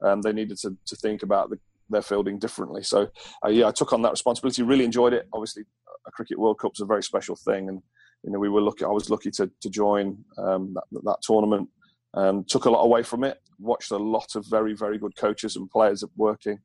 um, 0.02 0.22
they 0.22 0.34
needed 0.34 0.58
to, 0.60 0.76
to 0.86 0.96
think 0.96 1.24
about 1.24 1.50
the, 1.50 1.60
their 1.90 2.02
fielding 2.02 2.40
differently. 2.40 2.84
So 2.84 3.08
uh, 3.46 3.50
yeah, 3.50 3.68
I 3.68 3.72
took 3.72 3.94
on 3.94 4.02
that 4.02 4.12
responsibility. 4.12 4.64
Really 4.64 4.86
enjoyed 4.86 5.14
it. 5.14 5.28
Obviously, 5.32 5.64
a 6.06 6.12
cricket 6.12 6.40
World 6.40 6.60
Cup's 6.60 6.82
a 6.82 6.86
very 6.86 7.04
special 7.04 7.36
thing, 7.36 7.70
and 7.70 7.82
you 8.24 8.32
know, 8.32 8.40
we 8.40 8.50
were 8.50 8.62
lucky. 8.62 8.86
I 8.86 8.90
was 8.90 9.10
lucky 9.10 9.32
to 9.32 9.52
to 9.62 9.70
join 9.70 10.24
um, 10.38 10.74
that, 10.74 11.04
that 11.04 11.18
tournament. 11.22 11.70
Um, 12.16 12.46
took 12.48 12.66
a 12.66 12.70
lot 12.70 12.84
away 12.84 13.02
from 13.04 13.24
it. 13.24 13.40
Watched 13.60 13.92
a 13.92 13.98
lot 13.98 14.36
of 14.36 14.46
very 14.48 14.74
very 14.74 14.98
good 14.98 15.16
coaches 15.16 15.56
and 15.56 15.70
players 15.70 16.04
working 16.16 16.60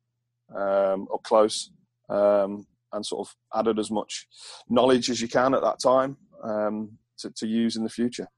um, 0.54 1.08
up 1.12 1.22
close, 1.22 1.70
um, 2.08 2.66
and 2.92 3.04
sort 3.04 3.26
of 3.26 3.34
added 3.58 3.78
as 3.78 3.90
much 3.90 4.26
knowledge 4.68 5.10
as 5.10 5.20
you 5.20 5.28
can 5.28 5.54
at 5.54 5.62
that 5.62 5.80
time 5.80 6.16
um, 6.42 6.98
to, 7.18 7.30
to 7.30 7.46
use 7.46 7.76
in 7.76 7.84
the 7.84 7.90
future. 7.90 8.28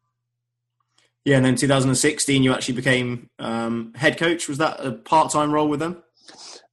Yeah, 1.24 1.37
and 1.37 1.44
then 1.44 1.54
2016, 1.54 2.42
you 2.42 2.52
actually 2.52 2.74
became 2.74 3.28
um, 3.38 3.92
head 3.94 4.16
coach. 4.16 4.48
Was 4.48 4.56
that 4.59 4.80
a 4.85 4.92
part-time 4.92 5.52
role 5.52 5.68
with 5.68 5.80
them? 5.80 6.02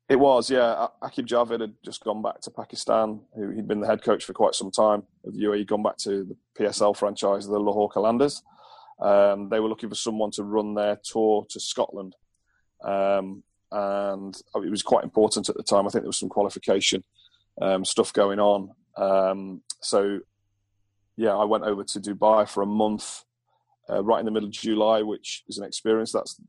It 0.09 0.17
was, 0.17 0.49
yeah. 0.49 0.87
Aqib 1.03 1.27
Javed 1.27 1.59
had 1.59 1.73
just 1.83 2.03
gone 2.03 2.21
back 2.21 2.39
to 2.41 2.51
Pakistan. 2.51 3.19
Who 3.35 3.49
he'd 3.49 3.67
been 3.67 3.81
the 3.81 3.87
head 3.87 4.03
coach 4.03 4.23
for 4.23 4.31
quite 4.31 4.55
some 4.55 4.71
time 4.71 5.03
of 5.25 5.33
the 5.33 5.43
UAE, 5.43 5.67
gone 5.67 5.83
back 5.83 5.97
to 5.97 6.23
the 6.23 6.37
PSL 6.57 6.95
franchise, 6.95 7.45
the 7.45 7.59
Lahore 7.59 7.89
Qalandars. 7.89 8.41
Um, 9.01 9.49
they 9.49 9.59
were 9.59 9.67
looking 9.67 9.89
for 9.89 9.95
someone 9.95 10.31
to 10.31 10.43
run 10.43 10.75
their 10.75 10.97
tour 11.03 11.45
to 11.49 11.59
Scotland, 11.59 12.15
um, 12.83 13.43
and 13.71 14.41
it 14.55 14.71
was 14.71 14.81
quite 14.81 15.03
important 15.03 15.49
at 15.49 15.57
the 15.57 15.63
time. 15.63 15.85
I 15.85 15.89
think 15.89 16.03
there 16.03 16.09
was 16.09 16.19
some 16.19 16.29
qualification 16.29 17.03
um, 17.61 17.83
stuff 17.83 18.13
going 18.13 18.39
on. 18.39 18.71
Um, 18.95 19.61
so, 19.81 20.21
yeah, 21.17 21.35
I 21.35 21.43
went 21.43 21.65
over 21.65 21.83
to 21.83 21.99
Dubai 21.99 22.47
for 22.47 22.63
a 22.63 22.67
month, 22.67 23.25
uh, 23.89 24.01
right 24.03 24.19
in 24.19 24.25
the 24.25 24.31
middle 24.31 24.47
of 24.47 24.53
July, 24.53 25.01
which 25.01 25.43
is 25.49 25.57
an 25.57 25.65
experience. 25.65 26.13
That's 26.13 26.39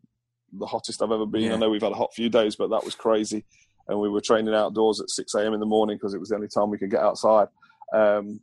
the 0.52 0.66
hottest 0.66 1.02
I've 1.02 1.12
ever 1.12 1.26
been. 1.26 1.42
Yeah. 1.42 1.54
I 1.54 1.56
know 1.56 1.70
we've 1.70 1.82
had 1.82 1.92
a 1.92 1.96
hot 1.96 2.14
few 2.14 2.28
days, 2.28 2.56
but 2.56 2.70
that 2.70 2.84
was 2.84 2.94
crazy. 2.94 3.44
And 3.88 3.98
we 3.98 4.08
were 4.08 4.20
training 4.20 4.54
outdoors 4.54 5.00
at 5.00 5.10
6 5.10 5.34
a.m. 5.34 5.54
in 5.54 5.60
the 5.60 5.66
morning 5.66 5.96
because 5.96 6.14
it 6.14 6.20
was 6.20 6.28
the 6.28 6.34
only 6.34 6.48
time 6.48 6.70
we 6.70 6.78
could 6.78 6.90
get 6.90 7.02
outside. 7.02 7.48
Um, 7.92 8.40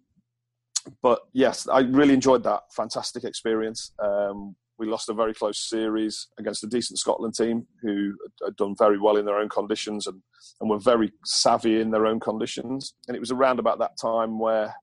but 1.02 1.22
yes, 1.34 1.68
I 1.68 1.80
really 1.80 2.14
enjoyed 2.14 2.44
that. 2.44 2.64
Fantastic 2.76 3.24
experience. 3.24 3.92
Um, 4.00 4.56
we 4.78 4.88
lost 4.88 5.10
a 5.10 5.14
very 5.14 5.34
close 5.34 5.70
series 5.70 6.28
against 6.38 6.64
a 6.64 6.68
decent 6.68 7.00
Scotland 7.00 7.34
team 7.34 7.66
who 7.82 8.14
had 8.44 8.56
done 8.56 8.76
very 8.78 9.00
well 9.00 9.18
in 9.18 9.26
their 9.26 9.38
own 9.38 9.50
conditions 9.50 10.08
and, 10.08 10.22
and 10.60 10.70
were 10.70 10.80
very 10.80 11.12
savvy 11.24 11.80
in 11.80 11.92
their 11.92 12.06
own 12.06 12.20
conditions. 12.20 12.94
And 13.08 13.16
it 13.16 13.20
was 13.20 13.32
around 13.32 13.60
about 13.60 13.80
that 13.80 13.98
time 14.00 14.38
where 14.38 14.76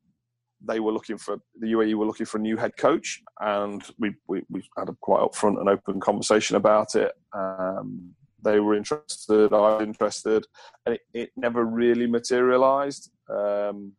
they 0.64 0.80
were 0.80 0.92
looking 0.92 1.18
for 1.18 1.38
the 1.58 1.72
UAE 1.72 1.94
were 1.94 2.06
looking 2.06 2.26
for 2.26 2.38
a 2.38 2.40
new 2.40 2.56
head 2.56 2.76
coach, 2.76 3.22
and 3.40 3.82
we 3.98 4.14
we, 4.26 4.42
we 4.48 4.62
had 4.76 4.88
a 4.88 4.96
quite 5.00 5.20
upfront 5.20 5.58
and 5.60 5.68
open 5.68 6.00
conversation 6.00 6.56
about 6.56 6.94
it. 6.94 7.12
Um, 7.32 8.14
they 8.42 8.58
were 8.60 8.74
interested, 8.74 9.52
I 9.52 9.58
was 9.58 9.82
interested, 9.82 10.46
and 10.84 10.96
it, 10.96 11.00
it 11.14 11.30
never 11.36 11.64
really 11.64 12.06
materialised. 12.06 13.10
Um, 13.28 13.92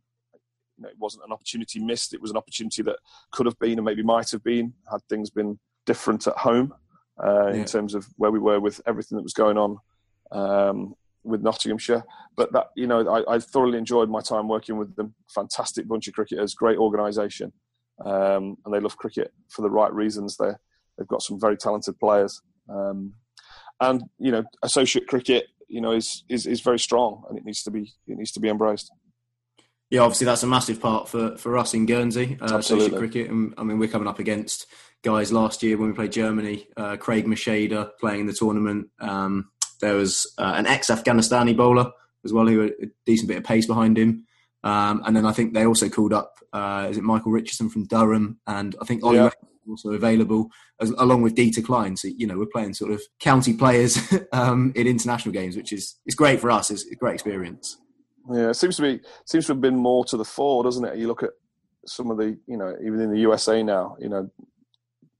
you 0.77 0.83
know, 0.83 0.89
it 0.89 0.97
wasn't 0.99 1.23
an 1.25 1.31
opportunity 1.31 1.79
missed; 1.79 2.13
it 2.13 2.21
was 2.21 2.31
an 2.31 2.37
opportunity 2.37 2.81
that 2.83 2.97
could 3.31 3.45
have 3.45 3.59
been 3.59 3.77
and 3.79 3.85
maybe 3.85 4.03
might 4.03 4.31
have 4.31 4.43
been 4.43 4.73
had 4.91 5.01
things 5.09 5.29
been 5.29 5.59
different 5.85 6.27
at 6.27 6.37
home 6.37 6.73
uh, 7.23 7.47
yeah. 7.47 7.59
in 7.59 7.65
terms 7.65 7.93
of 7.93 8.07
where 8.17 8.31
we 8.31 8.39
were 8.39 8.59
with 8.59 8.81
everything 8.85 9.17
that 9.17 9.23
was 9.23 9.33
going 9.33 9.57
on. 9.57 9.77
Um, 10.31 10.95
with 11.23 11.41
Nottinghamshire. 11.41 12.03
But 12.35 12.51
that 12.53 12.67
you 12.75 12.87
know, 12.87 13.07
I, 13.07 13.35
I, 13.35 13.39
thoroughly 13.39 13.77
enjoyed 13.77 14.09
my 14.09 14.21
time 14.21 14.47
working 14.47 14.77
with 14.77 14.95
them. 14.95 15.13
Fantastic 15.33 15.87
bunch 15.87 16.07
of 16.07 16.13
cricketers, 16.13 16.53
great 16.53 16.77
organisation, 16.77 17.53
um, 18.03 18.57
and 18.65 18.73
they 18.73 18.79
love 18.79 18.97
cricket 18.97 19.31
for 19.49 19.61
the 19.61 19.69
right 19.69 19.93
reasons. 19.93 20.37
They 20.37 20.51
they've 20.97 21.07
got 21.07 21.21
some 21.21 21.39
very 21.39 21.57
talented 21.57 21.99
players, 21.99 22.41
um, 22.69 23.13
and 23.79 24.03
you 24.19 24.31
know, 24.31 24.43
associate 24.63 25.07
cricket, 25.07 25.45
you 25.67 25.81
know, 25.81 25.91
is, 25.91 26.23
is 26.29 26.45
is 26.45 26.61
very 26.61 26.79
strong, 26.79 27.23
and 27.29 27.37
it 27.37 27.45
needs 27.45 27.63
to 27.63 27.71
be 27.71 27.93
it 28.07 28.17
needs 28.17 28.31
to 28.31 28.39
be 28.39 28.49
embraced. 28.49 28.91
Yeah, 29.93 30.01
obviously 30.01 30.25
that's 30.25 30.41
a 30.41 30.47
massive 30.47 30.81
part 30.81 31.07
for, 31.07 31.37
for 31.37 31.55
us 31.55 31.75
in 31.75 31.85
Guernsey, 31.85 32.39
uh, 32.41 32.57
associate 32.57 32.97
cricket. 32.97 33.29
And, 33.29 33.53
I 33.59 33.63
mean, 33.63 33.77
we're 33.77 33.89
coming 33.89 34.07
up 34.07 34.17
against 34.17 34.65
guys 35.03 35.31
last 35.31 35.61
year 35.61 35.77
when 35.77 35.89
we 35.89 35.93
played 35.93 36.11
Germany. 36.11 36.67
Uh, 36.75 36.97
Craig 36.97 37.27
Meschede 37.27 37.91
playing 37.99 38.21
in 38.21 38.25
the 38.25 38.33
tournament. 38.33 38.87
Um, 38.99 39.51
there 39.83 39.95
was 39.95 40.33
uh, 40.37 40.53
an 40.55 40.65
ex-Afghanistani 40.65 41.55
bowler 41.55 41.91
as 42.25 42.33
well 42.33 42.47
who 42.47 42.61
had 42.61 42.71
a 42.81 42.85
decent 43.05 43.27
bit 43.27 43.37
of 43.37 43.43
pace 43.43 43.67
behind 43.67 43.97
him. 43.97 44.25
Um, 44.63 45.01
and 45.05 45.15
then 45.15 45.25
I 45.25 45.33
think 45.33 45.53
they 45.53 45.65
also 45.65 45.89
called 45.89 46.13
up, 46.13 46.35
uh, 46.53 46.87
is 46.89 46.97
it 46.97 47.03
Michael 47.03 47.31
Richardson 47.31 47.69
from 47.69 47.85
Durham? 47.85 48.39
And 48.47 48.75
I 48.81 48.85
think 48.85 49.03
Ollie, 49.03 49.17
yeah. 49.17 49.29
also 49.69 49.91
available 49.91 50.49
as, 50.79 50.91
along 50.91 51.21
with 51.21 51.35
Dieter 51.35 51.63
Klein. 51.63 51.97
So 51.97 52.07
you 52.07 52.25
know 52.25 52.37
we're 52.37 52.45
playing 52.45 52.73
sort 52.73 52.91
of 52.91 53.01
county 53.19 53.53
players 53.53 53.99
um, 54.31 54.71
in 54.75 54.87
international 54.87 55.33
games, 55.33 55.57
which 55.57 55.73
is 55.73 55.99
it's 56.05 56.15
great 56.15 56.39
for 56.39 56.49
us. 56.49 56.71
It's 56.71 56.85
a 56.85 56.95
great 56.95 57.15
experience. 57.15 57.77
Yeah, 58.31 58.51
it 58.51 58.53
seems 58.53 58.77
to 58.77 58.83
be 58.83 59.01
seems 59.25 59.47
to 59.47 59.53
have 59.53 59.61
been 59.61 59.75
more 59.75 60.05
to 60.05 60.15
the 60.15 60.23
fore, 60.23 60.63
doesn't 60.63 60.85
it? 60.85 60.97
You 60.97 61.07
look 61.07 61.23
at 61.23 61.31
some 61.85 62.09
of 62.09 62.17
the 62.17 62.37
you 62.47 62.55
know 62.55 62.73
even 62.81 63.01
in 63.01 63.11
the 63.11 63.19
USA 63.19 63.61
now, 63.63 63.97
you 63.99 64.07
know 64.07 64.29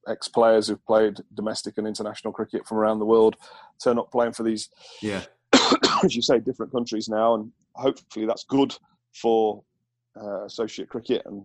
ex 0.08 0.28
players 0.28 0.68
who've 0.68 0.86
played 0.86 1.20
domestic 1.34 1.78
and 1.78 1.88
international 1.88 2.34
cricket 2.34 2.68
from 2.68 2.78
around 2.78 3.00
the 3.00 3.06
world 3.06 3.36
turn 3.84 4.00
up 4.00 4.12
playing 4.12 4.34
for 4.34 4.44
these, 4.44 4.70
yeah, 5.02 5.24
as 6.04 6.16
you 6.16 6.22
say, 6.22 6.40
different 6.40 6.72
countries 6.72 7.10
now, 7.10 7.36
and 7.36 7.52
hopefully 7.76 8.26
that's 8.26 8.44
good 8.44 8.76
for 9.14 9.64
uh, 10.20 10.46
associate 10.46 10.90
cricket 10.90 11.24
and 11.26 11.44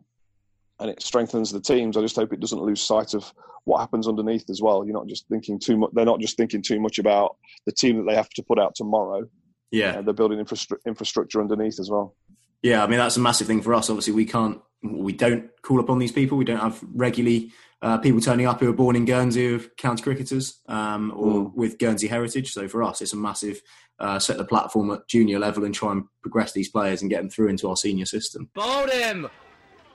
and 0.80 0.90
it 0.90 1.02
strengthens 1.02 1.50
the 1.50 1.60
teams. 1.60 1.96
I 1.96 2.02
just 2.02 2.16
hope 2.16 2.32
it 2.32 2.40
doesn't 2.40 2.62
lose 2.62 2.80
sight 2.80 3.14
of 3.14 3.32
what 3.64 3.80
happens 3.80 4.06
underneath 4.06 4.48
as 4.48 4.62
well. 4.62 4.84
You're 4.84 4.94
not 4.94 5.08
just 5.08 5.26
thinking 5.28 5.58
too 5.58 5.76
much. 5.76 5.90
They're 5.92 6.04
not 6.04 6.20
just 6.20 6.36
thinking 6.36 6.62
too 6.62 6.80
much 6.80 6.98
about 6.98 7.36
the 7.66 7.72
team 7.72 7.96
that 7.96 8.04
they 8.08 8.14
have 8.14 8.30
to 8.30 8.42
put 8.42 8.58
out 8.58 8.74
tomorrow. 8.74 9.28
Yeah, 9.70 9.98
uh, 9.98 10.02
they're 10.02 10.14
building 10.14 10.38
infra- 10.38 10.78
infrastructure 10.86 11.40
underneath 11.40 11.80
as 11.80 11.90
well. 11.90 12.16
Yeah, 12.62 12.82
I 12.82 12.86
mean 12.86 12.98
that's 12.98 13.16
a 13.16 13.20
massive 13.20 13.46
thing 13.46 13.62
for 13.62 13.74
us. 13.74 13.90
Obviously, 13.90 14.14
we 14.14 14.24
can't, 14.24 14.60
we 14.82 15.12
don't 15.12 15.50
call 15.62 15.80
upon 15.80 15.98
these 15.98 16.12
people. 16.12 16.38
We 16.38 16.44
don't 16.44 16.60
have 16.60 16.82
regularly 16.94 17.52
uh, 17.82 17.98
people 17.98 18.20
turning 18.20 18.46
up 18.46 18.60
who 18.60 18.68
are 18.68 18.74
born 18.74 18.96
in 18.96 19.04
Guernsey 19.04 19.54
of 19.54 19.76
county 19.76 20.02
cricketers 20.02 20.60
um, 20.68 21.12
or 21.16 21.46
mm. 21.46 21.54
with 21.54 21.78
Guernsey 21.78 22.08
heritage. 22.08 22.52
So 22.52 22.68
for 22.68 22.82
us, 22.82 23.00
it's 23.00 23.12
a 23.12 23.16
massive 23.16 23.60
uh, 23.98 24.18
set 24.18 24.38
the 24.38 24.44
platform 24.44 24.90
at 24.90 25.08
junior 25.08 25.38
level 25.38 25.64
and 25.64 25.74
try 25.74 25.92
and 25.92 26.04
progress 26.22 26.52
these 26.52 26.68
players 26.68 27.02
and 27.02 27.10
get 27.10 27.18
them 27.18 27.30
through 27.30 27.48
into 27.48 27.68
our 27.68 27.76
senior 27.76 28.06
system. 28.06 28.48
Bowled 28.54 28.90
him! 28.90 29.28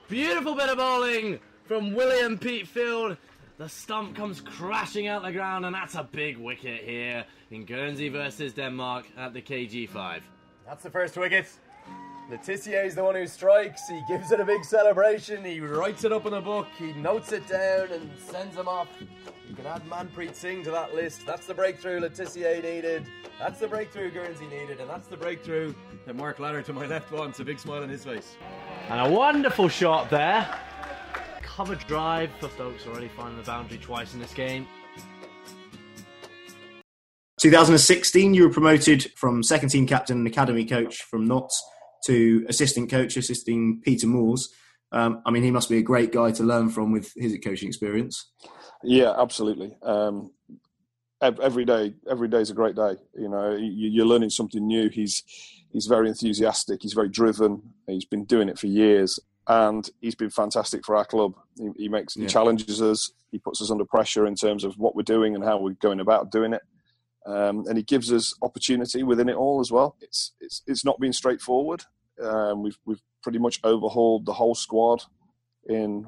Beautiful 0.08 0.54
bit 0.54 0.68
of 0.68 0.76
bowling 0.76 1.40
from 1.64 1.94
William 1.94 2.38
Peatfield. 2.38 3.16
The 3.56 3.68
stump 3.68 4.16
comes 4.16 4.40
crashing 4.40 5.06
out 5.06 5.22
the 5.22 5.32
ground, 5.32 5.64
and 5.64 5.74
that's 5.74 5.94
a 5.94 6.02
big 6.02 6.36
wicket 6.36 6.82
here 6.82 7.24
in 7.50 7.64
Guernsey 7.64 8.08
versus 8.08 8.52
Denmark 8.52 9.06
at 9.16 9.32
the 9.32 9.40
KG5. 9.40 10.20
That's 10.66 10.82
the 10.82 10.90
first 10.90 11.16
wicket. 11.16 11.46
Le 12.30 12.38
Tissier 12.38 12.86
is 12.86 12.94
the 12.94 13.04
one 13.04 13.14
who 13.14 13.26
strikes. 13.26 13.86
He 13.86 14.00
gives 14.08 14.32
it 14.32 14.40
a 14.40 14.44
big 14.46 14.64
celebration. 14.64 15.44
He 15.44 15.60
writes 15.60 16.04
it 16.04 16.12
up 16.12 16.24
in 16.24 16.32
a 16.32 16.40
book. 16.40 16.66
He 16.78 16.94
notes 16.94 17.32
it 17.32 17.46
down 17.46 17.88
and 17.92 18.10
sends 18.18 18.56
him 18.56 18.66
off. 18.66 18.88
You 19.46 19.54
can 19.54 19.66
add 19.66 19.82
Manpreet 19.84 20.34
Singh 20.34 20.64
to 20.64 20.70
that 20.70 20.94
list. 20.94 21.26
That's 21.26 21.46
the 21.46 21.52
breakthrough 21.52 22.00
Le 22.00 22.08
Tissier 22.08 22.62
needed. 22.62 23.06
That's 23.38 23.60
the 23.60 23.68
breakthrough 23.68 24.10
Guernsey 24.10 24.46
needed. 24.46 24.80
And 24.80 24.88
that's 24.88 25.06
the 25.06 25.18
breakthrough 25.18 25.74
that 26.06 26.16
Mark 26.16 26.38
Ladder 26.38 26.62
to 26.62 26.72
my 26.72 26.86
left 26.86 27.12
wants. 27.12 27.40
A 27.40 27.44
big 27.44 27.58
smile 27.58 27.82
on 27.82 27.90
his 27.90 28.04
face. 28.04 28.36
And 28.88 29.00
a 29.00 29.10
wonderful 29.10 29.68
shot 29.68 30.08
there. 30.08 30.48
Cover 31.42 31.74
drive 31.74 32.30
for 32.40 32.48
Stokes 32.48 32.86
already 32.86 33.08
finding 33.08 33.36
the 33.36 33.44
boundary 33.44 33.78
twice 33.78 34.14
in 34.14 34.20
this 34.20 34.32
game. 34.32 34.66
2016, 37.38 38.32
you 38.32 38.44
were 38.44 38.52
promoted 38.52 39.12
from 39.16 39.42
second 39.42 39.68
team 39.68 39.86
captain 39.86 40.16
and 40.16 40.26
academy 40.26 40.64
coach 40.64 41.02
from 41.02 41.26
Notts 41.26 41.62
to 42.06 42.44
assistant 42.48 42.90
coach, 42.90 43.16
assisting 43.16 43.80
Peter 43.82 44.06
Moores. 44.06 44.50
Um, 44.92 45.22
I 45.26 45.30
mean, 45.30 45.42
he 45.42 45.50
must 45.50 45.68
be 45.68 45.78
a 45.78 45.82
great 45.82 46.12
guy 46.12 46.30
to 46.32 46.42
learn 46.42 46.68
from 46.68 46.92
with 46.92 47.12
his 47.16 47.36
coaching 47.42 47.68
experience. 47.68 48.30
Yeah, 48.82 49.14
absolutely. 49.18 49.76
Um, 49.82 50.30
every 51.20 51.64
day, 51.64 51.94
every 52.08 52.28
day 52.28 52.40
is 52.40 52.50
a 52.50 52.54
great 52.54 52.76
day. 52.76 52.96
You 53.14 53.28
know, 53.28 53.56
you're 53.58 54.06
learning 54.06 54.30
something 54.30 54.64
new. 54.66 54.88
He's 54.88 55.22
he's 55.70 55.86
very 55.86 56.08
enthusiastic. 56.08 56.82
He's 56.82 56.92
very 56.92 57.08
driven. 57.08 57.62
He's 57.86 58.04
been 58.04 58.24
doing 58.24 58.48
it 58.48 58.58
for 58.58 58.66
years, 58.66 59.18
and 59.48 59.88
he's 60.00 60.14
been 60.14 60.30
fantastic 60.30 60.84
for 60.84 60.96
our 60.96 61.04
club. 61.04 61.34
He, 61.56 61.70
he 61.84 61.88
makes 61.88 62.16
yeah. 62.16 62.22
he 62.22 62.28
challenges 62.28 62.82
us. 62.82 63.10
He 63.30 63.38
puts 63.38 63.60
us 63.62 63.70
under 63.70 63.84
pressure 63.84 64.26
in 64.26 64.36
terms 64.36 64.64
of 64.64 64.78
what 64.78 64.94
we're 64.94 65.02
doing 65.02 65.34
and 65.34 65.44
how 65.44 65.58
we're 65.58 65.72
going 65.72 66.00
about 66.00 66.30
doing 66.30 66.52
it. 66.52 66.62
Um, 67.26 67.64
and 67.66 67.76
he 67.76 67.82
gives 67.82 68.12
us 68.12 68.34
opportunity 68.42 69.02
within 69.02 69.28
it 69.28 69.36
all 69.36 69.60
as 69.60 69.72
well. 69.72 69.96
It's 70.00 70.32
it's 70.40 70.62
it's 70.66 70.84
not 70.84 71.00
been 71.00 71.12
straightforward. 71.12 71.84
Um, 72.22 72.62
we've 72.62 72.78
we've 72.84 73.02
pretty 73.22 73.38
much 73.38 73.60
overhauled 73.64 74.26
the 74.26 74.32
whole 74.32 74.54
squad 74.54 75.02
in 75.68 76.06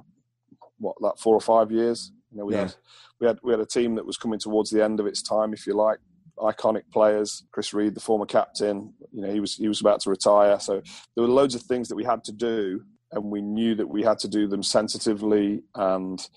what 0.78 0.96
that 1.00 1.18
four 1.18 1.34
or 1.34 1.40
five 1.40 1.70
years. 1.70 2.12
You 2.30 2.38
know, 2.38 2.44
we 2.44 2.54
yeah. 2.54 2.60
had 2.60 2.74
we 3.20 3.26
had 3.26 3.38
we 3.42 3.52
had 3.52 3.60
a 3.60 3.66
team 3.66 3.94
that 3.96 4.06
was 4.06 4.16
coming 4.16 4.38
towards 4.38 4.70
the 4.70 4.84
end 4.84 5.00
of 5.00 5.06
its 5.06 5.22
time, 5.22 5.52
if 5.52 5.66
you 5.66 5.74
like. 5.74 5.98
Iconic 6.38 6.82
players, 6.92 7.44
Chris 7.50 7.72
Read, 7.72 7.94
the 7.94 8.00
former 8.00 8.26
captain. 8.26 8.92
You 9.12 9.22
know, 9.22 9.32
he 9.32 9.40
was 9.40 9.54
he 9.56 9.68
was 9.68 9.80
about 9.80 10.00
to 10.00 10.10
retire, 10.10 10.60
so 10.60 10.82
there 11.14 11.24
were 11.24 11.30
loads 11.30 11.54
of 11.54 11.62
things 11.62 11.88
that 11.88 11.96
we 11.96 12.04
had 12.04 12.22
to 12.24 12.32
do, 12.32 12.82
and 13.12 13.24
we 13.24 13.40
knew 13.40 13.74
that 13.74 13.88
we 13.88 14.02
had 14.02 14.18
to 14.20 14.28
do 14.28 14.46
them 14.46 14.62
sensitively 14.62 15.62
and 15.74 16.28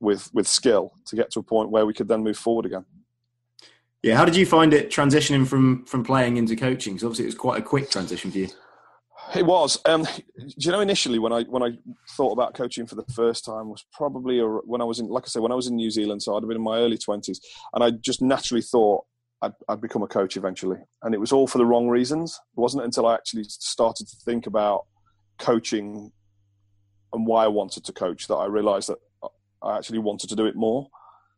with 0.00 0.30
with 0.32 0.48
skill 0.48 0.92
to 1.06 1.16
get 1.16 1.30
to 1.32 1.40
a 1.40 1.42
point 1.42 1.70
where 1.70 1.84
we 1.84 1.92
could 1.92 2.08
then 2.08 2.22
move 2.22 2.38
forward 2.38 2.64
again. 2.64 2.86
Yeah, 4.02 4.16
how 4.16 4.24
did 4.24 4.36
you 4.36 4.46
find 4.46 4.72
it 4.72 4.90
transitioning 4.90 5.46
from 5.46 5.84
from 5.84 6.04
playing 6.04 6.38
into 6.38 6.56
coaching? 6.56 6.94
Because 6.94 7.04
obviously 7.04 7.24
it 7.24 7.28
was 7.28 7.34
quite 7.34 7.58
a 7.58 7.64
quick 7.64 7.90
transition 7.90 8.30
for 8.30 8.38
you. 8.38 8.48
It 9.34 9.46
was. 9.46 9.80
Um, 9.84 10.04
do 10.04 10.52
you 10.58 10.70
know, 10.70 10.80
initially 10.80 11.18
when 11.18 11.32
I 11.32 11.42
when 11.44 11.62
I 11.62 11.76
thought 12.10 12.32
about 12.32 12.54
coaching 12.54 12.86
for 12.86 12.94
the 12.94 13.04
first 13.14 13.44
time 13.44 13.68
was 13.68 13.84
probably 13.92 14.38
a, 14.38 14.46
when 14.46 14.80
I 14.80 14.84
was 14.84 15.00
in, 15.00 15.08
like 15.08 15.24
I 15.24 15.28
said, 15.28 15.42
when 15.42 15.52
I 15.52 15.56
was 15.56 15.66
in 15.66 15.76
New 15.76 15.90
Zealand. 15.90 16.22
So 16.22 16.36
I'd 16.36 16.42
have 16.42 16.48
been 16.48 16.56
in 16.56 16.62
my 16.62 16.78
early 16.78 16.98
twenties, 16.98 17.40
and 17.72 17.82
I 17.82 17.90
just 17.90 18.22
naturally 18.22 18.62
thought 18.62 19.04
I'd, 19.42 19.52
I'd, 19.68 19.80
become 19.80 20.02
a 20.02 20.06
coach 20.06 20.36
eventually. 20.36 20.78
And 21.02 21.14
it 21.14 21.20
was 21.20 21.32
all 21.32 21.46
for 21.46 21.58
the 21.58 21.66
wrong 21.66 21.88
reasons. 21.88 22.38
It 22.56 22.60
wasn't 22.60 22.84
until 22.84 23.06
I 23.06 23.14
actually 23.14 23.44
started 23.44 24.06
to 24.08 24.16
think 24.24 24.46
about 24.46 24.86
coaching 25.38 26.12
and 27.12 27.26
why 27.26 27.44
I 27.44 27.48
wanted 27.48 27.84
to 27.84 27.92
coach 27.92 28.28
that 28.28 28.36
I 28.36 28.46
realised 28.46 28.88
that 28.88 28.98
I 29.62 29.76
actually 29.78 29.98
wanted 29.98 30.28
to 30.30 30.36
do 30.36 30.46
it 30.46 30.56
more. 30.56 30.88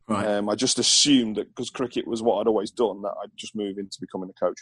Right. 0.09 0.27
Um, 0.27 0.49
I 0.49 0.55
just 0.55 0.79
assumed 0.79 1.37
that 1.37 1.49
because 1.49 1.71
cricket 1.71 2.07
was 2.07 2.23
what 2.23 2.41
I'd 2.41 2.47
always 2.47 2.71
done, 2.71 3.03
that 3.03 3.15
I'd 3.23 3.31
just 3.37 3.57
move 3.57 3.79
into 3.79 3.99
becoming 4.01 4.31
a 4.31 4.33
coach. 4.35 4.59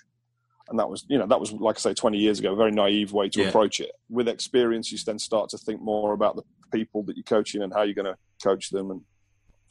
And 0.69 0.79
that 0.79 0.89
was, 0.89 1.05
you 1.09 1.19
know, 1.19 1.27
that 1.27 1.39
was 1.39 1.53
like 1.53 1.77
I 1.77 1.81
say, 1.81 1.95
20 1.95 2.17
years 2.19 2.39
ago, 2.39 2.53
a 2.53 2.57
very 2.57 2.71
naive 2.71 3.13
way 3.13 3.29
to 3.31 3.43
yeah. 3.43 3.49
approach 3.49 3.81
it. 3.81 3.93
With 4.09 4.29
experience, 4.29 4.91
you 4.91 4.99
then 5.05 5.19
start 5.19 5.51
to 5.51 5.59
think 5.59 5.81
more 5.81 6.13
about 6.15 6.37
the 6.37 6.43
people 6.73 7.03
that 7.05 7.17
you're 7.17 7.25
coaching 7.25 7.63
and 7.63 7.73
how 7.73 7.83
you're 7.83 7.95
going 7.95 8.07
to 8.07 8.17
coach 8.43 8.71
them 8.71 8.91
and 8.91 9.03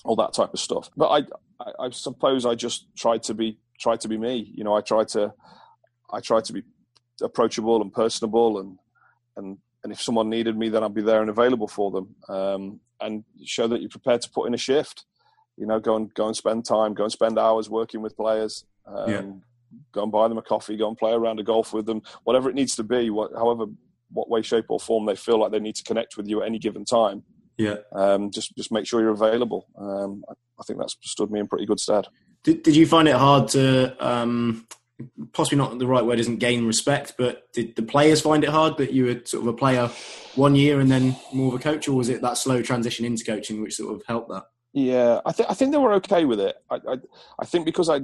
all 0.06 0.16
that 0.18 0.34
type 0.34 0.54
of 0.54 0.60
stuff. 0.60 0.90
But 0.96 1.08
I, 1.08 1.18
I, 1.64 1.86
I 1.86 1.90
suppose 1.90 2.46
I 2.46 2.54
just 2.56 2.86
tried 2.96 3.24
to 3.24 3.34
be, 3.34 3.58
tried 3.80 4.02
to 4.02 4.08
be 4.08 4.18
me. 4.18 4.52
You 4.54 4.64
know, 4.64 4.76
I 4.76 4.82
tried 4.82 5.08
to, 5.10 5.34
I 6.12 6.20
tried 6.20 6.46
to 6.46 6.54
be 6.54 6.64
approachable 7.22 7.82
and 7.82 7.92
personable 7.92 8.60
and, 8.60 8.78
and, 9.36 9.58
and 9.84 9.92
if 9.92 10.02
someone 10.02 10.30
needed 10.30 10.58
me, 10.58 10.70
then 10.70 10.84
I'd 10.84 10.94
be 10.94 11.02
there 11.02 11.22
and 11.22 11.30
available 11.30 11.68
for 11.68 11.92
them. 11.92 12.16
Um, 12.30 12.80
and 13.02 13.24
show 13.44 13.68
that 13.68 13.82
you're 13.82 13.90
prepared 13.90 14.22
to 14.22 14.30
put 14.30 14.48
in 14.48 14.54
a 14.54 14.58
shift 14.58 15.06
you 15.58 15.66
know, 15.66 15.80
go 15.80 15.96
and 15.96 16.14
go 16.14 16.28
and 16.28 16.36
spend 16.36 16.66
time, 16.66 16.94
go 16.94 17.04
and 17.04 17.12
spend 17.12 17.38
hours 17.38 17.70
working 17.70 18.02
with 18.02 18.16
players. 18.16 18.66
Um, 18.86 19.10
yeah. 19.10 19.22
Go 19.92 20.04
and 20.04 20.12
buy 20.12 20.28
them 20.28 20.38
a 20.38 20.42
coffee, 20.42 20.78
go 20.78 20.88
and 20.88 20.98
play 20.98 21.12
around 21.12 21.40
a 21.40 21.44
golf 21.44 21.74
with 21.74 21.86
them, 21.86 22.02
whatever 22.24 22.50
it 22.50 22.56
needs 22.56 22.76
to 22.76 22.84
be, 22.84 23.10
what, 23.10 23.32
however, 23.34 23.66
what 24.12 24.30
way, 24.30 24.42
shape, 24.42 24.66
or 24.70 24.80
form 24.80 25.06
they 25.06 25.16
feel 25.16 25.40
like 25.40 25.52
they 25.52 25.60
need 25.60 25.76
to 25.76 25.84
connect 25.84 26.18
with 26.18 26.28
you 26.28 26.42
at 26.42 26.48
any 26.48 26.60
given 26.60 26.86
time. 26.86 27.24
Yeah. 27.58 27.78
Um, 27.92 28.32
just 28.32 28.56
just 28.56 28.72
make 28.72 28.88
sure 28.88 29.02
you're 29.02 29.12
available. 29.12 29.68
Um, 29.78 30.24
I, 30.28 30.34
I, 30.60 30.64
think 30.64 30.80
that's 30.80 30.98
stood 31.02 31.32
me 31.32 31.40
in 31.40 31.48
pretty 31.48 31.66
good 31.66 31.80
stead. 31.80 32.08
Did 32.44 32.64
Did 32.64 32.76
you 32.76 32.88
find 32.88 33.08
it 33.08 33.16
hard 33.16 33.48
to 33.50 33.96
um, 34.06 34.68
possibly 35.34 35.58
not 35.58 35.78
the 35.78 35.88
right 35.88 36.06
word 36.06 36.20
isn't 36.20 36.38
gain 36.38 36.66
respect, 36.66 37.14
but 37.18 37.52
did 37.54 37.76
the 37.76 37.84
players 37.84 38.22
find 38.22 38.44
it 38.44 38.50
hard 38.50 38.78
that 38.78 38.92
you 38.92 39.06
were 39.06 39.22
sort 39.26 39.44
of 39.44 39.48
a 39.48 39.54
player 39.54 39.90
one 40.36 40.56
year 40.56 40.80
and 40.80 40.90
then 40.90 41.16
more 41.32 41.54
of 41.54 41.60
a 41.60 41.64
coach, 41.64 41.88
or 41.88 41.94
was 41.94 42.10
it 42.10 42.22
that 42.22 42.38
slow 42.38 42.62
transition 42.62 43.06
into 43.06 43.24
coaching 43.24 43.62
which 43.62 43.76
sort 43.76 43.96
of 43.96 44.04
helped 44.08 44.30
that? 44.30 44.46
Yeah, 44.74 45.22
I 45.26 45.32
think 45.32 45.50
I 45.50 45.54
think 45.54 45.72
they 45.72 45.78
were 45.78 45.94
okay 45.94 46.26
with 46.26 46.40
it. 46.40 46.56
I 46.70 46.76
I, 46.76 46.98
I 47.40 47.46
think 47.46 47.66
because 47.66 47.90
I, 47.90 48.02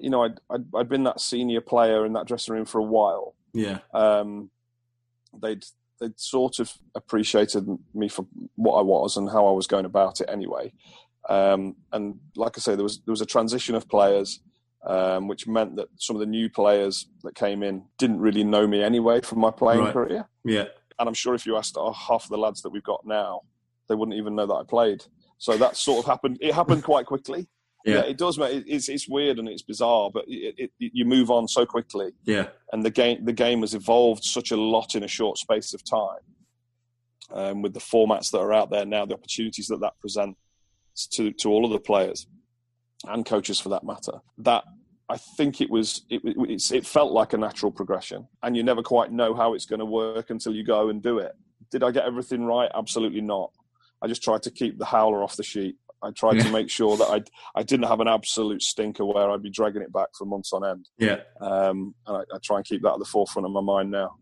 you 0.00 0.10
know, 0.10 0.24
I'd, 0.24 0.40
I'd, 0.50 0.64
I'd 0.74 0.88
been 0.88 1.04
that 1.04 1.20
senior 1.20 1.60
player 1.60 2.04
in 2.06 2.12
that 2.14 2.26
dressing 2.26 2.54
room 2.54 2.64
for 2.64 2.78
a 2.78 2.84
while. 2.84 3.34
Yeah. 3.52 3.78
Um, 3.92 4.50
they'd 5.40 5.64
they'd 6.00 6.18
sort 6.18 6.58
of 6.60 6.72
appreciated 6.94 7.66
me 7.94 8.08
for 8.08 8.26
what 8.54 8.78
I 8.78 8.82
was 8.82 9.16
and 9.16 9.28
how 9.28 9.46
I 9.46 9.52
was 9.52 9.66
going 9.66 9.84
about 9.84 10.20
it 10.20 10.28
anyway. 10.30 10.72
Um, 11.28 11.76
and 11.92 12.18
like 12.36 12.56
I 12.56 12.60
say, 12.60 12.74
there 12.74 12.84
was 12.84 13.00
there 13.04 13.12
was 13.12 13.20
a 13.20 13.26
transition 13.26 13.74
of 13.74 13.88
players, 13.88 14.40
um, 14.86 15.28
which 15.28 15.46
meant 15.46 15.76
that 15.76 15.88
some 15.96 16.16
of 16.16 16.20
the 16.20 16.26
new 16.26 16.48
players 16.48 17.06
that 17.24 17.34
came 17.34 17.62
in 17.62 17.84
didn't 17.98 18.20
really 18.20 18.44
know 18.44 18.66
me 18.66 18.82
anyway 18.82 19.20
from 19.20 19.40
my 19.40 19.50
playing 19.50 19.80
right. 19.80 19.92
career. 19.92 20.28
Yeah. 20.44 20.66
And 20.98 21.08
I'm 21.08 21.14
sure 21.14 21.34
if 21.34 21.46
you 21.46 21.56
asked 21.56 21.76
half 21.76 22.24
of 22.24 22.28
the 22.28 22.38
lads 22.38 22.62
that 22.62 22.70
we've 22.70 22.82
got 22.82 23.06
now, 23.06 23.42
they 23.88 23.94
wouldn't 23.94 24.16
even 24.18 24.34
know 24.34 24.46
that 24.46 24.54
I 24.54 24.64
played. 24.64 25.04
So 25.38 25.56
that 25.56 25.76
sort 25.76 26.00
of 26.00 26.06
happened. 26.06 26.38
It 26.40 26.54
happened 26.54 26.82
quite 26.82 27.06
quickly. 27.06 27.48
Yeah. 27.84 27.96
yeah, 27.96 28.00
it 28.02 28.18
does, 28.18 28.38
mate. 28.38 28.64
It's 28.66 28.88
it's 28.88 29.08
weird 29.08 29.38
and 29.38 29.48
it's 29.48 29.62
bizarre, 29.62 30.10
but 30.12 30.24
it, 30.26 30.54
it, 30.58 30.70
it, 30.80 30.92
you 30.94 31.04
move 31.04 31.30
on 31.30 31.46
so 31.46 31.64
quickly. 31.64 32.10
Yeah, 32.24 32.48
and 32.72 32.84
the 32.84 32.90
game 32.90 33.24
the 33.24 33.32
game 33.32 33.60
has 33.60 33.74
evolved 33.74 34.24
such 34.24 34.50
a 34.50 34.56
lot 34.56 34.94
in 34.94 35.04
a 35.04 35.08
short 35.08 35.38
space 35.38 35.74
of 35.74 35.84
time. 35.84 36.20
Um, 37.30 37.60
with 37.62 37.74
the 37.74 37.80
formats 37.80 38.30
that 38.30 38.38
are 38.38 38.54
out 38.54 38.70
there 38.70 38.86
now, 38.86 39.04
the 39.04 39.14
opportunities 39.14 39.66
that 39.66 39.80
that 39.80 39.92
presents 40.00 40.38
to 41.12 41.30
to 41.32 41.50
all 41.50 41.64
of 41.64 41.70
the 41.70 41.78
players 41.78 42.26
and 43.06 43.24
coaches 43.24 43.60
for 43.60 43.68
that 43.68 43.84
matter, 43.84 44.20
that 44.38 44.64
I 45.08 45.16
think 45.16 45.60
it 45.60 45.70
was 45.70 46.02
it, 46.10 46.22
it 46.24 46.86
felt 46.86 47.12
like 47.12 47.32
a 47.32 47.38
natural 47.38 47.72
progression, 47.72 48.26
and 48.42 48.56
you 48.56 48.62
never 48.62 48.82
quite 48.82 49.12
know 49.12 49.34
how 49.34 49.54
it's 49.54 49.66
going 49.66 49.80
to 49.80 49.86
work 49.86 50.30
until 50.30 50.54
you 50.54 50.64
go 50.64 50.88
and 50.88 51.02
do 51.02 51.18
it. 51.18 51.32
Did 51.70 51.82
I 51.82 51.90
get 51.90 52.04
everything 52.04 52.44
right? 52.44 52.70
Absolutely 52.74 53.20
not. 53.20 53.52
I 54.02 54.06
just 54.06 54.22
tried 54.22 54.42
to 54.42 54.50
keep 54.50 54.78
the 54.78 54.84
howler 54.84 55.22
off 55.22 55.36
the 55.36 55.42
sheet. 55.42 55.76
I 56.02 56.10
tried 56.10 56.36
yeah. 56.36 56.44
to 56.44 56.52
make 56.52 56.70
sure 56.70 56.96
that 56.96 57.08
I 57.08 57.22
I 57.58 57.62
didn't 57.62 57.88
have 57.88 58.00
an 58.00 58.08
absolute 58.08 58.62
stinker 58.62 59.04
where 59.04 59.30
I'd 59.30 59.42
be 59.42 59.50
dragging 59.50 59.82
it 59.82 59.92
back 59.92 60.08
for 60.16 60.24
months 60.24 60.52
on 60.52 60.64
end. 60.64 60.88
Yeah, 60.98 61.20
um, 61.40 61.94
and 62.06 62.18
I, 62.18 62.20
I, 62.20 62.38
try 62.42 62.56
and 62.56 62.66
keep 62.66 62.82
that 62.82 62.92
at 62.92 62.98
the 62.98 63.04
forefront 63.04 63.46
of 63.46 63.52
my 63.52 63.60
mind 63.60 63.90
now. 63.90 64.16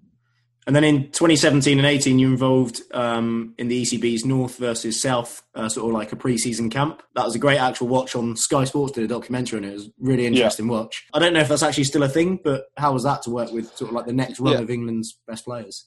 And 0.67 0.75
then 0.75 0.83
in 0.83 1.05
2017 1.13 1.79
and 1.79 1.87
18, 1.87 2.19
you 2.19 2.29
involved 2.29 2.83
um, 2.93 3.55
in 3.57 3.69
the 3.69 3.83
ECB's 3.83 4.25
North 4.25 4.57
versus 4.57 5.01
South, 5.01 5.43
uh, 5.55 5.69
sort 5.69 5.87
of 5.87 5.95
like 5.95 6.11
a 6.11 6.17
pre-season 6.17 6.71
camp. 6.71 7.05
That 7.15 7.25
was 7.25 7.37
a 7.37 7.39
great 7.39 7.59
actual 7.59 7.87
watch 7.87 8.17
on 8.17 8.35
Sky 8.35 8.65
Sports. 8.65 8.93
Did 8.93 9.05
a 9.05 9.09
documentary 9.09 9.59
on 9.59 9.65
it. 9.65 9.71
It 9.71 9.75
was 9.75 9.91
really 10.01 10.27
interesting 10.27 10.67
yeah. 10.67 10.73
watch. 10.73 11.05
I 11.15 11.21
don't 11.21 11.33
know 11.35 11.41
if 11.41 11.49
that's 11.49 11.63
actually 11.63 11.85
still 11.85 12.03
a 12.03 12.09
thing, 12.09 12.41
but 12.43 12.65
how 12.77 12.93
was 12.93 13.05
that 13.05 13.23
to 13.23 13.31
work 13.31 13.53
with 13.53 13.77
sort 13.77 13.91
of 13.91 13.95
like 13.95 14.07
the 14.07 14.13
next 14.13 14.41
run 14.41 14.55
yeah. 14.55 14.61
of 14.61 14.69
England's 14.69 15.17
best 15.29 15.45
players? 15.45 15.87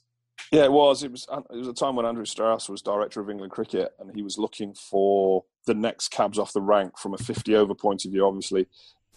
Yeah, 0.52 0.64
it 0.64 0.72
was. 0.72 1.04
It 1.04 1.12
was. 1.12 1.28
It 1.52 1.58
was 1.58 1.68
a 1.68 1.74
time 1.74 1.96
when 1.96 2.06
Andrew 2.06 2.26
Strauss 2.26 2.70
was 2.70 2.82
director 2.82 3.22
of 3.22 3.30
England 3.30 3.52
cricket, 3.52 3.94
and 4.00 4.14
he 4.16 4.22
was 4.22 4.38
looking 4.38 4.74
for 4.74 5.46
the 5.66 5.74
next 5.74 6.10
cabs 6.10 6.40
off 6.40 6.54
the 6.54 6.62
rank 6.62 6.98
from 6.98 7.14
a 7.14 7.18
50 7.18 7.56
over 7.56 7.76
point 7.76 8.06
of 8.06 8.12
view. 8.12 8.26
Obviously, 8.26 8.68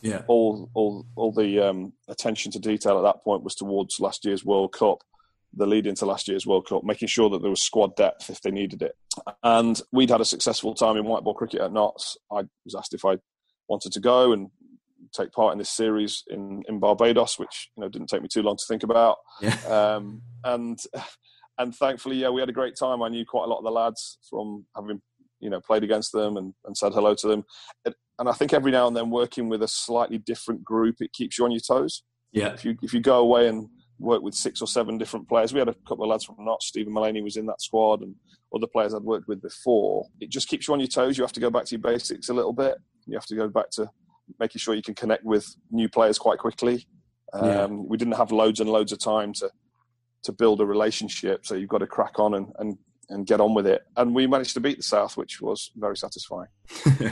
yeah. 0.03 0.23
All 0.27 0.69
all 0.75 1.07
all 1.15 1.33
the 1.33 1.61
um, 1.61 1.93
attention 2.09 2.51
to 2.53 2.59
detail 2.59 2.99
at 2.99 3.03
that 3.03 3.23
point 3.23 3.45
was 3.45 3.55
towards 3.55 4.01
last 4.01 4.25
year's 4.25 4.45
World 4.45 4.73
Cup, 4.73 4.99
the 5.55 5.67
lead 5.67 5.87
into 5.87 6.05
last 6.05 6.27
year's 6.27 6.47
World 6.47 6.67
Cup, 6.69 6.83
making 6.83 7.09
sure 7.09 7.31
that 7.31 7.41
there 7.41 7.51
was 7.51 7.63
squad 7.63 7.95
depth 7.95 8.29
if 8.29 8.41
they 8.41 8.51
needed 8.51 8.83
it. 8.83 8.97
And 9.45 9.81
we'd 9.93 10.11
had 10.11 10.21
a 10.21 10.27
successful 10.27 10.75
time 10.75 10.97
in 10.97 11.05
white 11.05 11.23
ball 11.23 11.35
cricket 11.35 11.61
at 11.61 11.73
Notts. 11.73 12.17
I 12.33 12.43
was 12.65 12.75
asked 12.77 12.95
if 12.95 13.05
I 13.05 13.19
wanted 13.69 13.93
to 13.93 14.01
go 14.01 14.33
and 14.33 14.51
take 15.13 15.33
part 15.33 15.53
in 15.53 15.59
this 15.59 15.71
series 15.71 16.23
in, 16.29 16.63
in 16.69 16.79
Barbados, 16.79 17.39
which 17.39 17.71
you 17.77 17.83
know 17.83 17.89
didn't 17.89 18.09
take 18.09 18.23
me 18.23 18.29
too 18.33 18.43
long 18.43 18.57
to 18.57 18.65
think 18.69 18.83
about. 18.83 19.19
Yeah. 19.41 19.57
Um, 19.73 20.23
and 20.45 20.79
and 21.59 21.75
thankfully, 21.75 22.17
yeah, 22.17 22.31
we 22.31 22.41
had 22.41 22.49
a 22.49 22.53
great 22.53 22.77
time. 22.77 23.03
I 23.03 23.09
knew 23.09 23.25
quite 23.25 23.45
a 23.45 23.49
lot 23.49 23.59
of 23.59 23.65
the 23.65 23.71
lads 23.71 24.19
from 24.29 24.67
having 24.75 25.01
you 25.41 25.51
know 25.51 25.61
played 25.61 25.85
against 25.85 26.13
them 26.13 26.37
and, 26.37 26.55
and 26.65 26.77
said 26.77 26.93
hello 26.93 27.15
to 27.15 27.29
them. 27.29 27.45
And 28.19 28.29
I 28.29 28.33
think 28.33 28.53
every 28.53 28.71
now 28.71 28.87
and 28.87 28.97
then 28.97 29.11
working 29.11 29.49
with 29.49 29.63
a 29.63 29.69
slightly 29.69 30.19
different 30.19 30.65
group, 30.65 30.97
it 31.01 31.13
keeps 31.13 31.39
you 31.39 31.45
on 31.45 31.51
your 31.51 31.61
toes. 31.61 32.03
Yeah. 32.33 32.53
If 32.53 32.65
you 32.65 32.77
if 32.83 32.95
you 32.95 33.01
go 33.01 33.19
away 33.19 33.49
and 33.49 33.69
work 33.99 34.23
with 34.23 34.35
six 34.35 34.61
or 34.61 34.67
seven 34.67 34.99
different 34.99 35.29
players, 35.29 35.53
we 35.53 35.59
had 35.59 35.69
a 35.69 35.75
couple 35.87 36.05
of 36.05 36.11
lads 36.11 36.25
from 36.25 36.37
Notts. 36.39 36.67
Stephen 36.67 36.93
Mullaney 36.93 37.23
was 37.23 37.37
in 37.37 37.47
that 37.47 37.61
squad, 37.61 38.03
and 38.03 38.15
other 38.55 38.67
players 38.67 38.95
I'd 38.95 39.03
worked 39.03 39.29
with 39.29 39.43
before. 39.43 40.07
It 40.21 40.31
just 40.31 40.49
keeps 40.49 40.69
you 40.69 40.75
on 40.75 40.81
your 40.81 40.89
toes. 40.89 41.17
You 41.17 41.25
have 41.25 41.33
to 41.33 41.41
go 41.41 41.51
back 41.51 41.65
to 41.67 41.71
your 41.73 41.81
basics 41.83 42.29
a 42.29 42.35
little 42.35 42.53
bit. 42.53 42.77
You 43.07 43.15
have 43.15 43.27
to 43.27 43.37
go 43.37 43.49
back 43.49 43.71
to 43.73 43.91
making 44.39 44.61
sure 44.61 44.75
you 44.75 44.83
can 44.83 44.95
connect 44.95 45.25
with 45.25 45.55
new 45.71 45.89
players 45.89 46.19
quite 46.19 46.39
quickly. 46.39 46.87
Um, 47.33 47.47
yeah. 47.47 47.67
We 47.67 47.97
didn't 47.97 48.17
have 48.17 48.33
loads 48.33 48.61
and 48.61 48.69
loads 48.69 48.93
of 48.93 48.99
time 48.99 49.33
to 49.35 49.51
to 50.25 50.33
build 50.33 50.61
a 50.61 50.67
relationship, 50.67 51.45
so 51.45 51.55
you've 51.55 51.69
got 51.69 51.79
to 51.79 51.87
crack 51.87 52.19
on 52.19 52.35
and, 52.35 52.53
and, 52.59 52.79
and 53.09 53.27
get 53.27 53.41
on 53.41 53.55
with 53.55 53.67
it. 53.67 53.83
And 53.97 54.15
we 54.15 54.27
managed 54.27 54.55
to 54.55 54.61
beat 54.61 54.77
the 54.77 54.83
South, 54.83 55.17
which 55.17 55.41
was 55.41 55.73
very 55.77 55.97
satisfying. 55.97 56.49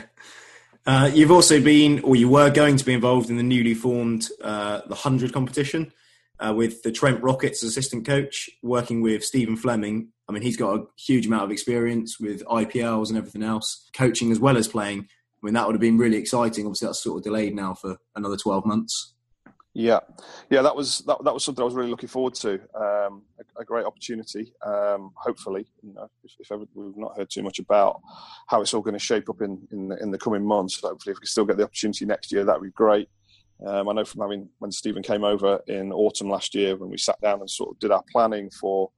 uh, 0.86 1.10
you've 1.12 1.32
also 1.32 1.60
been, 1.60 2.00
or 2.04 2.14
you 2.14 2.28
were 2.28 2.50
going 2.50 2.76
to 2.76 2.84
be 2.84 2.92
involved 2.92 3.28
in 3.28 3.36
the 3.36 3.42
newly 3.42 3.74
formed 3.74 4.28
uh, 4.42 4.82
the 4.86 4.94
Hundred 4.94 5.32
competition. 5.32 5.92
Uh, 6.38 6.54
with 6.54 6.82
the 6.82 6.90
Trent 6.90 7.22
Rockets 7.22 7.62
assistant 7.62 8.06
coach, 8.06 8.48
working 8.62 9.02
with 9.02 9.22
Stephen 9.22 9.58
Fleming. 9.58 10.08
I 10.26 10.32
mean, 10.32 10.42
he's 10.42 10.56
got 10.56 10.74
a 10.74 10.86
huge 10.96 11.26
amount 11.26 11.44
of 11.44 11.50
experience 11.50 12.18
with 12.18 12.42
IPLs 12.46 13.10
and 13.10 13.18
everything 13.18 13.42
else, 13.42 13.86
coaching 13.92 14.32
as 14.32 14.40
well 14.40 14.56
as 14.56 14.66
playing. 14.66 15.08
I 15.42 15.46
mean, 15.46 15.54
that 15.54 15.66
would 15.66 15.74
have 15.74 15.80
been 15.80 15.98
really 15.98 16.16
exciting. 16.16 16.66
Obviously, 16.66 16.86
that's 16.86 17.02
sort 17.02 17.18
of 17.18 17.24
delayed 17.24 17.54
now 17.54 17.74
for 17.74 17.96
another 18.14 18.36
12 18.36 18.66
months. 18.66 19.14
Yeah, 19.72 20.00
yeah, 20.50 20.62
that 20.62 20.74
was 20.74 20.98
that, 21.06 21.22
that 21.22 21.32
was 21.32 21.44
something 21.44 21.62
I 21.62 21.64
was 21.64 21.74
really 21.74 21.90
looking 21.90 22.08
forward 22.08 22.34
to. 22.34 22.54
Um, 22.74 23.22
a, 23.38 23.60
a, 23.60 23.64
great 23.64 23.86
opportunity. 23.86 24.52
Um, 24.66 25.12
hopefully, 25.14 25.64
you 25.82 25.94
know, 25.94 26.08
if, 26.24 26.32
if 26.40 26.50
ever, 26.50 26.64
we've 26.74 26.96
not 26.96 27.16
heard 27.16 27.30
too 27.30 27.44
much 27.44 27.60
about 27.60 28.00
how 28.48 28.60
it's 28.60 28.74
all 28.74 28.80
going 28.80 28.98
to 28.98 28.98
shape 28.98 29.30
up 29.30 29.40
in 29.42 29.68
in 29.70 29.86
the, 29.86 29.96
in 30.02 30.10
the 30.10 30.18
coming 30.18 30.44
months. 30.44 30.80
Hopefully, 30.80 31.12
if 31.12 31.18
we 31.18 31.20
can 31.20 31.26
still 31.26 31.44
get 31.44 31.56
the 31.56 31.62
opportunity 31.62 32.04
next 32.04 32.32
year, 32.32 32.44
that 32.44 32.60
would 32.60 32.66
be 32.66 32.72
great. 32.72 33.08
Um, 33.64 33.88
I 33.88 33.92
know 33.92 34.04
from 34.04 34.22
having 34.22 34.48
when 34.58 34.72
Stephen 34.72 35.04
came 35.04 35.22
over 35.22 35.60
in 35.68 35.92
autumn 35.92 36.28
last 36.28 36.52
year, 36.52 36.76
when 36.76 36.90
we 36.90 36.98
sat 36.98 37.20
down 37.20 37.38
and 37.38 37.48
sort 37.48 37.70
of 37.70 37.78
did 37.78 37.92
our 37.92 38.02
planning 38.10 38.50
for 38.50 38.90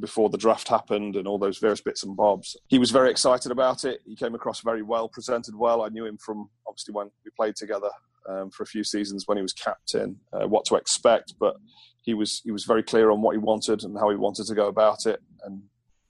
before 0.00 0.28
the 0.28 0.38
draft 0.38 0.68
happened 0.68 1.16
and 1.16 1.26
all 1.26 1.38
those 1.38 1.58
various 1.58 1.80
bits 1.80 2.02
and 2.02 2.16
bobs. 2.16 2.56
He 2.68 2.78
was 2.78 2.90
very 2.90 3.10
excited 3.10 3.52
about 3.52 3.84
it. 3.84 4.00
He 4.04 4.16
came 4.16 4.34
across 4.34 4.60
very 4.60 4.82
well, 4.82 5.08
presented 5.08 5.54
well. 5.56 5.82
I 5.82 5.88
knew 5.88 6.06
him 6.06 6.18
from 6.18 6.48
obviously 6.66 6.94
when 6.94 7.10
we 7.24 7.30
played 7.36 7.56
together 7.56 7.90
um, 8.28 8.50
for 8.50 8.62
a 8.62 8.66
few 8.66 8.84
seasons 8.84 9.24
when 9.26 9.36
he 9.36 9.42
was 9.42 9.52
captain, 9.52 10.20
uh, 10.32 10.46
what 10.46 10.64
to 10.66 10.76
expect. 10.76 11.34
But 11.38 11.56
he 12.02 12.14
was 12.14 12.40
he 12.44 12.50
was 12.50 12.64
very 12.64 12.82
clear 12.82 13.10
on 13.10 13.22
what 13.22 13.32
he 13.32 13.38
wanted 13.38 13.84
and 13.84 13.98
how 13.98 14.10
he 14.10 14.16
wanted 14.16 14.46
to 14.46 14.54
go 14.54 14.68
about 14.68 15.06
it, 15.06 15.20
and 15.44 15.62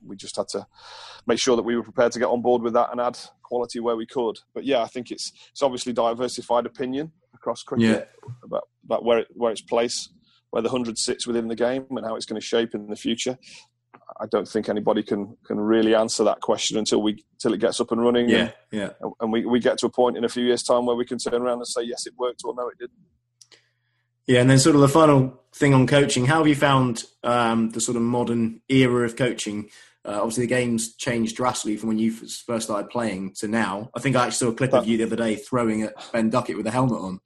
we 0.05 0.17
just 0.17 0.37
had 0.37 0.49
to 0.49 0.67
make 1.27 1.39
sure 1.39 1.57
that 1.57 1.63
we 1.63 1.77
were 1.77 1.83
prepared 1.83 2.13
to 2.13 2.19
get 2.19 2.27
on 2.27 2.43
board 2.43 2.63
with 2.63 2.73
that 2.75 2.91
and 2.91 3.01
add 3.01 3.19
quality 3.43 3.81
where 3.81 3.97
we 3.97 4.07
could. 4.07 4.39
But 4.55 4.65
yeah, 4.65 4.83
I 4.83 4.87
think 4.87 5.11
it's 5.11 5.33
it's 5.51 5.63
obviously 5.63 5.93
diversified 5.93 6.67
opinion 6.67 7.13
across 7.35 7.63
cricket 7.63 7.87
yeah. 7.89 8.27
about 8.45 8.69
about 8.85 9.05
where 9.05 9.19
it, 9.21 9.29
where 9.35 9.53
its 9.53 9.63
place 9.63 10.09
where 10.51 10.63
the 10.63 10.69
hundred 10.69 10.99
sits 10.99 11.27
within 11.27 11.49
the 11.49 11.57
game 11.57 11.87
and 11.91 12.05
how 12.05 12.15
it's 12.15 12.27
going 12.27 12.41
to 12.41 12.47
shape 12.47 12.75
in 12.75 12.87
the 12.89 12.97
future. 12.97 13.39
I 14.21 14.27
don't 14.27 14.47
think 14.47 14.69
anybody 14.69 15.03
can 15.03 15.37
can 15.45 15.59
really 15.59 15.95
answer 15.95 16.25
that 16.25 16.41
question 16.41 16.79
until 16.79 17.03
we 17.03 17.25
until 17.33 17.55
it 17.55 17.61
gets 17.61 17.81
up 17.81 17.93
and 17.93 18.03
running. 18.03 18.29
Yeah, 18.29 18.39
and, 18.39 18.53
yeah. 18.71 18.91
And 19.21 19.33
we, 19.33 19.45
we 19.45 19.61
get 19.61 19.79
to 19.79 19.87
a 19.87 19.91
point 19.91 20.17
in 20.17 20.25
a 20.25 20.29
few 20.29 20.45
years' 20.45 20.63
time 20.63 20.87
where 20.87 20.97
we 20.97 21.05
can 21.05 21.19
turn 21.19 21.43
around 21.43 21.59
and 21.59 21.67
say 21.67 21.83
yes, 21.83 22.07
it 22.07 22.15
worked, 22.17 22.43
or 22.45 22.55
no, 22.55 22.69
it 22.69 22.79
didn't. 22.79 22.99
Yeah, 24.27 24.41
and 24.41 24.49
then 24.49 24.59
sort 24.59 24.77
of 24.77 24.81
the 24.83 24.89
final 24.89 25.43
thing 25.55 25.75
on 25.75 25.87
coaching. 25.87 26.27
How 26.27 26.39
have 26.39 26.49
you 26.49 26.55
found 26.55 27.05
um, 27.25 27.71
the 27.71 27.81
sort 27.81 27.97
of 27.97 28.03
modern 28.03 28.61
era 28.69 29.05
of 29.05 29.17
coaching? 29.17 29.69
Uh, 30.05 30.19
obviously, 30.19 30.45
the 30.45 30.55
game's 30.55 30.95
changed 30.97 31.37
drastically 31.37 31.77
from 31.77 31.89
when 31.89 31.99
you 31.99 32.13
first 32.13 32.65
started 32.67 32.91
playing 32.91 33.35
to 33.35 33.49
now. 33.49 33.91
I 33.95 34.01
think 34.01 34.17
I 34.17 34.25
actually 34.25 34.37
saw 34.37 34.49
a 34.49 34.55
clip 34.55 34.75
of 34.75 34.87
you 34.87 34.99
the 34.99 35.05
other 35.05 35.17
day 35.17 35.37
throwing 35.37 35.83
at 35.83 35.95
Ben 36.13 36.31
Duckett 36.31 36.57
with 36.57 36.67
a 36.67 36.73
helmet 36.73 37.01
on. 37.01 37.21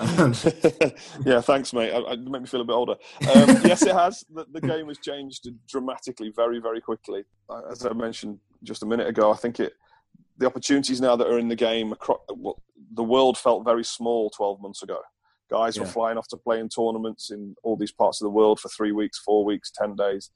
yeah, 1.24 1.40
thanks, 1.40 1.72
mate. 1.72 1.92
It 1.92 2.20
made 2.20 2.42
me 2.42 2.46
feel 2.46 2.60
a 2.60 2.64
bit 2.64 2.72
older. 2.72 2.96
Um, 3.34 3.48
yes, 3.64 3.82
it 3.82 3.94
has. 3.94 4.24
The, 4.32 4.46
the, 4.52 4.60
game 4.60 4.88
has 4.88 4.98
changed 4.98 5.48
dramatically, 5.68 6.32
very, 6.34 6.58
very 6.58 6.80
quickly. 6.80 7.24
As 7.70 7.86
I 7.86 7.92
mentioned 7.92 8.38
just 8.62 8.82
a 8.82 8.86
minute 8.86 9.06
ago, 9.06 9.32
I 9.32 9.36
think 9.36 9.60
it 9.60 9.74
the 10.38 10.46
opportunities 10.46 11.00
now 11.00 11.14
that 11.14 11.28
are 11.28 11.38
in 11.38 11.48
the 11.48 11.56
game. 11.56 11.92
Across, 11.92 12.20
well, 12.34 12.60
the 12.92 13.04
world 13.04 13.38
felt 13.38 13.64
very 13.64 13.84
small 13.84 14.30
12 14.30 14.60
months 14.60 14.82
ago. 14.82 14.98
Guys 15.50 15.76
yeah. 15.76 15.82
were 15.82 15.88
flying 15.88 16.18
off 16.18 16.26
to 16.28 16.36
play 16.36 16.58
in 16.58 16.68
tournaments 16.68 17.30
in 17.30 17.54
all 17.62 17.76
these 17.76 17.92
parts 17.92 18.20
of 18.20 18.26
the 18.26 18.30
world 18.30 18.58
for 18.58 18.68
three 18.70 18.92
weeks, 18.92 19.18
four 19.18 19.44
weeks, 19.44 19.70
ten 19.70 19.94
days, 19.94 20.30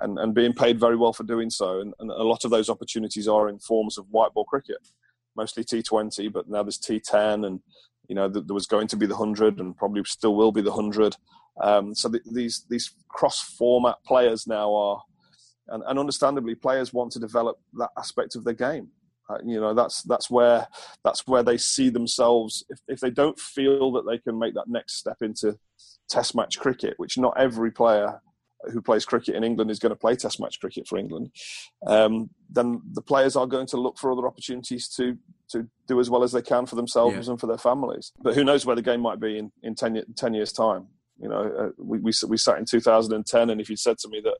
and, 0.00 0.18
and 0.18 0.34
being 0.34 0.52
paid 0.52 0.80
very 0.80 0.96
well 0.96 1.12
for 1.12 1.22
doing 1.22 1.50
so. 1.50 1.80
And, 1.80 1.94
and 2.00 2.10
a 2.10 2.22
lot 2.22 2.44
of 2.44 2.50
those 2.50 2.68
opportunities 2.68 3.28
are 3.28 3.48
in 3.48 3.60
forms 3.60 3.96
of 3.96 4.06
white 4.10 4.32
ball 4.34 4.44
cricket 4.44 4.78
mostly 5.36 5.64
T20, 5.64 6.32
but 6.32 6.48
now 6.48 6.62
there's 6.62 6.78
T10 6.78 7.46
and 7.46 7.60
you 8.08 8.14
know, 8.14 8.28
there 8.28 8.54
was 8.54 8.66
going 8.66 8.88
to 8.88 8.96
be 8.96 9.06
the 9.06 9.16
hundred, 9.16 9.58
and 9.58 9.76
probably 9.76 10.02
still 10.04 10.34
will 10.34 10.52
be 10.52 10.62
the 10.62 10.72
hundred. 10.72 11.16
Um, 11.60 11.94
so 11.94 12.08
the, 12.08 12.20
these 12.30 12.66
these 12.68 12.94
cross 13.08 13.40
format 13.40 13.96
players 14.04 14.46
now 14.46 14.74
are, 14.74 15.02
and, 15.68 15.82
and, 15.86 15.98
understandably, 15.98 16.54
players 16.54 16.92
want 16.92 17.12
to 17.12 17.20
develop 17.20 17.58
that 17.78 17.90
aspect 17.96 18.36
of 18.36 18.44
their 18.44 18.54
game. 18.54 18.88
Uh, 19.30 19.38
you 19.44 19.60
know, 19.60 19.72
that's 19.72 20.02
that's 20.02 20.30
where 20.30 20.66
that's 21.04 21.26
where 21.26 21.42
they 21.42 21.56
see 21.56 21.88
themselves. 21.88 22.64
If 22.68 22.80
if 22.88 23.00
they 23.00 23.10
don't 23.10 23.38
feel 23.38 23.92
that 23.92 24.06
they 24.06 24.18
can 24.18 24.38
make 24.38 24.54
that 24.54 24.68
next 24.68 24.96
step 24.96 25.18
into 25.22 25.58
Test 26.08 26.34
match 26.34 26.58
cricket, 26.58 26.94
which 26.98 27.16
not 27.16 27.34
every 27.38 27.70
player 27.70 28.20
who 28.72 28.80
plays 28.80 29.04
cricket 29.04 29.34
in 29.34 29.44
England 29.44 29.70
is 29.70 29.78
going 29.78 29.90
to 29.90 29.96
play 29.96 30.14
Test 30.16 30.40
match 30.40 30.60
cricket 30.60 30.86
for 30.86 30.98
England, 30.98 31.30
um, 31.86 32.30
then 32.50 32.80
the 32.92 33.02
players 33.02 33.36
are 33.36 33.46
going 33.46 33.66
to 33.68 33.76
look 33.76 33.98
for 33.98 34.12
other 34.12 34.26
opportunities 34.26 34.88
to 34.88 35.16
to 35.50 35.68
do 35.86 36.00
as 36.00 36.10
well 36.10 36.22
as 36.22 36.32
they 36.32 36.42
can 36.42 36.66
for 36.66 36.74
themselves 36.74 37.26
yeah. 37.26 37.30
and 37.30 37.40
for 37.40 37.46
their 37.46 37.58
families. 37.58 38.12
But 38.20 38.34
who 38.34 38.44
knows 38.44 38.64
where 38.64 38.76
the 38.76 38.82
game 38.82 39.00
might 39.00 39.20
be 39.20 39.38
in 39.38 39.52
in 39.62 39.74
10, 39.74 40.02
10 40.16 40.34
years' 40.34 40.52
time? 40.52 40.88
You 41.20 41.28
know, 41.28 41.42
uh, 41.42 41.70
we, 41.78 41.98
we 41.98 42.12
we 42.26 42.36
sat 42.36 42.58
in 42.58 42.64
2010, 42.64 43.50
and 43.50 43.60
if 43.60 43.68
you'd 43.68 43.78
said 43.78 43.98
to 43.98 44.08
me 44.08 44.20
that 44.24 44.38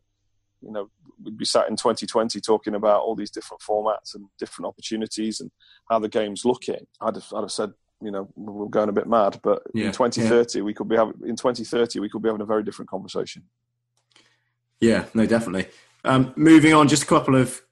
you 0.60 0.72
know 0.72 0.90
we'd 1.22 1.38
be 1.38 1.44
sat 1.44 1.68
in 1.68 1.76
2020 1.76 2.40
talking 2.40 2.74
about 2.74 3.02
all 3.02 3.14
these 3.14 3.30
different 3.30 3.62
formats 3.62 4.14
and 4.14 4.26
different 4.38 4.66
opportunities 4.66 5.40
and 5.40 5.50
how 5.88 5.98
the 5.98 6.08
game's 6.08 6.44
looking, 6.44 6.86
I'd 7.00 7.14
have, 7.14 7.32
I'd 7.34 7.42
have 7.42 7.52
said 7.52 7.72
you 8.02 8.10
know 8.10 8.28
we're 8.34 8.66
going 8.66 8.88
a 8.88 8.92
bit 8.92 9.06
mad. 9.06 9.40
But 9.42 9.62
yeah. 9.72 9.86
in 9.86 9.92
2030, 9.92 10.58
yeah. 10.58 10.64
we 10.64 10.74
could 10.74 10.88
be 10.88 10.96
having 10.96 11.14
in 11.24 11.36
2030 11.36 12.00
we 12.00 12.08
could 12.08 12.22
be 12.22 12.28
having 12.28 12.42
a 12.42 12.46
very 12.46 12.62
different 12.62 12.90
conversation. 12.90 13.44
Yeah, 14.80 15.06
no, 15.14 15.26
definitely. 15.26 15.66
Um, 16.04 16.32
moving 16.36 16.74
on, 16.74 16.88
just 16.88 17.04
a 17.04 17.06
couple 17.06 17.36
of 17.36 17.62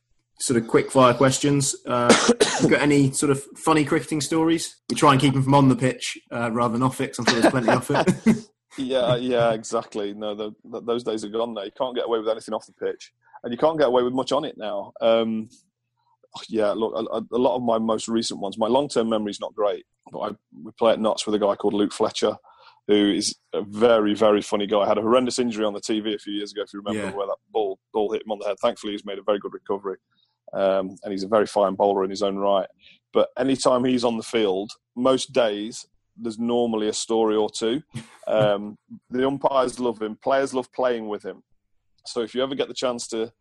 sort 0.40 0.60
of 0.60 0.66
quick 0.66 0.90
fire 0.90 1.14
questions. 1.14 1.76
Uh, 1.86 2.08
got 2.68 2.80
any 2.80 3.12
sort 3.12 3.30
of 3.30 3.42
funny 3.56 3.84
cricketing 3.84 4.20
stories? 4.20 4.76
We 4.90 4.96
try 4.96 5.12
and 5.12 5.20
keep 5.20 5.34
them 5.34 5.42
from 5.42 5.54
on 5.54 5.68
the 5.68 5.76
pitch 5.76 6.18
uh, 6.32 6.50
rather 6.50 6.72
than 6.72 6.82
off 6.82 7.00
it. 7.00 7.16
I'm 7.18 7.24
sure 7.26 7.40
there's 7.40 7.52
plenty 7.52 7.70
of 7.70 7.90
it. 7.90 8.48
yeah, 8.78 9.16
yeah, 9.16 9.52
exactly. 9.52 10.14
No, 10.14 10.34
the, 10.34 10.52
the, 10.64 10.80
those 10.82 11.04
days 11.04 11.24
are 11.24 11.28
gone 11.28 11.54
now. 11.54 11.62
You 11.62 11.70
can't 11.76 11.94
get 11.94 12.06
away 12.06 12.18
with 12.18 12.28
anything 12.28 12.54
off 12.54 12.66
the 12.66 12.72
pitch, 12.72 13.12
and 13.44 13.52
you 13.52 13.58
can't 13.58 13.78
get 13.78 13.88
away 13.88 14.02
with 14.02 14.14
much 14.14 14.32
on 14.32 14.44
it 14.44 14.56
now. 14.58 14.92
Um, 15.00 15.48
yeah, 16.48 16.70
look, 16.70 16.94
a, 16.94 17.34
a, 17.34 17.38
lot 17.38 17.56
of 17.56 17.62
my 17.62 17.78
most 17.78 18.08
recent 18.08 18.40
ones. 18.40 18.56
My 18.56 18.66
long-term 18.66 19.08
memory 19.08 19.30
is 19.30 19.40
not 19.40 19.54
great, 19.54 19.84
but 20.10 20.18
I 20.20 20.30
we 20.64 20.72
play 20.78 20.92
at 20.92 21.00
Notts 21.00 21.26
with 21.26 21.34
a 21.34 21.38
guy 21.38 21.54
called 21.56 21.74
Luke 21.74 21.92
Fletcher, 21.92 22.36
who 22.88 23.12
is 23.12 23.34
a 23.52 23.62
very, 23.62 24.14
very 24.14 24.42
funny 24.42 24.66
guy. 24.66 24.86
Had 24.86 24.98
a 24.98 25.02
horrendous 25.02 25.38
injury 25.38 25.64
on 25.64 25.72
the 25.72 25.80
TV 25.80 26.14
a 26.14 26.18
few 26.18 26.34
years 26.34 26.52
ago, 26.52 26.62
if 26.62 26.72
you 26.72 26.82
remember, 26.84 27.08
yeah. 27.08 27.16
where 27.16 27.26
that 27.26 27.36
ball 27.50 27.78
ball 27.92 28.12
hit 28.12 28.22
him 28.22 28.32
on 28.32 28.38
the 28.38 28.46
head. 28.46 28.56
Thankfully, 28.60 28.92
he's 28.92 29.04
made 29.04 29.18
a 29.18 29.22
very 29.22 29.38
good 29.38 29.52
recovery. 29.52 29.96
um, 30.52 30.96
and 31.02 31.12
he's 31.12 31.22
a 31.22 31.28
very 31.28 31.46
fine 31.46 31.74
bowler 31.74 32.04
in 32.04 32.10
his 32.10 32.22
own 32.22 32.36
right. 32.36 32.68
But 33.12 33.28
anytime 33.38 33.84
he's 33.84 34.04
on 34.04 34.16
the 34.16 34.22
field, 34.22 34.70
most 34.96 35.32
days 35.32 35.86
there's 36.16 36.38
normally 36.38 36.88
a 36.88 36.92
story 36.92 37.36
or 37.36 37.50
two. 37.50 37.82
Um, 38.28 38.78
the 39.10 39.26
umpires 39.26 39.80
love 39.80 40.00
him. 40.00 40.16
Players 40.22 40.54
love 40.54 40.72
playing 40.72 41.08
with 41.08 41.24
him. 41.24 41.42
So 42.06 42.20
if 42.20 42.36
you 42.36 42.42
ever 42.44 42.54
get 42.54 42.68
the 42.68 42.72
chance 42.72 43.08
to 43.08 43.32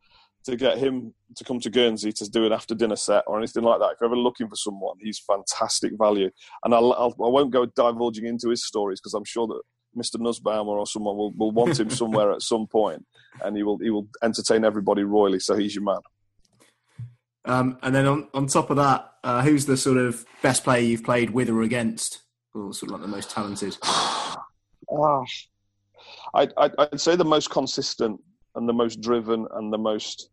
to 0.45 0.55
get 0.55 0.77
him 0.77 1.13
to 1.35 1.43
come 1.43 1.59
to 1.59 1.69
Guernsey 1.69 2.11
to 2.11 2.29
do 2.29 2.45
an 2.45 2.51
after 2.51 2.75
dinner 2.75 2.95
set 2.95 3.23
or 3.27 3.37
anything 3.37 3.63
like 3.63 3.79
that, 3.79 3.91
if 3.91 3.97
you're 4.01 4.09
ever 4.09 4.17
looking 4.17 4.47
for 4.49 4.55
someone, 4.55 4.97
he's 4.99 5.19
fantastic 5.19 5.93
value. 5.97 6.29
And 6.63 6.73
I'll, 6.73 6.93
I'll, 6.93 7.15
I 7.23 7.29
will 7.29 7.45
not 7.45 7.51
go 7.51 7.65
divulging 7.65 8.25
into 8.25 8.49
his 8.49 8.65
stories 8.65 8.99
because 8.99 9.13
I'm 9.13 9.25
sure 9.25 9.47
that 9.47 9.61
Mr. 9.97 10.15
Nussbaumer 10.15 10.67
or 10.67 10.87
someone 10.87 11.17
will, 11.17 11.31
will 11.33 11.51
want 11.51 11.79
him 11.79 11.89
somewhere 11.89 12.31
at 12.31 12.41
some 12.41 12.65
point, 12.67 13.05
and 13.43 13.55
he 13.57 13.63
will 13.63 13.77
he 13.79 13.89
will 13.89 14.07
entertain 14.23 14.63
everybody 14.63 15.03
royally. 15.03 15.39
So 15.39 15.55
he's 15.55 15.75
your 15.75 15.83
man. 15.83 15.99
Um, 17.43 17.77
and 17.81 17.93
then 17.93 18.05
on, 18.05 18.27
on 18.33 18.47
top 18.47 18.69
of 18.69 18.77
that, 18.77 19.11
uh, 19.23 19.41
who's 19.41 19.65
the 19.65 19.75
sort 19.75 19.97
of 19.97 20.25
best 20.41 20.63
player 20.63 20.81
you've 20.81 21.03
played 21.03 21.31
with 21.31 21.49
or 21.49 21.63
against? 21.63 22.21
or 22.53 22.73
sort 22.73 22.91
of 22.91 22.99
like 22.99 23.01
the 23.01 23.15
most 23.15 23.29
talented? 23.29 23.77
oh, 23.83 25.25
I'd, 26.33 26.53
I'd, 26.57 26.99
say 26.99 27.15
the 27.15 27.25
most 27.25 27.49
consistent 27.49 28.19
and 28.55 28.67
the 28.67 28.73
most 28.73 29.01
driven 29.01 29.47
and 29.53 29.71
the 29.71 29.77
most 29.77 30.29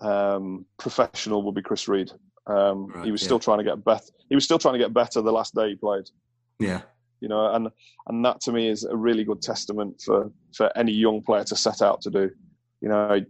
um, 0.00 0.64
professional 0.78 1.42
would 1.42 1.54
be 1.54 1.62
Chris 1.62 1.88
Read. 1.88 2.10
Um, 2.46 2.86
right, 2.86 3.04
he 3.04 3.12
was 3.12 3.22
yeah. 3.22 3.26
still 3.26 3.38
trying 3.38 3.58
to 3.58 3.64
get 3.64 3.84
better. 3.84 4.04
He 4.28 4.34
was 4.34 4.44
still 4.44 4.58
trying 4.58 4.74
to 4.74 4.78
get 4.78 4.94
better 4.94 5.20
the 5.20 5.32
last 5.32 5.54
day 5.54 5.70
he 5.70 5.74
played. 5.76 6.08
Yeah, 6.58 6.82
you 7.20 7.28
know, 7.28 7.54
and 7.54 7.68
and 8.08 8.24
that 8.24 8.40
to 8.42 8.52
me 8.52 8.68
is 8.68 8.84
a 8.84 8.96
really 8.96 9.24
good 9.24 9.42
testament 9.42 10.02
for 10.04 10.30
for 10.54 10.70
any 10.76 10.92
young 10.92 11.22
player 11.22 11.44
to 11.44 11.56
set 11.56 11.82
out 11.82 12.00
to 12.02 12.10
do. 12.10 12.30
You 12.80 12.88
know, 12.88 13.20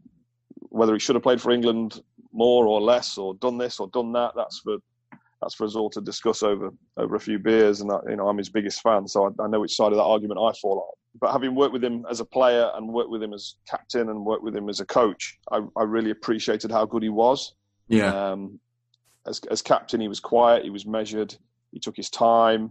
whether 0.60 0.92
he 0.92 1.00
should 1.00 1.16
have 1.16 1.22
played 1.22 1.40
for 1.40 1.50
England 1.50 2.00
more 2.32 2.66
or 2.66 2.80
less, 2.80 3.18
or 3.18 3.34
done 3.34 3.58
this 3.58 3.80
or 3.80 3.88
done 3.88 4.12
that, 4.12 4.32
that's 4.36 4.60
for 4.60 4.78
that's 5.40 5.54
for 5.54 5.64
us 5.64 5.74
all 5.74 5.90
to 5.90 6.00
discuss 6.00 6.42
over 6.42 6.70
over 6.96 7.16
a 7.16 7.20
few 7.20 7.38
beers. 7.38 7.80
And 7.80 7.90
I, 7.90 7.98
you 8.08 8.16
know, 8.16 8.28
I'm 8.28 8.38
his 8.38 8.50
biggest 8.50 8.82
fan, 8.82 9.08
so 9.08 9.26
I, 9.26 9.42
I, 9.42 9.48
know 9.48 9.60
which 9.60 9.74
side 9.74 9.92
of 9.92 9.98
that 9.98 10.04
argument 10.04 10.40
I 10.40 10.52
fall 10.60 10.78
on. 10.78 10.94
But 11.20 11.32
having 11.32 11.54
worked 11.54 11.72
with 11.72 11.82
him 11.82 12.04
as 12.10 12.20
a 12.20 12.24
player 12.24 12.70
and 12.74 12.88
worked 12.88 13.10
with 13.10 13.22
him 13.22 13.32
as 13.32 13.56
captain 13.68 14.10
and 14.10 14.24
worked 14.24 14.42
with 14.42 14.54
him 14.54 14.68
as 14.68 14.80
a 14.80 14.86
coach, 14.86 15.38
I, 15.50 15.60
I 15.76 15.82
really 15.82 16.10
appreciated 16.10 16.70
how 16.70 16.84
good 16.84 17.02
he 17.02 17.08
was. 17.08 17.54
Yeah. 17.88 18.12
Um, 18.14 18.60
as 19.26 19.40
as 19.50 19.62
captain, 19.62 20.00
he 20.00 20.08
was 20.08 20.20
quiet, 20.20 20.64
he 20.64 20.70
was 20.70 20.86
measured, 20.86 21.34
he 21.72 21.80
took 21.80 21.96
his 21.96 22.10
time, 22.10 22.70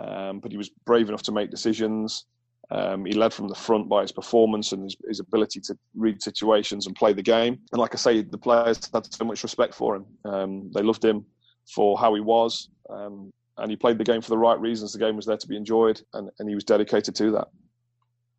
um, 0.00 0.40
but 0.40 0.52
he 0.52 0.56
was 0.56 0.70
brave 0.86 1.08
enough 1.08 1.22
to 1.22 1.32
make 1.32 1.50
decisions. 1.50 2.26
Um, 2.70 3.04
he 3.04 3.12
led 3.12 3.34
from 3.34 3.48
the 3.48 3.54
front 3.54 3.90
by 3.90 4.00
his 4.00 4.10
performance 4.10 4.72
and 4.72 4.84
his, 4.84 4.96
his, 5.06 5.20
ability 5.20 5.60
to 5.60 5.76
read 5.94 6.22
situations 6.22 6.86
and 6.86 6.96
play 6.96 7.12
the 7.12 7.22
game. 7.22 7.58
And 7.72 7.78
like 7.78 7.94
I 7.94 7.98
say, 7.98 8.22
the 8.22 8.38
players 8.38 8.80
had 8.92 9.12
so 9.12 9.26
much 9.26 9.42
respect 9.42 9.74
for 9.74 9.96
him. 9.96 10.06
Um, 10.24 10.70
they 10.74 10.82
loved 10.82 11.04
him 11.04 11.26
for 11.66 11.98
how 11.98 12.14
he 12.14 12.20
was. 12.20 12.68
Um, 12.90 13.32
and 13.56 13.70
he 13.70 13.76
played 13.76 13.98
the 13.98 14.04
game 14.04 14.20
for 14.20 14.30
the 14.30 14.38
right 14.38 14.60
reasons. 14.60 14.92
The 14.92 14.98
game 14.98 15.16
was 15.16 15.26
there 15.26 15.36
to 15.36 15.48
be 15.48 15.56
enjoyed, 15.56 16.02
and, 16.12 16.30
and 16.38 16.48
he 16.48 16.54
was 16.54 16.64
dedicated 16.64 17.14
to 17.16 17.30
that. 17.32 17.48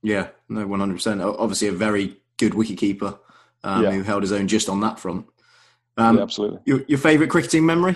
Yeah, 0.03 0.27
no, 0.49 0.67
one 0.67 0.79
hundred 0.79 0.95
percent. 0.95 1.21
Obviously, 1.21 1.69
a 1.69 1.71
very 1.71 2.17
good 2.37 2.53
wicketkeeper 2.53 3.17
um, 3.63 3.83
yeah. 3.83 3.91
who 3.91 4.03
held 4.03 4.23
his 4.23 4.31
own 4.31 4.47
just 4.47 4.69
on 4.69 4.81
that 4.81 4.99
front. 4.99 5.25
Um, 5.97 6.17
yeah, 6.17 6.23
absolutely. 6.23 6.59
Your, 6.65 6.83
your 6.87 6.99
favourite 6.99 7.29
cricketing 7.29 7.65
memory? 7.65 7.95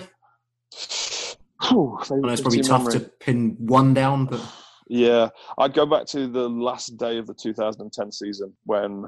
Ooh, 1.72 1.98
I 2.00 2.14
know 2.14 2.28
it's 2.30 2.40
probably 2.40 2.62
tough 2.62 2.84
memory. 2.84 3.00
to 3.00 3.00
pin 3.20 3.56
one 3.58 3.92
down, 3.92 4.26
but 4.26 4.40
yeah, 4.88 5.28
I'd 5.58 5.74
go 5.74 5.86
back 5.86 6.06
to 6.06 6.26
the 6.26 6.48
last 6.48 6.96
day 6.96 7.18
of 7.18 7.26
the 7.26 7.34
2010 7.34 8.10
season 8.10 8.52
when 8.64 9.04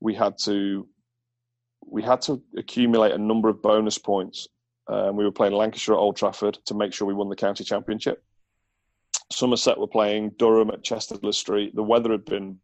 we 0.00 0.14
had 0.14 0.38
to 0.44 0.86
we 1.86 2.02
had 2.02 2.22
to 2.22 2.42
accumulate 2.56 3.12
a 3.12 3.18
number 3.18 3.48
of 3.48 3.60
bonus 3.60 3.98
points 3.98 4.48
um, 4.86 5.16
we 5.16 5.24
were 5.24 5.32
playing 5.32 5.54
Lancashire 5.54 5.94
at 5.94 5.98
Old 5.98 6.16
Trafford 6.16 6.58
to 6.66 6.74
make 6.74 6.92
sure 6.92 7.06
we 7.06 7.14
won 7.14 7.28
the 7.28 7.36
county 7.36 7.64
championship. 7.64 8.22
Somerset 9.32 9.78
were 9.78 9.86
playing 9.86 10.30
Durham 10.38 10.70
at 10.70 10.84
Chester 10.84 11.16
Street. 11.32 11.74
The 11.74 11.82
weather 11.82 12.12
had 12.12 12.24
been 12.24 12.58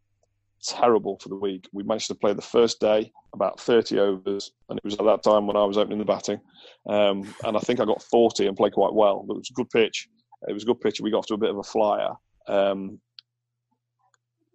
terrible 0.63 1.17
for 1.17 1.29
the 1.29 1.35
week. 1.35 1.67
We 1.73 1.83
managed 1.83 2.07
to 2.07 2.15
play 2.15 2.33
the 2.33 2.41
first 2.41 2.79
day 2.79 3.11
about 3.33 3.59
30 3.59 3.99
overs, 3.99 4.51
and 4.69 4.77
it 4.77 4.83
was 4.83 4.93
at 4.93 5.05
that 5.05 5.23
time 5.23 5.47
when 5.47 5.57
I 5.57 5.65
was 5.65 5.77
opening 5.77 5.97
the 5.97 6.05
batting. 6.05 6.39
Um, 6.87 7.33
and 7.43 7.57
I 7.57 7.59
think 7.59 7.79
I 7.79 7.85
got 7.85 8.03
40 8.03 8.45
and 8.45 8.55
played 8.55 8.73
quite 8.73 8.93
well. 8.93 9.25
It 9.27 9.35
was 9.35 9.49
a 9.49 9.53
good 9.53 9.69
pitch. 9.69 10.07
It 10.47 10.53
was 10.53 10.63
a 10.63 10.67
good 10.67 10.81
pitch. 10.81 11.01
We 11.01 11.11
got 11.11 11.19
off 11.19 11.27
to 11.27 11.33
a 11.33 11.37
bit 11.37 11.49
of 11.49 11.57
a 11.57 11.63
flyer. 11.63 12.11
Um, 12.47 12.99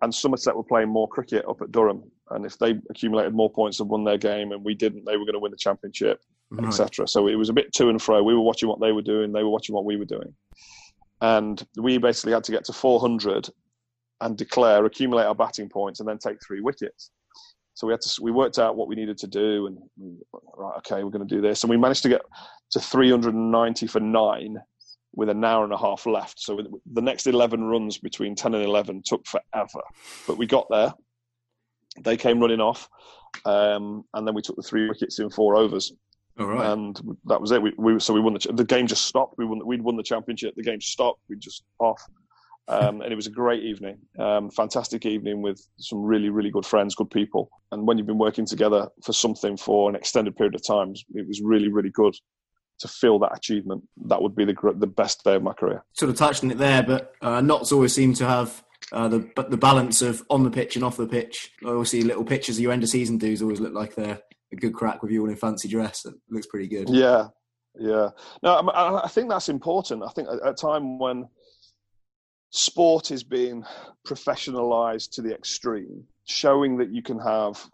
and 0.03 0.15
Somerset 0.15 0.55
were 0.55 0.63
playing 0.63 0.89
more 0.89 1.09
cricket 1.09 1.45
up 1.49 1.63
at 1.63 1.73
Durham. 1.73 2.05
And 2.31 2.45
if 2.45 2.59
they 2.59 2.75
accumulated 2.91 3.35
more 3.35 3.51
points 3.51 3.81
and 3.81 3.89
won 3.89 4.05
their 4.05 4.19
game 4.19 4.53
and 4.53 4.65
we 4.65 4.75
didn't, 4.75 5.05
they 5.05 5.17
were 5.17 5.25
going 5.25 5.35
to 5.35 5.41
win 5.41 5.53
the 5.53 5.57
championship 5.57 6.21
right. 6.51 6.69
etc. 6.69 7.07
So 7.09 7.29
it 7.29 7.37
was 7.37 7.49
a 7.49 7.53
bit 7.53 7.73
to 7.75 7.89
and 7.89 8.01
fro. 8.01 8.23
We 8.23 8.35
were 8.35 8.41
watching 8.41 8.69
what 8.69 8.81
they 8.81 8.93
were 8.93 9.03
doing, 9.03 9.33
they 9.33 9.43
were 9.43 9.51
watching 9.51 9.75
what 9.75 9.85
we 9.85 9.97
were 9.97 10.05
doing, 10.05 10.35
and 11.21 11.65
we 11.77 11.99
basically 11.99 12.33
had 12.33 12.45
to 12.45 12.53
get 12.53 12.65
to 12.65 12.73
400 12.73 13.49
and 14.23 14.37
declare, 14.37 14.85
accumulate 14.85 15.25
our 15.25 15.35
batting 15.35 15.69
points, 15.69 16.01
and 16.01 16.09
then 16.09 16.19
take 16.19 16.39
three 16.47 16.61
wickets. 16.61 17.11
So 17.75 17.87
we 17.87 17.93
had 17.93 18.01
to 18.01 18.23
we 18.23 18.31
worked 18.31 18.59
out 18.59 18.77
what 18.77 18.89
we 18.89 18.95
needed 18.95 19.19
to 19.19 19.27
do, 19.27 19.67
and 19.67 19.79
right, 20.57 20.79
okay, 20.79 21.05
we're 21.05 21.11
going 21.11 21.27
to 21.27 21.35
do 21.35 21.43
this, 21.43 21.63
and 21.63 21.71
we 21.71 21.77
managed 21.77 22.03
to 22.05 22.09
get 22.09 22.23
to 22.71 22.81
390 22.81 23.87
for 23.87 24.01
nine 24.01 24.57
with 25.15 25.29
an 25.29 25.45
hour 25.45 25.65
and 25.65 25.73
a 25.73 25.79
half 25.79 26.07
left. 26.07 26.39
So 26.39 26.59
the 26.93 27.03
next 27.03 27.27
11 27.27 27.65
runs 27.65 27.99
between 27.99 28.35
10 28.35 28.55
and 28.55 28.65
11 28.65 29.03
took 29.05 29.27
forever, 29.27 29.81
but 30.27 30.39
we 30.39 30.47
got 30.47 30.67
there. 30.71 30.93
They 32.01 32.17
came 32.17 32.41
running 32.41 32.61
off, 32.61 32.89
um, 33.45 34.05
and 34.15 34.27
then 34.27 34.35
we 34.35 34.43
took 34.43 34.57
the 34.57 34.63
three 34.63 34.89
wickets 34.89 35.19
in 35.19 35.31
four 35.31 35.57
overs. 35.57 35.93
All 36.39 36.47
right. 36.47 36.71
And 36.71 37.01
that 37.25 37.41
was 37.41 37.51
it. 37.51 37.63
We, 37.63 37.73
we 37.79 37.99
so 37.99 38.13
we 38.13 38.21
won 38.21 38.35
the 38.35 38.53
the 38.53 38.65
game 38.65 38.87
just 38.87 39.07
stopped. 39.07 39.37
We 39.39 39.47
won 39.47 39.67
we'd 39.67 39.83
won 39.83 39.97
the 39.97 40.03
championship. 40.03 40.55
The 40.57 40.63
game 40.63 40.81
stopped. 40.81 41.21
We 41.29 41.37
just 41.37 41.65
off. 41.79 42.03
Um, 42.69 43.01
and 43.01 43.13
it 43.13 43.17
was 43.17 43.29
a 43.29 43.31
great 43.31 43.63
evening, 43.63 43.99
um, 44.19 44.51
fantastic 44.51 45.07
evening 45.07 45.41
with 45.41 45.65
some 45.79 46.03
really, 46.03 46.31
really 46.31 46.51
good 46.51 46.67
friends, 46.67 46.97
good 46.97 47.11
people. 47.11 47.49
And 47.71 47.87
when 47.87 47.97
you've 47.97 48.09
been 48.09 48.19
working 48.19 48.45
together 48.45 48.89
for 49.05 49.13
something 49.13 49.57
for 49.57 49.89
an 49.89 49.95
extended 49.95 50.35
period 50.35 50.57
of 50.57 50.67
time, 50.67 50.93
it 51.15 51.29
was 51.29 51.41
really, 51.41 51.69
really 51.69 51.91
good 51.91 52.17
to 52.81 52.89
feel 52.89 53.21
that 53.21 53.37
achievement. 53.37 53.85
That 54.07 54.21
would 54.21 54.35
be 54.35 54.45
the 54.45 54.55
the 54.77 54.89
best 54.89 55.23
day 55.23 55.37
of 55.37 55.45
my 55.45 55.53
career. 55.53 55.85
Sort 55.93 56.11
of 56.11 56.17
touched 56.17 56.43
on 56.43 56.51
it 56.51 56.59
there, 56.59 56.83
but 56.83 57.13
uh, 57.23 57.41
Notts 57.41 57.71
always 57.71 57.95
seem 57.95 58.15
to 58.15 58.27
have 58.27 58.65
uh, 58.91 59.07
the 59.07 59.31
the 59.49 59.57
balance 59.57 60.03
of 60.03 60.25
on 60.29 60.43
the 60.43 60.51
pitch 60.51 60.75
and 60.75 60.85
off 60.85 60.97
the 60.97 61.07
pitch. 61.07 61.53
Obviously, 61.65 62.03
little 62.03 62.25
pictures 62.25 62.57
of 62.57 62.63
your 62.63 62.73
end 62.73 62.83
of 62.83 62.89
season 62.89 63.17
dues 63.17 63.43
always 63.43 63.61
look 63.61 63.75
like 63.75 63.95
they're 63.95 64.21
a 64.53 64.57
good 64.57 64.75
crack 64.75 65.03
with 65.03 65.11
you 65.11 65.23
all 65.23 65.31
in 65.31 65.37
fancy 65.37 65.69
dress. 65.69 66.05
It 66.05 66.15
looks 66.31 66.47
pretty 66.47 66.69
good. 66.69 66.89
Yeah, 66.89 67.29
yeah. 67.79 68.11
No, 68.43 68.71
I 68.75 69.09
think 69.09 69.29
that's 69.29 69.49
important. 69.49 70.03
I 70.03 70.11
think 70.11 70.29
at 70.29 70.49
a 70.49 70.55
time 70.55 70.99
when 70.99 71.29
sport 72.51 73.11
is 73.11 73.25
being 73.25 73.65
professionalized 74.07 75.11
to 75.13 75.23
the 75.23 75.35
extreme, 75.35 76.05
showing 76.27 76.79
that 76.79 76.91
you 76.91 77.03
can 77.03 77.19
have 77.19 77.65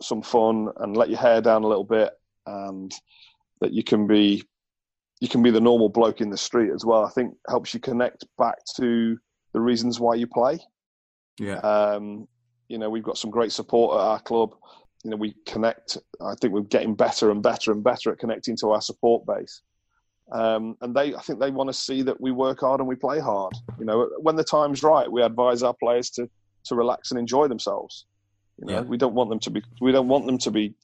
some 0.00 0.22
fun 0.22 0.68
and 0.78 0.96
let 0.96 1.08
your 1.08 1.18
hair 1.18 1.40
down 1.40 1.64
a 1.64 1.68
little 1.68 1.84
bit, 1.84 2.12
and 2.46 2.92
that 3.60 3.72
you 3.72 3.82
can 3.82 4.06
be 4.06 4.44
you 5.20 5.28
can 5.28 5.42
be 5.42 5.50
the 5.50 5.60
normal 5.60 5.88
bloke 5.88 6.20
in 6.20 6.30
the 6.30 6.36
street 6.36 6.70
as 6.72 6.84
well. 6.84 7.04
I 7.04 7.10
think 7.10 7.34
helps 7.48 7.72
you 7.72 7.80
connect 7.80 8.24
back 8.38 8.58
to 8.76 9.16
the 9.52 9.60
reasons 9.60 9.98
why 9.98 10.14
you 10.14 10.26
play. 10.26 10.58
Yeah. 11.38 11.58
Um, 11.58 12.28
you 12.68 12.78
know, 12.78 12.90
we've 12.90 13.02
got 13.02 13.16
some 13.16 13.30
great 13.30 13.52
support 13.52 13.98
at 13.98 14.04
our 14.04 14.20
club 14.20 14.54
you 15.04 15.10
know, 15.10 15.16
we 15.16 15.34
connect. 15.46 15.98
I 16.20 16.34
think 16.40 16.52
we're 16.52 16.62
getting 16.62 16.94
better 16.94 17.30
and 17.30 17.42
better 17.42 17.72
and 17.72 17.82
better 17.82 18.12
at 18.12 18.18
connecting 18.18 18.56
to 18.58 18.70
our 18.70 18.80
support 18.80 19.26
base. 19.26 19.62
Um, 20.32 20.76
and 20.80 20.94
they, 20.94 21.14
I 21.14 21.20
think 21.20 21.38
they 21.38 21.50
want 21.50 21.68
to 21.68 21.74
see 21.74 22.02
that 22.02 22.20
we 22.20 22.32
work 22.32 22.60
hard 22.60 22.80
and 22.80 22.88
we 22.88 22.96
play 22.96 23.20
hard. 23.20 23.52
You 23.78 23.84
know, 23.84 24.10
when 24.18 24.34
the 24.34 24.44
time's 24.44 24.82
right, 24.82 25.10
we 25.10 25.22
advise 25.22 25.62
our 25.62 25.74
players 25.74 26.10
to 26.10 26.28
to 26.64 26.74
relax 26.74 27.12
and 27.12 27.20
enjoy 27.20 27.46
themselves. 27.46 28.06
You 28.58 28.66
know, 28.66 28.72
yeah. 28.72 28.80
we 28.80 28.96
don't 28.96 29.14
want 29.14 29.30
them 29.30 29.38
to 29.40 29.50
be 29.50 29.62
we 29.80 29.92
don't 29.92 30.08
want 30.08 30.26
them 30.26 30.38
to 30.38 30.50
be 30.50 30.74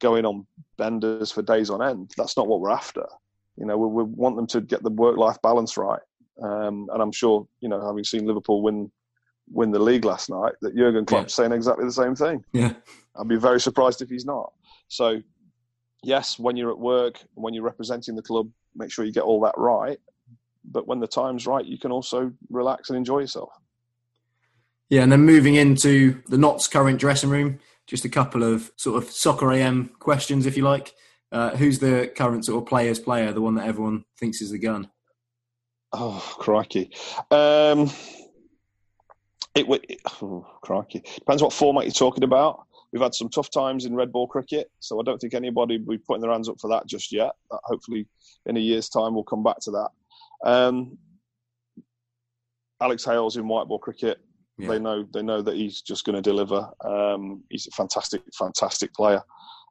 going 0.00 0.24
on 0.24 0.46
benders 0.76 1.30
for 1.30 1.42
days 1.42 1.70
on 1.70 1.82
end. 1.82 2.10
That's 2.16 2.36
not 2.36 2.48
what 2.48 2.60
we're 2.60 2.70
after. 2.70 3.06
You 3.56 3.66
know, 3.66 3.76
we, 3.76 4.04
we 4.04 4.10
want 4.10 4.36
them 4.36 4.46
to 4.48 4.60
get 4.60 4.82
the 4.82 4.90
work 4.90 5.16
life 5.16 5.36
balance 5.42 5.76
right. 5.76 6.00
Um, 6.42 6.88
and 6.92 7.02
I'm 7.02 7.12
sure, 7.12 7.46
you 7.60 7.68
know, 7.68 7.84
having 7.84 8.04
seen 8.04 8.26
Liverpool 8.26 8.62
win 8.62 8.90
win 9.50 9.70
the 9.70 9.78
league 9.78 10.04
last 10.04 10.30
night, 10.30 10.54
that 10.62 10.76
Jurgen 10.76 11.04
Klopp's 11.04 11.32
yeah. 11.32 11.44
saying 11.44 11.52
exactly 11.52 11.84
the 11.84 11.92
same 11.92 12.14
thing. 12.14 12.44
Yeah, 12.52 12.74
I'd 13.16 13.28
be 13.28 13.36
very 13.36 13.60
surprised 13.60 14.02
if 14.02 14.08
he's 14.08 14.24
not. 14.24 14.52
So, 14.88 15.20
yes, 16.02 16.38
when 16.38 16.56
you're 16.56 16.70
at 16.70 16.78
work, 16.78 17.20
when 17.34 17.54
you're 17.54 17.64
representing 17.64 18.16
the 18.16 18.22
club, 18.22 18.48
make 18.74 18.90
sure 18.90 19.04
you 19.04 19.12
get 19.12 19.22
all 19.22 19.40
that 19.40 19.54
right. 19.56 19.98
But 20.64 20.86
when 20.86 21.00
the 21.00 21.06
time's 21.06 21.46
right, 21.46 21.64
you 21.64 21.78
can 21.78 21.90
also 21.90 22.32
relax 22.50 22.90
and 22.90 22.96
enjoy 22.96 23.20
yourself. 23.20 23.50
Yeah, 24.90 25.02
and 25.02 25.12
then 25.12 25.22
moving 25.22 25.54
into 25.54 26.22
the 26.28 26.38
Notts 26.38 26.66
current 26.66 26.98
dressing 26.98 27.30
room, 27.30 27.58
just 27.86 28.04
a 28.04 28.08
couple 28.08 28.42
of 28.42 28.70
sort 28.76 29.02
of 29.02 29.10
soccer 29.10 29.52
AM 29.52 29.90
questions, 29.98 30.46
if 30.46 30.56
you 30.56 30.62
like. 30.62 30.94
Uh, 31.30 31.54
who's 31.56 31.78
the 31.78 32.10
current 32.16 32.44
sort 32.44 32.62
of 32.62 32.68
players' 32.68 32.98
player, 32.98 33.32
the 33.32 33.40
one 33.40 33.54
that 33.54 33.66
everyone 33.66 34.04
thinks 34.18 34.40
is 34.40 34.50
the 34.50 34.58
gun? 34.58 34.90
Oh, 35.92 36.22
crikey. 36.38 36.90
Um, 37.30 37.90
it, 39.58 39.84
it 39.88 40.00
oh, 40.22 40.46
crikey. 40.62 41.02
Depends 41.16 41.42
what 41.42 41.52
format 41.52 41.84
you're 41.84 41.92
talking 41.92 42.24
about. 42.24 42.66
we've 42.92 43.02
had 43.02 43.14
some 43.14 43.28
tough 43.28 43.50
times 43.50 43.84
in 43.84 43.94
red 43.94 44.12
ball 44.12 44.26
cricket, 44.26 44.70
so 44.80 45.00
I 45.00 45.02
don't 45.04 45.18
think 45.18 45.34
anybody 45.34 45.78
will 45.78 45.96
be 45.96 46.02
putting 46.06 46.22
their 46.22 46.32
hands 46.32 46.48
up 46.48 46.60
for 46.60 46.68
that 46.70 46.86
just 46.86 47.12
yet. 47.12 47.32
Hopefully, 47.50 48.06
in 48.46 48.56
a 48.56 48.60
year's 48.60 48.88
time, 48.88 49.14
we'll 49.14 49.24
come 49.24 49.42
back 49.42 49.58
to 49.60 49.70
that. 49.72 49.88
Um, 50.44 50.98
Alex 52.80 53.04
Hales 53.04 53.36
in 53.36 53.48
white 53.48 53.66
ball 53.66 53.78
cricket, 53.78 54.18
yeah. 54.56 54.68
they 54.68 54.78
know 54.78 55.06
they 55.12 55.22
know 55.22 55.42
that 55.42 55.56
he's 55.56 55.82
just 55.82 56.04
going 56.04 56.16
to 56.16 56.22
deliver. 56.22 56.68
Um, 56.84 57.42
he's 57.50 57.66
a 57.66 57.70
fantastic, 57.72 58.22
fantastic 58.34 58.94
player 58.94 59.22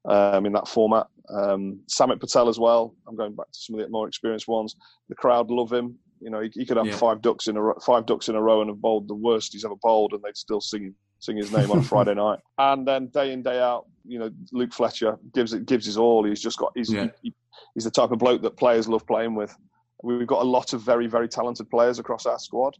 um, 0.07 0.45
in 0.45 0.53
that 0.53 0.67
format. 0.67 1.07
Um, 1.29 1.81
Samit 1.88 2.19
Patel 2.19 2.49
as 2.49 2.59
well. 2.59 2.95
I'm 3.07 3.15
going 3.15 3.35
back 3.35 3.51
to 3.51 3.59
some 3.59 3.75
of 3.75 3.81
the 3.81 3.89
more 3.89 4.07
experienced 4.07 4.47
ones. 4.47 4.75
The 5.09 5.15
crowd 5.15 5.49
love 5.49 5.71
him. 5.71 5.97
You 6.20 6.30
know, 6.30 6.41
he, 6.41 6.49
he 6.53 6.65
could 6.65 6.78
have 6.78 6.88
yeah. 6.88 6.95
five 6.95 7.22
ducks 7.22 7.47
in 7.47 7.57
a 7.57 7.74
five 7.86 8.05
ducks 8.05 8.30
in 8.30 8.36
a 8.36 8.41
row 8.41 8.61
and 8.61 8.70
have 8.70 8.82
bowled 8.82 9.07
the 9.07 9.15
worst 9.15 9.53
he's 9.53 9.65
ever 9.65 9.76
bowled, 9.82 10.13
and 10.13 10.22
they'd 10.24 10.38
still 10.38 10.61
sing 10.61 10.93
sing 11.20 11.38
his 11.38 11.51
name 11.51 11.72
on 11.72 11.80
a 11.80 11.84
Friday 11.84 12.13
night. 12.13 12.39
And 12.57 12.88
then 12.88 13.07
day 13.07 13.34
in 13.34 13.43
day 13.43 13.59
out, 13.59 13.86
you 14.05 14.20
know, 14.20 14.32
Luke 14.51 14.74
Fletcher 14.74 15.18
gives 15.34 15.53
it 15.53 15.65
gives 15.65 15.86
his 15.86 15.97
all. 15.97 16.24
He's 16.24 16.41
just 16.41 16.57
got 16.57 16.72
he's 16.76 16.91
yeah. 16.91 17.07
he, 17.22 17.34
he's 17.74 17.84
the 17.84 17.91
type 17.91 18.11
of 18.11 18.20
bloke 18.20 18.41
that 18.41 18.57
players 18.57 18.88
love 18.88 19.05
playing 19.05 19.36
with. 19.36 19.55
We've 20.03 20.28
got 20.28 20.41
a 20.41 20.49
lot 20.49 20.74
of 20.74 20.82
very 20.82 21.07
very 21.07 21.28
talented 21.28 21.70
players 21.70 21.99
across 21.99 22.26
our 22.26 22.39
squad. 22.39 22.76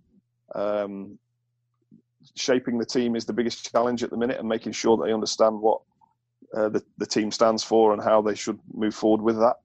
Um, 0.56 1.20
shaping 2.36 2.78
the 2.78 2.86
team 2.86 3.16
is 3.16 3.26
the 3.26 3.34
biggest 3.34 3.72
challenge 3.72 4.04
at 4.04 4.10
the 4.10 4.18
minute, 4.18 4.40
and 4.40 4.48
making 4.48 4.72
sure 4.72 4.98
that 4.98 5.06
they 5.06 5.14
understand 5.14 5.60
what 5.60 5.82
uh, 6.56 6.70
the 6.70 6.84
the 6.98 7.06
team 7.06 7.32
stands 7.32 7.64
for 7.64 7.94
and 7.94 8.02
how 8.02 8.22
they 8.22 8.36
should 8.36 8.60
move 8.74 8.96
forward 8.96 9.22
with 9.22 9.38
that. 9.40 9.56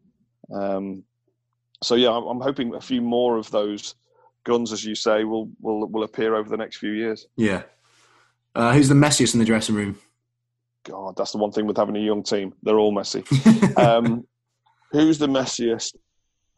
Um, 0.53 1.05
so 1.83 1.95
yeah, 1.97 2.11
I'm, 2.11 2.41
hoping 2.41 2.75
a 2.75 2.81
few 2.81 3.03
more 3.03 3.37
of 3.37 3.51
those 3.51 3.95
guns, 4.45 4.73
as 4.73 4.85
you 4.85 4.95
say, 4.95 5.25
will 5.25 5.51
will 5.61 5.87
will 5.89 6.05
appear 6.05 6.35
over 6.35 6.49
the 6.49 6.57
next 6.57 6.77
few 6.77 6.93
years. 6.93 7.27
Yeah. 7.37 7.63
Uh, 8.55 8.73
who's 8.73 8.89
the 8.89 8.95
messiest 8.95 9.35
in 9.35 9.41
the 9.41 9.47
dressing 9.47 9.75
room? 9.75 9.99
God, 10.85 11.17
that's 11.17 11.33
the 11.33 11.39
one 11.39 11.53
thing 11.53 11.67
with 11.67 11.77
having 11.77 11.97
a 11.97 12.01
young 12.01 12.23
team. 12.23 12.55
They're 12.63 12.79
all 12.79 12.93
messy. 12.93 13.25
um, 13.77 14.27
who's 14.91 15.19
the 15.19 15.29
messiest? 15.29 15.97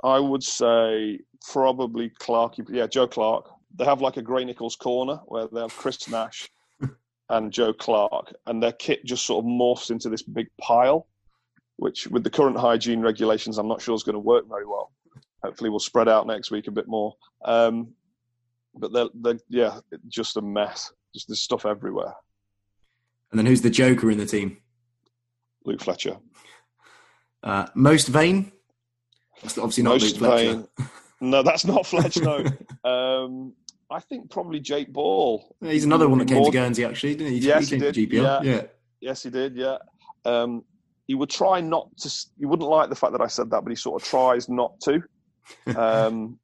I 0.03 0.18
would 0.18 0.43
say 0.43 1.20
probably 1.53 2.11
Clark. 2.11 2.57
Yeah, 2.68 2.87
Joe 2.87 3.07
Clark. 3.07 3.51
They 3.77 3.85
have 3.85 4.01
like 4.01 4.16
a 4.16 4.22
Gray-Nicolls 4.22 4.77
corner 4.77 5.20
where 5.27 5.49
they 5.49 5.61
have 5.61 5.77
Chris 5.77 6.09
Nash 6.09 6.49
and 7.29 7.53
Joe 7.53 7.72
Clark, 7.72 8.33
and 8.47 8.62
their 8.62 8.72
kit 8.72 9.05
just 9.05 9.27
sort 9.27 9.45
of 9.45 9.49
morphs 9.51 9.91
into 9.91 10.09
this 10.09 10.22
big 10.22 10.49
pile, 10.61 11.07
which 11.77 12.07
with 12.09 12.25
the 12.25 12.31
current 12.31 12.57
hygiene 12.57 13.01
regulations, 13.01 13.59
I'm 13.59 13.68
not 13.68 13.83
sure 13.83 13.95
is 13.95 14.05
going 14.05 14.14
to 14.14 14.20
work 14.20 14.49
very 14.49 14.66
well 14.66 14.91
hopefully 15.45 15.70
we'll 15.70 15.78
spread 15.78 16.09
out 16.09 16.26
next 16.26 16.51
week 16.51 16.66
a 16.66 16.72
bit 16.72 16.88
more. 16.88 17.14
Um, 17.45 17.95
but 18.74 18.92
they're, 18.92 19.09
they're, 19.14 19.38
yeah, 19.49 19.78
just 20.09 20.36
a 20.36 20.42
mess. 20.42 20.92
Just 21.14 21.28
there's 21.28 21.40
stuff 21.40 21.66
everywhere. 21.66 22.14
And 23.30 23.38
then 23.38 23.47
who's 23.47 23.62
the 23.62 23.70
Joker 23.70 24.11
in 24.11 24.18
the 24.18 24.26
team? 24.26 24.59
Luke 25.64 25.80
Fletcher. 25.80 26.16
Uh, 27.42 27.66
most 27.74 28.09
vain? 28.09 28.53
That's 29.42 29.59
obviously 29.59 29.82
not 29.82 29.90
most 29.90 30.20
Luke 30.20 30.30
Fletcher. 30.30 30.55
Vain. 30.55 30.68
No, 31.20 31.42
that's 31.42 31.64
not 31.64 31.86
Fletcher. 31.86 32.22
No. 32.22 32.90
um, 32.90 33.53
I 33.90 34.01
think 34.01 34.30
probably 34.30 34.61
Jake 34.61 34.92
Ball. 34.92 35.57
Yeah, 35.61 35.72
he's 35.72 35.84
another 35.84 36.09
one 36.09 36.18
that 36.18 36.28
came 36.28 36.45
to 36.45 36.51
Guernsey, 36.51 36.84
actually, 36.84 37.16
didn't 37.16 37.34
he? 37.34 37.38
Yes, 37.40 37.68
he, 37.68 37.76
he 37.76 38.07
did. 38.07 38.12
Yeah. 38.12 38.40
yeah. 38.42 38.62
Yes, 39.01 39.22
he 39.22 39.30
did. 39.30 39.57
Yeah. 39.57 39.76
Um, 40.24 40.64
he 41.07 41.14
would 41.14 41.30
try 41.30 41.61
not 41.61 41.95
to. 41.99 42.11
He 42.38 42.47
wouldn't 42.47 42.68
like 42.68 42.88
the 42.88 42.97
fact 42.97 43.12
that 43.12 43.20
I 43.20 43.26
said 43.26 43.51
that, 43.51 43.62
but 43.62 43.70
he 43.70 43.76
sort 43.76 44.03
of 44.03 44.09
tries 44.09 44.49
not 44.49 44.80
to 44.80 45.03
um, 45.76 46.38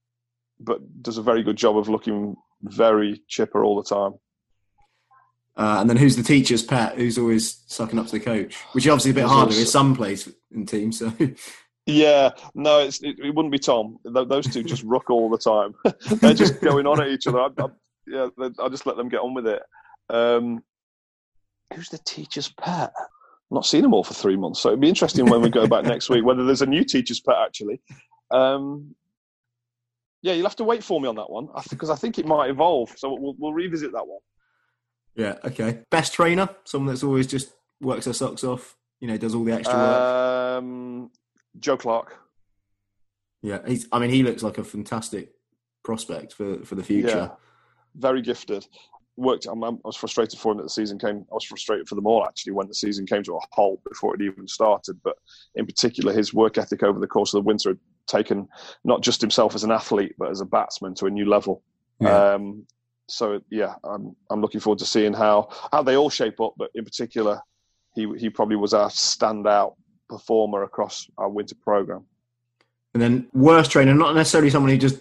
but 0.58 1.02
does 1.02 1.18
a 1.18 1.22
very 1.22 1.42
good 1.42 1.56
job 1.56 1.76
of 1.76 1.88
looking 1.88 2.36
very 2.62 3.22
chipper 3.28 3.64
all 3.64 3.76
the 3.76 3.88
time. 3.88 4.14
Uh, 5.56 5.78
and 5.80 5.90
then 5.90 5.96
who's 5.96 6.16
the 6.16 6.22
teacher's 6.22 6.62
pet? 6.62 6.96
Who's 6.96 7.18
always 7.18 7.62
sucking 7.66 7.98
up 7.98 8.06
to 8.06 8.12
the 8.12 8.20
coach? 8.20 8.56
Which 8.72 8.86
is 8.86 8.90
obviously 8.90 9.10
a 9.10 9.14
bit 9.14 9.24
harder. 9.24 9.46
Also, 9.46 9.56
There's 9.56 9.72
some 9.72 9.94
plays 9.96 10.28
in 10.52 10.66
teams. 10.66 10.98
So. 10.98 11.12
Yeah, 11.86 12.30
no, 12.54 12.80
it, 12.80 12.98
it, 13.02 13.34
wouldn't 13.34 13.50
be 13.50 13.58
Tom. 13.58 13.98
Those 14.04 14.46
two 14.46 14.62
just 14.62 14.84
rock 14.84 15.10
all 15.10 15.28
the 15.28 15.38
time. 15.38 15.74
They're 16.20 16.34
just 16.34 16.60
going 16.60 16.86
on 16.86 17.00
at 17.00 17.08
each 17.08 17.26
other. 17.26 17.40
I, 17.40 17.48
I, 17.58 17.66
yeah, 18.06 18.28
I 18.60 18.68
just 18.68 18.86
let 18.86 18.96
them 18.96 19.08
get 19.08 19.20
on 19.20 19.34
with 19.34 19.46
it. 19.46 19.62
Um, 20.08 20.62
who's 21.74 21.88
the 21.88 21.98
teacher's 21.98 22.48
pet? 22.48 22.92
Not 23.50 23.66
seen 23.66 23.82
them 23.82 23.94
all 23.94 24.04
for 24.04 24.14
three 24.14 24.36
months, 24.36 24.60
so 24.60 24.68
it'd 24.68 24.80
be 24.80 24.88
interesting 24.88 25.26
when 25.26 25.40
we 25.40 25.50
go 25.50 25.66
back 25.66 25.84
next 25.84 26.08
week 26.08 26.24
whether 26.24 26.44
there's 26.44 26.62
a 26.62 26.66
new 26.66 26.84
teacher's 26.84 27.18
pet 27.18 27.36
actually. 27.44 27.80
Um, 28.30 28.94
yeah, 30.22 30.34
you'll 30.34 30.46
have 30.46 30.56
to 30.56 30.64
wait 30.64 30.84
for 30.84 31.00
me 31.00 31.08
on 31.08 31.16
that 31.16 31.30
one 31.30 31.48
because 31.70 31.90
I 31.90 31.96
think 31.96 32.18
it 32.18 32.26
might 32.26 32.50
evolve. 32.50 32.92
So 32.96 33.14
we'll, 33.14 33.34
we'll 33.38 33.52
revisit 33.54 33.92
that 33.92 34.06
one. 34.06 34.20
Yeah. 35.14 35.36
Okay. 35.44 35.80
Best 35.90 36.12
trainer, 36.12 36.48
someone 36.64 36.88
that's 36.88 37.02
always 37.02 37.26
just 37.26 37.52
works 37.80 38.04
their 38.04 38.14
socks 38.14 38.44
off. 38.44 38.76
You 39.00 39.08
know, 39.08 39.16
does 39.16 39.34
all 39.34 39.44
the 39.44 39.52
extra 39.52 39.74
work. 39.74 40.02
Um, 40.62 41.10
Joe 41.58 41.78
Clark. 41.78 42.16
Yeah, 43.42 43.60
he's. 43.66 43.88
I 43.90 43.98
mean, 43.98 44.10
he 44.10 44.22
looks 44.22 44.42
like 44.42 44.58
a 44.58 44.64
fantastic 44.64 45.32
prospect 45.82 46.34
for 46.34 46.62
for 46.66 46.74
the 46.74 46.84
future. 46.84 47.08
Yeah, 47.08 47.28
very 47.94 48.20
gifted 48.20 48.66
worked. 49.20 49.46
I'm, 49.46 49.62
i 49.62 49.70
was 49.84 49.96
frustrated 49.96 50.38
for 50.38 50.52
him 50.52 50.58
that 50.58 50.64
the 50.64 50.70
season 50.70 50.98
came. 50.98 51.24
I 51.30 51.34
was 51.34 51.44
frustrated 51.44 51.88
for 51.88 51.94
them 51.94 52.06
all 52.06 52.24
actually 52.24 52.52
when 52.52 52.66
the 52.66 52.74
season 52.74 53.06
came 53.06 53.22
to 53.24 53.36
a 53.36 53.40
halt 53.52 53.80
before 53.88 54.14
it 54.14 54.22
even 54.22 54.48
started. 54.48 55.00
But 55.04 55.16
in 55.54 55.66
particular, 55.66 56.12
his 56.12 56.34
work 56.34 56.58
ethic 56.58 56.82
over 56.82 56.98
the 56.98 57.06
course 57.06 57.34
of 57.34 57.42
the 57.42 57.46
winter 57.46 57.70
had 57.70 57.78
taken 58.10 58.48
not 58.84 59.02
just 59.02 59.20
himself 59.20 59.54
as 59.54 59.64
an 59.64 59.70
athlete 59.70 60.14
but 60.18 60.30
as 60.30 60.40
a 60.40 60.44
batsman 60.44 60.94
to 60.94 61.06
a 61.06 61.10
new 61.10 61.28
level. 61.28 61.62
Yeah. 62.00 62.34
Um, 62.34 62.66
so 63.08 63.40
yeah, 63.50 63.74
I'm 63.84 64.14
I'm 64.30 64.40
looking 64.40 64.60
forward 64.60 64.78
to 64.80 64.86
seeing 64.86 65.12
how 65.12 65.48
how 65.72 65.82
they 65.82 65.96
all 65.96 66.10
shape 66.10 66.40
up. 66.40 66.54
But 66.56 66.70
in 66.74 66.84
particular, 66.84 67.40
he 67.94 68.12
he 68.18 68.30
probably 68.30 68.56
was 68.56 68.74
our 68.74 68.88
standout 68.88 69.74
performer 70.08 70.62
across 70.62 71.08
our 71.18 71.28
winter 71.28 71.56
program. 71.60 72.06
And 72.94 73.02
then 73.02 73.28
worst 73.32 73.70
trainer, 73.70 73.94
not 73.94 74.14
necessarily 74.14 74.50
someone 74.50 74.72
who 74.72 74.78
just 74.78 75.00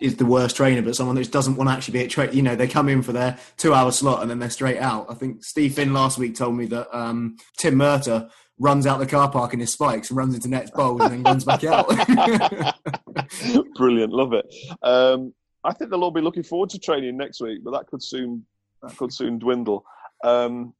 is 0.00 0.16
the 0.16 0.26
worst 0.26 0.56
trainer, 0.56 0.82
but 0.82 0.96
someone 0.96 1.16
that 1.16 1.30
doesn't 1.30 1.56
want 1.56 1.68
to 1.68 1.74
actually 1.74 1.92
be 1.92 2.04
a 2.04 2.08
trainer. 2.08 2.32
You 2.32 2.42
know, 2.42 2.56
they 2.56 2.66
come 2.66 2.88
in 2.88 3.02
for 3.02 3.12
their 3.12 3.38
two-hour 3.58 3.92
slot 3.92 4.22
and 4.22 4.30
then 4.30 4.38
they're 4.38 4.50
straight 4.50 4.78
out. 4.78 5.06
I 5.10 5.14
think 5.14 5.44
Steve 5.44 5.74
Finn 5.74 5.92
last 5.92 6.18
week 6.18 6.34
told 6.34 6.56
me 6.56 6.66
that 6.66 6.94
um, 6.96 7.36
Tim 7.58 7.74
Murtagh 7.74 8.30
runs 8.60 8.86
out 8.86 8.98
the 8.98 9.06
car 9.06 9.28
park 9.28 9.54
in 9.54 9.58
his 9.58 9.72
spikes 9.72 10.10
and 10.10 10.18
runs 10.18 10.34
into 10.34 10.46
nets 10.46 10.70
bowls 10.70 11.00
and 11.00 11.12
then 11.12 11.22
runs 11.22 11.44
back 11.44 11.64
out. 11.64 11.88
Brilliant, 13.74 14.12
love 14.12 14.34
it. 14.34 14.46
Um, 14.82 15.34
I 15.64 15.72
think 15.72 15.90
they'll 15.90 16.04
all 16.04 16.10
be 16.10 16.20
looking 16.20 16.42
forward 16.42 16.70
to 16.70 16.78
training 16.78 17.16
next 17.16 17.40
week, 17.40 17.64
but 17.64 17.72
that 17.72 17.86
could 17.86 18.02
soon 18.02 18.44
that 18.82 18.96
could 18.96 19.12
soon 19.12 19.38
dwindle. 19.38 19.84
Um, 20.22 20.74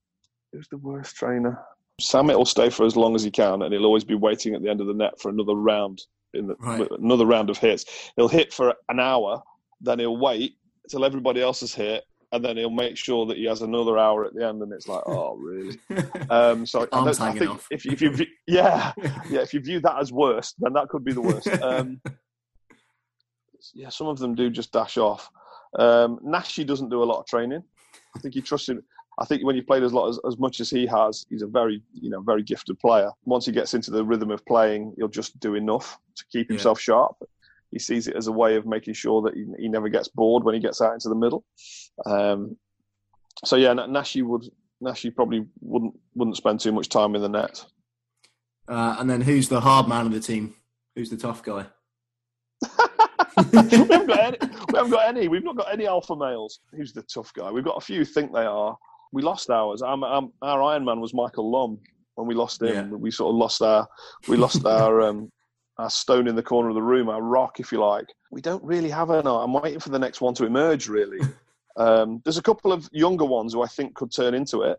who's 0.52 0.68
the 0.68 0.78
worst 0.78 1.16
trainer? 1.16 1.58
Samit 2.00 2.36
will 2.36 2.46
stay 2.46 2.70
for 2.70 2.86
as 2.86 2.96
long 2.96 3.14
as 3.14 3.22
he 3.22 3.30
can, 3.30 3.62
and 3.62 3.72
he'll 3.72 3.86
always 3.86 4.04
be 4.04 4.14
waiting 4.14 4.54
at 4.54 4.62
the 4.62 4.68
end 4.68 4.80
of 4.80 4.86
the 4.86 4.94
net 4.94 5.20
for 5.20 5.30
another 5.30 5.54
round 5.54 6.00
in 6.34 6.46
the, 6.46 6.56
right. 6.60 6.88
another 6.98 7.26
round 7.26 7.50
of 7.50 7.58
hits. 7.58 8.12
He'll 8.16 8.28
hit 8.28 8.52
for 8.52 8.74
an 8.88 9.00
hour, 9.00 9.42
then 9.80 9.98
he'll 9.98 10.16
wait 10.16 10.54
till 10.88 11.04
everybody 11.04 11.42
else 11.42 11.60
has 11.60 11.74
hit, 11.74 12.04
and 12.32 12.44
then 12.44 12.56
he'll 12.56 12.70
make 12.70 12.96
sure 12.96 13.26
that 13.26 13.36
he 13.36 13.44
has 13.44 13.62
another 13.62 13.98
hour 13.98 14.24
at 14.24 14.34
the 14.34 14.46
end. 14.46 14.62
And 14.62 14.72
it's 14.72 14.88
like, 14.88 15.02
oh, 15.06 15.36
really? 15.36 15.78
um, 16.30 16.64
so 16.64 16.86
I, 16.92 17.00
I, 17.00 17.32
think 17.32 17.50
off. 17.50 17.66
if, 17.70 17.86
if 17.86 18.00
you 18.00 18.10
view, 18.10 18.26
yeah 18.46 18.92
yeah 19.28 19.40
if 19.40 19.52
you 19.52 19.60
view 19.60 19.80
that 19.80 19.98
as 19.98 20.12
worst, 20.12 20.54
then 20.58 20.72
that 20.74 20.88
could 20.88 21.04
be 21.04 21.12
the 21.12 21.20
worst. 21.20 21.48
Um, 21.62 22.00
yeah, 23.74 23.90
some 23.90 24.06
of 24.06 24.18
them 24.18 24.34
do 24.34 24.48
just 24.50 24.72
dash 24.72 24.96
off. 24.96 25.30
Um, 25.78 26.18
Nashi 26.22 26.64
doesn't 26.64 26.88
do 26.88 27.02
a 27.02 27.04
lot 27.04 27.20
of 27.20 27.26
training. 27.26 27.62
I 28.16 28.18
think 28.18 28.34
he 28.34 28.40
trusts 28.40 28.68
him. 28.68 28.82
I 29.18 29.24
think 29.26 29.44
when 29.44 29.54
you've 29.54 29.66
played 29.66 29.82
as, 29.82 29.92
lot, 29.92 30.08
as, 30.08 30.18
as 30.26 30.38
much 30.38 30.60
as 30.60 30.70
he 30.70 30.86
has, 30.86 31.26
he's 31.28 31.42
a 31.42 31.46
very, 31.46 31.82
you 31.92 32.08
know, 32.08 32.20
very 32.22 32.42
gifted 32.42 32.78
player. 32.78 33.10
Once 33.26 33.44
he 33.44 33.52
gets 33.52 33.74
into 33.74 33.90
the 33.90 34.04
rhythm 34.04 34.30
of 34.30 34.44
playing, 34.46 34.94
he'll 34.96 35.08
just 35.08 35.38
do 35.40 35.54
enough 35.56 35.98
to 36.16 36.24
keep 36.32 36.48
himself 36.48 36.78
yeah. 36.80 36.94
sharp. 36.94 37.16
He 37.70 37.78
sees 37.78 38.08
it 38.08 38.16
as 38.16 38.26
a 38.26 38.32
way 38.32 38.56
of 38.56 38.66
making 38.66 38.94
sure 38.94 39.22
that 39.22 39.34
he, 39.34 39.46
he 39.58 39.68
never 39.68 39.88
gets 39.88 40.08
bored 40.08 40.44
when 40.44 40.54
he 40.54 40.60
gets 40.60 40.80
out 40.80 40.94
into 40.94 41.08
the 41.08 41.14
middle. 41.14 41.44
Um, 42.06 42.56
so 43.44 43.56
yeah, 43.56 43.72
Nashi 43.72 44.22
would 44.22 44.44
Nashi 44.80 45.10
probably 45.10 45.46
wouldn't 45.60 45.94
wouldn't 46.14 46.36
spend 46.36 46.60
too 46.60 46.72
much 46.72 46.88
time 46.88 47.14
in 47.14 47.22
the 47.22 47.28
net. 47.28 47.64
Uh, 48.68 48.96
and 48.98 49.08
then 49.08 49.20
who's 49.20 49.48
the 49.48 49.60
hard 49.60 49.88
man 49.88 50.06
of 50.06 50.12
the 50.12 50.20
team? 50.20 50.54
Who's 50.94 51.10
the 51.10 51.16
tough 51.16 51.42
guy? 51.42 51.66
we, 53.52 53.58
haven't 53.58 54.06
got 54.06 54.20
any, 54.20 54.38
we 54.40 54.76
haven't 54.76 54.90
got 54.90 55.08
any. 55.08 55.28
We've 55.28 55.44
not 55.44 55.56
got 55.56 55.72
any 55.72 55.86
alpha 55.86 56.14
males. 56.14 56.60
Who's 56.72 56.92
the 56.92 57.02
tough 57.02 57.32
guy? 57.32 57.50
We've 57.50 57.64
got 57.64 57.76
a 57.76 57.80
few 57.80 58.04
think 58.04 58.32
they 58.32 58.44
are 58.44 58.76
we 59.12 59.22
lost 59.22 59.50
ours. 59.50 59.82
Our, 59.82 60.04
our, 60.04 60.28
our 60.42 60.62
Iron 60.62 60.84
Man 60.84 61.00
was 61.00 61.14
Michael 61.14 61.50
Lumb. 61.50 61.78
When 62.14 62.26
we 62.26 62.34
lost 62.34 62.60
him, 62.60 62.90
yeah. 62.90 62.96
we 62.96 63.10
sort 63.10 63.30
of 63.30 63.36
lost 63.36 63.62
our 63.62 63.88
we 64.28 64.36
lost 64.36 64.66
our 64.66 65.00
um, 65.00 65.30
our 65.80 65.90
stone 65.90 66.28
in 66.28 66.36
the 66.36 66.42
corner 66.42 66.68
of 66.68 66.74
the 66.74 66.82
room, 66.82 67.08
our 67.08 67.22
rock, 67.22 67.58
if 67.58 67.72
you 67.72 67.80
like. 67.80 68.06
We 68.30 68.40
don't 68.40 68.62
really 68.62 68.90
have 68.90 69.10
an. 69.10 69.26
I'm 69.26 69.52
waiting 69.52 69.80
for 69.80 69.88
the 69.88 69.98
next 69.98 70.20
one 70.20 70.34
to 70.34 70.44
emerge. 70.44 70.88
Really, 70.88 71.20
um, 71.76 72.20
there's 72.24 72.38
a 72.38 72.42
couple 72.42 72.72
of 72.72 72.88
younger 72.92 73.24
ones 73.24 73.54
who 73.54 73.62
I 73.62 73.66
think 73.66 73.94
could 73.94 74.12
turn 74.12 74.34
into 74.34 74.62
it. 74.62 74.78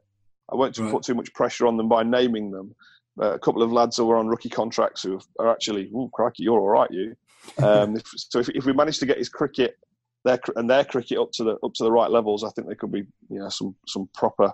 I 0.51 0.55
won't 0.55 0.77
right. 0.77 0.91
put 0.91 1.03
too 1.03 1.15
much 1.15 1.33
pressure 1.33 1.65
on 1.65 1.77
them 1.77 1.89
by 1.89 2.03
naming 2.03 2.51
them. 2.51 2.75
Uh, 3.21 3.33
a 3.33 3.39
couple 3.39 3.63
of 3.63 3.71
lads 3.71 3.97
who 3.97 4.09
are 4.09 4.17
on 4.17 4.27
rookie 4.27 4.49
contracts 4.49 5.03
who 5.03 5.19
are 5.39 5.51
actually, 5.51 5.91
oh 5.93 6.09
crikey, 6.13 6.43
you're 6.43 6.59
all 6.59 6.69
right, 6.69 6.89
you. 6.91 7.15
Um, 7.61 7.95
if, 7.97 8.03
so 8.15 8.39
if, 8.39 8.49
if 8.49 8.65
we 8.65 8.73
manage 8.73 8.99
to 8.99 9.05
get 9.05 9.17
his 9.17 9.29
cricket 9.29 9.77
their 10.23 10.39
and 10.55 10.69
their 10.69 10.85
cricket 10.85 11.17
up 11.17 11.31
to 11.31 11.43
the 11.43 11.57
up 11.63 11.73
to 11.73 11.83
the 11.83 11.91
right 11.91 12.11
levels, 12.11 12.43
I 12.43 12.49
think 12.49 12.67
there 12.67 12.75
could 12.75 12.91
be 12.91 13.05
you 13.29 13.39
know 13.39 13.49
some 13.49 13.75
some 13.87 14.07
proper 14.13 14.51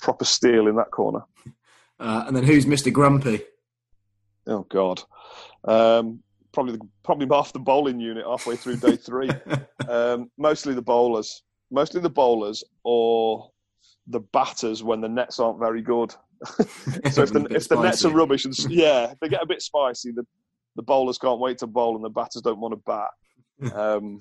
proper 0.00 0.24
steel 0.24 0.66
in 0.66 0.76
that 0.76 0.90
corner. 0.90 1.20
Uh, 2.00 2.24
and 2.26 2.36
then 2.36 2.42
who's 2.42 2.66
Mr. 2.66 2.92
Grumpy? 2.92 3.42
Oh 4.46 4.66
God, 4.68 5.02
um, 5.64 6.20
probably 6.52 6.76
the, 6.76 6.88
probably 7.02 7.26
half 7.30 7.52
the 7.52 7.58
bowling 7.58 8.00
unit 8.00 8.24
halfway 8.26 8.56
through 8.56 8.76
day 8.76 8.96
three. 8.96 9.30
um, 9.88 10.30
mostly 10.38 10.74
the 10.74 10.82
bowlers, 10.82 11.42
mostly 11.70 12.00
the 12.00 12.10
bowlers 12.10 12.64
or 12.84 13.50
the 14.06 14.20
batters 14.20 14.82
when 14.82 15.00
the 15.00 15.08
nets 15.08 15.38
aren't 15.40 15.58
very 15.58 15.82
good. 15.82 16.14
so 17.10 17.22
if 17.22 17.32
the 17.32 17.46
if 17.50 17.68
the 17.68 17.80
nets 17.80 18.04
are 18.04 18.12
rubbish 18.12 18.44
and 18.44 18.56
yeah, 18.68 19.10
if 19.10 19.20
they 19.20 19.28
get 19.28 19.42
a 19.42 19.46
bit 19.46 19.62
spicy, 19.62 20.12
the 20.12 20.26
the 20.76 20.82
bowlers 20.82 21.18
can't 21.18 21.40
wait 21.40 21.58
to 21.58 21.66
bowl 21.66 21.96
and 21.96 22.04
the 22.04 22.10
batters 22.10 22.42
don't 22.42 22.60
want 22.60 22.72
to 22.72 22.82
bat. 22.84 23.74
Um, 23.74 24.20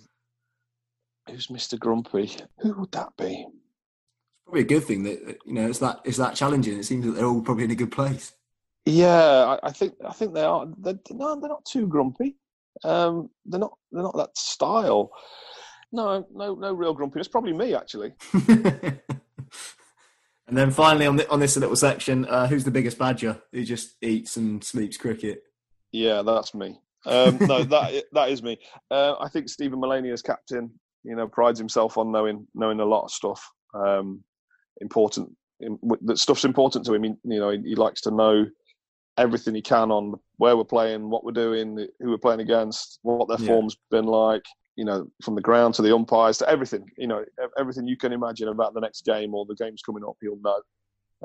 who's 1.30 1.50
Mister 1.50 1.78
Grumpy? 1.78 2.32
Who 2.60 2.74
would 2.74 2.92
that 2.92 3.10
be? 3.18 3.46
It's 3.46 4.44
probably 4.46 4.62
a 4.62 4.66
good 4.66 4.84
thing 4.84 5.04
that 5.04 5.38
you 5.46 5.54
know 5.54 5.68
it's 5.68 5.80
that 5.80 6.00
it's 6.06 6.18
that 6.18 6.36
challenging. 6.36 6.78
It 6.78 6.86
seems 6.86 7.06
that 7.06 7.12
they're 7.14 7.26
all 7.26 7.42
probably 7.42 7.66
in 7.66 7.72
a 7.72 7.76
good 7.76 7.92
place. 7.92 8.34
Yeah, 8.86 9.58
I, 9.64 9.68
I 9.68 9.72
think 9.72 9.94
I 10.06 10.12
think 10.12 10.34
they 10.34 10.44
are. 10.44 10.68
They're, 10.78 11.00
no, 11.12 11.40
they're 11.40 11.50
not 11.50 11.66
too 11.66 11.88
grumpy. 11.88 12.38
Um, 12.84 13.30
they're 13.46 13.60
not. 13.60 13.78
They're 13.92 14.04
not 14.04 14.18
that 14.18 14.38
style. 14.38 15.12
No, 15.92 16.26
no, 16.34 16.56
no 16.56 16.74
real 16.74 16.94
grumpiness. 16.94 17.28
Probably 17.28 17.54
me 17.54 17.76
actually. 17.76 18.14
and 18.34 19.00
then 20.48 20.72
finally 20.72 21.06
on 21.06 21.16
the, 21.16 21.30
on 21.30 21.40
this 21.40 21.56
little 21.56 21.76
section, 21.76 22.26
uh, 22.26 22.48
who's 22.48 22.64
the 22.64 22.72
biggest 22.72 22.98
badger 22.98 23.42
who 23.52 23.64
just 23.64 23.96
eats 24.02 24.36
and 24.36 24.64
sleeps 24.64 24.98
cricket? 24.98 25.44
Yeah, 25.92 26.24
that's 26.24 26.56
me. 26.56 26.80
Um, 27.06 27.38
no, 27.42 27.64
that 27.64 28.04
that 28.12 28.30
is 28.30 28.44
me. 28.44 28.58
Uh, 28.92 29.16
I 29.20 29.30
think 29.30 29.48
Stephen 29.50 29.80
Mullaney 29.80 30.10
as 30.10 30.22
captain, 30.22 30.72
you 31.04 31.16
know, 31.16 31.28
prides 31.28 31.60
himself 31.60 31.98
on 31.98 32.12
knowing 32.12 32.48
knowing 32.54 32.80
a 32.80 32.86
lot 32.86 33.06
of 33.06 33.12
stuff. 33.12 33.48
Um, 33.74 34.24
important 34.82 35.30
that 36.02 36.18
stuff's 36.18 36.46
important 36.46 36.86
to 36.86 36.94
him. 36.94 37.04
He, 37.04 37.14
you 37.24 37.40
know, 37.40 37.50
he, 37.52 37.60
he, 37.60 37.76
likes 37.76 38.02
to 38.02 38.12
know 38.12 38.46
everything 39.18 39.56
he 39.56 39.62
can 39.62 39.92
on 39.92 40.16
where 40.38 40.58
we're 40.58 40.64
playing, 40.64 41.10
what 41.10 41.24
we're 41.24 41.32
doing, 41.32 41.88
who 42.00 42.10
we're 42.10 42.18
playing 42.18 42.42
against, 42.42 43.00
what 43.04 43.28
their 43.28 43.40
yeah. 43.40 43.48
form's 43.48 43.78
been 43.92 44.06
like. 44.06 44.44
You 44.76 44.86
know, 44.86 45.08
from 45.24 45.36
the 45.36 45.42
ground 45.42 45.76
to 45.76 45.84
the 45.84 45.94
umpires 45.94 46.40
to 46.40 46.50
everything. 46.50 46.90
You 46.98 47.06
know, 47.06 47.24
everything 47.60 47.86
you 47.86 47.96
can 47.96 48.12
imagine 48.12 48.48
about 48.48 48.74
the 48.74 48.82
next 48.82 49.06
game 49.06 49.36
or 49.36 49.46
the 49.46 49.54
game's 49.54 49.84
coming 49.84 50.04
up, 50.04 50.16
he'll 50.20 50.42
know. 50.42 50.60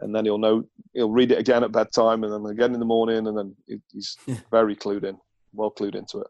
And 0.00 0.14
then 0.14 0.26
he'll 0.26 0.36
know. 0.36 0.64
He'll 0.92 1.10
read 1.10 1.32
it 1.32 1.38
again 1.38 1.64
at 1.64 1.72
bedtime, 1.72 2.24
and 2.24 2.32
then 2.32 2.52
again 2.52 2.74
in 2.74 2.78
the 2.78 2.86
morning, 2.86 3.26
and 3.26 3.36
then 3.38 3.56
he's 3.90 4.18
very 4.50 4.76
clued 4.76 5.04
in, 5.04 5.16
well 5.54 5.70
clued 5.70 5.94
into 5.94 6.18
it. 6.18 6.26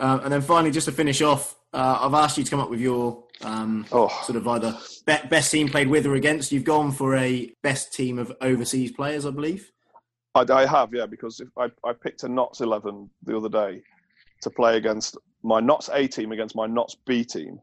Uh, 0.00 0.20
and 0.24 0.32
then 0.32 0.40
finally, 0.40 0.70
just 0.70 0.86
to 0.86 0.92
finish 0.92 1.20
off, 1.20 1.54
uh, 1.74 1.98
I've 2.00 2.14
asked 2.14 2.38
you 2.38 2.44
to 2.44 2.50
come 2.50 2.60
up 2.60 2.70
with 2.70 2.80
your 2.80 3.22
um, 3.42 3.86
oh. 3.92 4.08
sort 4.24 4.36
of 4.36 4.48
either 4.48 4.76
best 5.04 5.52
team 5.52 5.68
played 5.68 5.88
with 5.88 6.06
or 6.06 6.14
against. 6.14 6.50
You've 6.50 6.64
gone 6.64 6.90
for 6.92 7.14
a 7.16 7.52
best 7.62 7.92
team 7.92 8.18
of 8.18 8.32
overseas 8.40 8.92
players, 8.92 9.26
I 9.26 9.30
believe. 9.30 9.70
I, 10.34 10.44
I 10.48 10.66
have, 10.66 10.94
yeah, 10.94 11.06
because 11.06 11.42
I, 11.56 11.70
I 11.84 11.92
picked 11.92 12.22
a 12.24 12.28
Notts 12.28 12.60
11 12.60 13.10
the 13.24 13.36
other 13.36 13.48
day 13.48 13.82
to 14.42 14.50
play 14.50 14.76
against 14.76 15.16
my 15.42 15.60
Notts 15.60 15.90
A 15.92 16.06
team 16.06 16.32
against 16.32 16.54
my 16.54 16.66
Notts 16.66 16.96
B 17.06 17.24
team, 17.24 17.60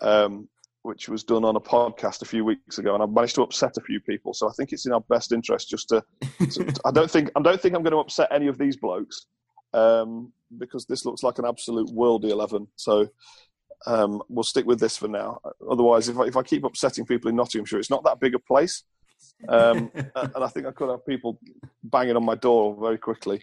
um, 0.00 0.48
which 0.82 1.08
was 1.08 1.24
done 1.24 1.44
on 1.44 1.56
a 1.56 1.60
podcast 1.60 2.22
a 2.22 2.26
few 2.26 2.44
weeks 2.44 2.78
ago, 2.78 2.94
and 2.94 3.02
I 3.02 3.06
managed 3.06 3.34
to 3.36 3.42
upset 3.42 3.76
a 3.76 3.80
few 3.80 4.00
people. 4.00 4.34
So 4.34 4.48
I 4.48 4.52
think 4.52 4.72
it's 4.72 4.86
in 4.86 4.92
our 4.92 5.00
best 5.00 5.32
interest 5.32 5.68
just 5.68 5.88
to. 5.88 6.04
to 6.52 6.80
I 6.84 6.90
don't 6.90 7.10
think 7.10 7.30
I 7.34 7.42
don't 7.42 7.60
think 7.60 7.74
I'm 7.74 7.82
going 7.82 7.92
to 7.92 7.98
upset 7.98 8.28
any 8.30 8.46
of 8.46 8.58
these 8.58 8.76
blokes 8.76 9.26
um, 9.74 10.32
because 10.58 10.86
this 10.86 11.04
looks 11.04 11.22
like 11.22 11.38
an 11.38 11.46
absolute 11.46 11.88
worldy 11.88 12.30
11. 12.30 12.68
So 12.76 13.08
um, 13.86 14.22
we'll 14.28 14.44
stick 14.44 14.66
with 14.66 14.80
this 14.80 14.96
for 14.96 15.08
now. 15.08 15.40
Otherwise, 15.68 16.08
if 16.08 16.18
I, 16.18 16.24
if 16.24 16.36
I 16.36 16.42
keep 16.42 16.64
upsetting 16.64 17.04
people 17.04 17.28
in 17.28 17.36
Nottinghamshire, 17.36 17.78
it's 17.78 17.90
not 17.90 18.04
that 18.04 18.20
big 18.20 18.34
a 18.34 18.38
place. 18.38 18.84
Um, 19.48 19.90
and 19.94 20.44
I 20.44 20.48
think 20.48 20.66
I 20.66 20.72
could 20.72 20.90
have 20.90 21.04
people 21.06 21.38
banging 21.82 22.16
on 22.16 22.24
my 22.24 22.34
door 22.34 22.76
very 22.80 22.98
quickly. 22.98 23.42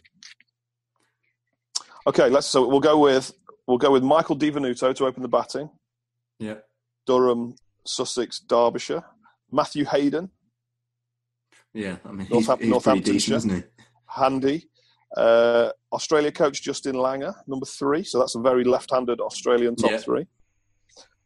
Okay, 2.07 2.29
let's. 2.29 2.47
So 2.47 2.67
we'll 2.67 2.79
go 2.79 2.99
with 2.99 3.31
we'll 3.67 3.77
go 3.77 3.91
with 3.91 4.03
Michael 4.03 4.35
Di 4.35 4.51
Venuto 4.51 4.93
to 4.93 5.05
open 5.05 5.21
the 5.21 5.29
batting. 5.29 5.69
Yeah. 6.39 6.55
Durham, 7.05 7.55
Sussex, 7.85 8.39
Derbyshire. 8.39 9.03
Matthew 9.51 9.85
Hayden. 9.85 10.29
Yeah, 11.73 11.97
I 12.05 12.11
mean, 12.11 12.27
he's, 12.27 12.47
he's 12.47 12.69
Northamptonshire. 12.69 13.13
Decent, 13.13 13.37
isn't 13.37 13.55
he? 13.55 13.63
Handy. 14.07 14.69
Uh, 15.15 15.69
Australia 15.91 16.31
coach 16.31 16.61
Justin 16.61 16.95
Langer, 16.95 17.35
number 17.47 17.65
three. 17.65 18.03
So 18.03 18.19
that's 18.19 18.35
a 18.35 18.39
very 18.39 18.63
left-handed 18.63 19.19
Australian 19.21 19.75
top 19.75 19.91
yeah. 19.91 19.97
three. 19.97 20.25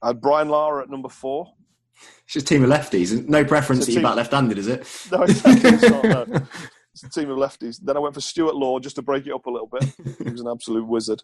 I 0.01 0.07
had 0.07 0.21
Brian 0.21 0.49
Lara 0.49 0.83
at 0.83 0.89
number 0.89 1.09
four. 1.09 1.53
It's 2.25 2.33
just 2.33 2.49
a 2.51 2.55
team 2.55 2.63
of 2.63 2.69
lefties. 2.69 3.27
No 3.27 3.45
preference 3.45 3.85
to 3.85 3.91
you 3.91 3.99
about 3.99 4.17
left-handed, 4.17 4.57
is 4.57 4.67
it? 4.67 4.79
No, 5.11 5.23
it's 5.23 5.43
not. 5.43 6.27
No. 6.27 6.47
It's 7.03 7.15
a 7.15 7.19
team 7.19 7.29
of 7.29 7.37
lefties. 7.37 7.79
Then 7.79 7.95
I 7.95 7.99
went 7.99 8.15
for 8.15 8.21
Stuart 8.21 8.55
Law 8.55 8.79
just 8.79 8.95
to 8.95 9.03
break 9.03 9.27
it 9.27 9.31
up 9.31 9.45
a 9.45 9.51
little 9.51 9.67
bit. 9.67 9.83
he 10.17 10.31
was 10.31 10.41
an 10.41 10.47
absolute 10.47 10.87
wizard. 10.87 11.21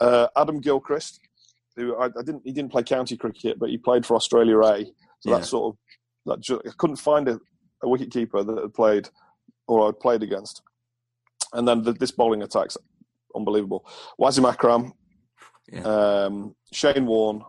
Uh, 0.00 0.28
Adam 0.34 0.60
Gilchrist, 0.60 1.20
who 1.76 1.94
I, 1.96 2.06
I, 2.06 2.22
didn't, 2.24 2.40
he 2.42 2.52
didn't 2.52 2.72
play 2.72 2.82
county 2.82 3.18
cricket, 3.18 3.58
but 3.58 3.68
he 3.68 3.76
played 3.76 4.06
for 4.06 4.16
Australia 4.16 4.58
A. 4.60 4.86
So 5.20 5.30
yeah. 5.30 5.36
that 5.36 5.44
sort 5.44 5.74
of, 5.74 5.78
that 6.24 6.40
just, 6.40 6.62
I 6.66 6.70
couldn't 6.78 6.96
find 6.96 7.28
a, 7.28 7.38
a 7.82 7.88
wicket 7.88 8.10
keeper 8.10 8.42
that 8.42 8.62
had 8.62 8.72
played 8.72 9.10
or 9.68 9.88
I'd 9.88 10.00
played 10.00 10.22
against. 10.22 10.62
And 11.52 11.68
then 11.68 11.82
the, 11.82 11.92
this 11.92 12.12
bowling 12.12 12.42
attack's 12.42 12.78
unbelievable. 13.36 13.86
Wasim 14.18 14.50
Akram, 14.50 14.94
yeah. 15.70 15.82
um, 15.82 16.54
Shane 16.72 17.04
Warne, 17.04 17.42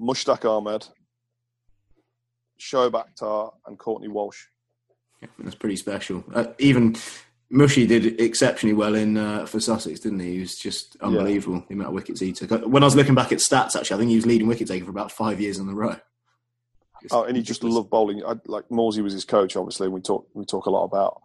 Mushtaq 0.00 0.44
Ahmed, 0.44 0.88
Shoaib 2.60 2.92
Akhtar, 2.92 3.52
and 3.66 3.78
Courtney 3.78 4.08
Walsh. 4.08 4.44
Yeah, 5.22 5.28
that's 5.38 5.54
pretty 5.54 5.76
special. 5.76 6.24
Uh, 6.34 6.46
even 6.58 6.96
Mushy 7.50 7.86
did 7.86 8.20
exceptionally 8.20 8.74
well 8.74 8.94
in 8.94 9.16
uh, 9.16 9.46
for 9.46 9.60
Sussex, 9.60 10.00
didn't 10.00 10.20
he? 10.20 10.34
He 10.34 10.40
was 10.40 10.56
just 10.56 10.96
unbelievable 11.00 11.58
yeah. 11.58 11.64
the 11.68 11.74
amount 11.74 11.88
of 11.88 11.94
wickets 11.94 12.20
he 12.20 12.32
took. 12.32 12.50
When 12.66 12.82
I 12.82 12.86
was 12.86 12.96
looking 12.96 13.14
back 13.14 13.32
at 13.32 13.38
stats, 13.38 13.76
actually, 13.76 13.96
I 13.96 13.98
think 13.98 14.10
he 14.10 14.16
was 14.16 14.26
leading 14.26 14.48
wicket 14.48 14.68
taker 14.68 14.84
for 14.84 14.90
about 14.90 15.12
five 15.12 15.40
years 15.40 15.58
in 15.58 15.68
a 15.68 15.74
row. 15.74 15.96
Oh, 17.10 17.24
and 17.24 17.36
he 17.36 17.42
just 17.42 17.62
loved 17.62 17.90
bowling. 17.90 18.24
I, 18.24 18.34
like 18.46 18.70
Morsey 18.70 19.02
was 19.02 19.12
his 19.12 19.24
coach, 19.24 19.56
obviously. 19.56 19.88
We 19.88 20.00
talk 20.00 20.28
we 20.34 20.44
talk 20.44 20.66
a 20.66 20.70
lot 20.70 20.84
about 20.84 21.20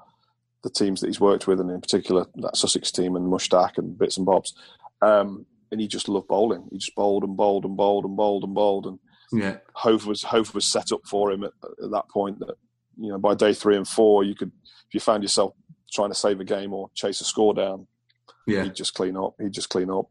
the 0.63 0.69
teams 0.69 1.01
that 1.01 1.07
he's 1.07 1.19
worked 1.19 1.47
with, 1.47 1.59
and 1.59 1.71
in 1.71 1.81
particular 1.81 2.27
that 2.35 2.57
Sussex 2.57 2.91
team 2.91 3.15
and 3.15 3.31
Mushtaq 3.31 3.77
and 3.77 3.97
bits 3.97 4.17
and 4.17 4.25
bobs. 4.25 4.53
Um, 5.01 5.45
and 5.71 5.81
he 5.81 5.87
just 5.87 6.09
loved 6.09 6.27
bowling. 6.27 6.67
He 6.71 6.77
just 6.77 6.95
bowled 6.95 7.23
and 7.23 7.35
bowled 7.35 7.65
and 7.65 7.77
bowled 7.77 8.05
and 8.05 8.15
bowled 8.15 8.43
and 8.43 8.53
bowled. 8.53 8.85
And 8.85 8.99
yeah, 9.31 9.57
Hove 9.73 10.05
was 10.05 10.23
Hove 10.23 10.53
was 10.53 10.65
set 10.65 10.91
up 10.91 11.01
for 11.05 11.31
him 11.31 11.43
at, 11.43 11.53
at, 11.83 11.91
that 11.91 12.09
point. 12.09 12.39
That 12.39 12.55
you 12.97 13.09
know, 13.09 13.17
by 13.17 13.35
day 13.35 13.53
three 13.53 13.77
and 13.77 13.87
four, 13.87 14.23
you 14.23 14.35
could 14.35 14.51
if 14.87 14.93
you 14.93 14.99
found 14.99 15.23
yourself 15.23 15.53
trying 15.91 16.09
to 16.09 16.15
save 16.15 16.39
a 16.39 16.43
game 16.43 16.73
or 16.73 16.89
chase 16.93 17.21
a 17.21 17.23
score 17.23 17.53
down, 17.53 17.87
yeah, 18.45 18.63
he'd 18.63 18.75
just 18.75 18.93
clean 18.93 19.15
up. 19.15 19.35
He'd 19.39 19.53
just 19.53 19.69
clean 19.69 19.89
up. 19.89 20.09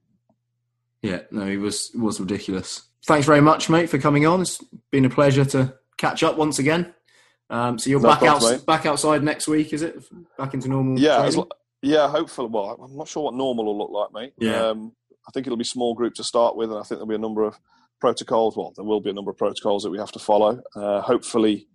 Yeah, 1.03 1.21
no, 1.31 1.47
he 1.47 1.57
was 1.57 1.91
was 1.95 2.21
ridiculous. 2.21 2.83
Thanks 3.07 3.27
very 3.27 3.41
much, 3.41 3.71
mate, 3.71 3.89
for 3.89 3.99
coming 3.99 4.27
on. 4.27 4.43
It's 4.43 4.62
been 4.91 5.07
a 5.07 5.11
pleasure 5.11 5.45
to 5.47 5.75
catch 5.97 6.23
up 6.23 6.37
once 6.37 6.59
again. 6.59 6.93
Um, 7.49 7.79
so 7.79 7.91
you're 7.91 8.01
no 8.01 8.09
back 8.09 8.23
out, 8.23 8.66
back 8.66 8.87
outside 8.87 9.25
next 9.25 9.49
week, 9.49 9.73
is 9.73 9.83
it? 9.83 9.97
Back 10.39 10.55
into 10.55 10.68
normal? 10.68 10.99
Yeah, 10.99 11.29
yeah. 11.83 12.09
Hopefully, 12.09 12.49
well, 12.51 12.79
I'm 12.83 12.97
not 12.97 13.09
sure 13.09 13.25
what 13.25 13.35
normal 13.35 13.64
will 13.64 13.79
look 13.79 13.91
like, 13.91 14.12
mate. 14.12 14.35
Yeah. 14.39 14.68
Um, 14.68 14.93
I 15.27 15.33
think 15.33 15.47
it'll 15.47 15.57
be 15.57 15.64
small 15.64 15.95
group 15.95 16.14
to 16.14 16.25
start 16.25 16.57
with, 16.57 16.71
and 16.71 16.79
I 16.79 16.83
think 16.83 16.99
there'll 16.99 17.07
be 17.07 17.14
a 17.14 17.18
number 17.18 17.45
of 17.45 17.59
protocols. 18.01 18.57
Well, 18.57 18.73
there 18.77 18.85
will 18.85 19.01
be 19.01 19.11
a 19.11 19.15
number 19.15 19.31
of 19.31 19.39
protocols 19.39 19.83
that 19.83 19.91
we 19.91 19.99
have 19.99 20.13
to 20.13 20.19
follow. 20.19 20.61
Uh, 20.75 21.01
hopefully, 21.01 21.69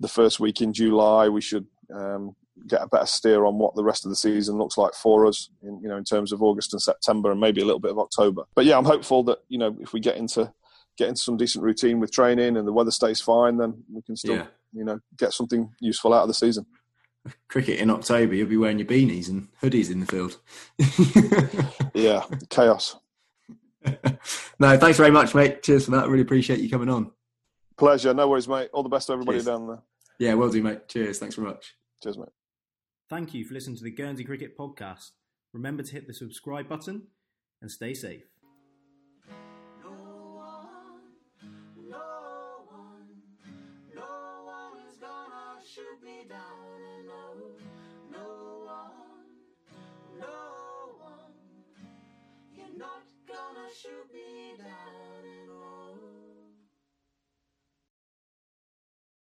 the 0.00 0.08
first 0.08 0.40
week 0.40 0.60
in 0.60 0.72
July, 0.72 1.28
we 1.28 1.40
should 1.40 1.66
um, 1.94 2.34
get 2.68 2.82
a 2.82 2.88
better 2.88 3.06
steer 3.06 3.44
on 3.44 3.58
what 3.58 3.74
the 3.74 3.84
rest 3.84 4.04
of 4.04 4.10
the 4.10 4.16
season 4.16 4.56
looks 4.56 4.78
like 4.78 4.94
for 4.94 5.26
us. 5.26 5.50
In, 5.62 5.80
you 5.80 5.88
know, 5.88 5.96
in 5.96 6.04
terms 6.04 6.32
of 6.32 6.42
August 6.42 6.72
and 6.72 6.82
September, 6.82 7.30
and 7.30 7.40
maybe 7.40 7.60
a 7.60 7.64
little 7.64 7.80
bit 7.80 7.90
of 7.90 7.98
October. 7.98 8.44
But 8.54 8.64
yeah, 8.64 8.78
I'm 8.78 8.84
hopeful 8.84 9.22
that 9.24 9.38
you 9.48 9.58
know 9.58 9.76
if 9.80 9.92
we 9.92 10.00
get 10.00 10.16
into 10.16 10.52
get 10.96 11.08
into 11.08 11.20
some 11.20 11.36
decent 11.36 11.64
routine 11.64 11.98
with 11.98 12.12
training 12.12 12.56
and 12.56 12.66
the 12.66 12.72
weather 12.72 12.90
stays 12.90 13.20
fine, 13.20 13.56
then 13.56 13.82
we 13.92 14.02
can 14.02 14.16
still 14.16 14.36
yeah 14.36 14.46
you 14.74 14.84
know 14.84 15.00
get 15.16 15.32
something 15.32 15.72
useful 15.80 16.12
out 16.12 16.22
of 16.22 16.28
the 16.28 16.34
season. 16.34 16.66
Cricket 17.48 17.78
in 17.78 17.88
October, 17.88 18.34
you'll 18.34 18.48
be 18.48 18.58
wearing 18.58 18.78
your 18.78 18.86
beanies 18.86 19.30
and 19.30 19.48
hoodies 19.62 19.90
in 19.90 20.00
the 20.00 20.06
field. 20.06 20.38
yeah, 21.94 22.24
chaos. 22.50 22.96
no, 24.58 24.78
thanks 24.78 24.96
very 24.98 25.10
much, 25.10 25.34
mate. 25.34 25.62
Cheers 25.62 25.86
for 25.86 25.90
that. 25.92 26.08
Really 26.08 26.22
appreciate 26.22 26.60
you 26.60 26.70
coming 26.70 26.88
on. 26.88 27.10
Pleasure. 27.76 28.14
No 28.14 28.28
worries, 28.28 28.48
mate. 28.48 28.70
All 28.72 28.82
the 28.82 28.88
best 28.88 29.08
to 29.08 29.12
everybody 29.12 29.38
Cheers. 29.38 29.46
down 29.46 29.66
there. 29.66 29.82
Yeah, 30.18 30.34
well 30.34 30.50
do, 30.50 30.62
mate. 30.62 30.88
Cheers. 30.88 31.18
Thanks 31.18 31.34
very 31.34 31.48
much. 31.48 31.74
Cheers, 32.02 32.18
mate. 32.18 32.28
Thank 33.10 33.34
you 33.34 33.44
for 33.44 33.54
listening 33.54 33.76
to 33.76 33.84
the 33.84 33.90
Guernsey 33.90 34.24
Cricket 34.24 34.56
Podcast. 34.56 35.10
Remember 35.52 35.82
to 35.82 35.92
hit 35.92 36.06
the 36.06 36.14
subscribe 36.14 36.68
button 36.68 37.08
and 37.60 37.70
stay 37.70 37.94
safe. 37.94 38.24
Should 53.74 54.12
be. 54.12 54.43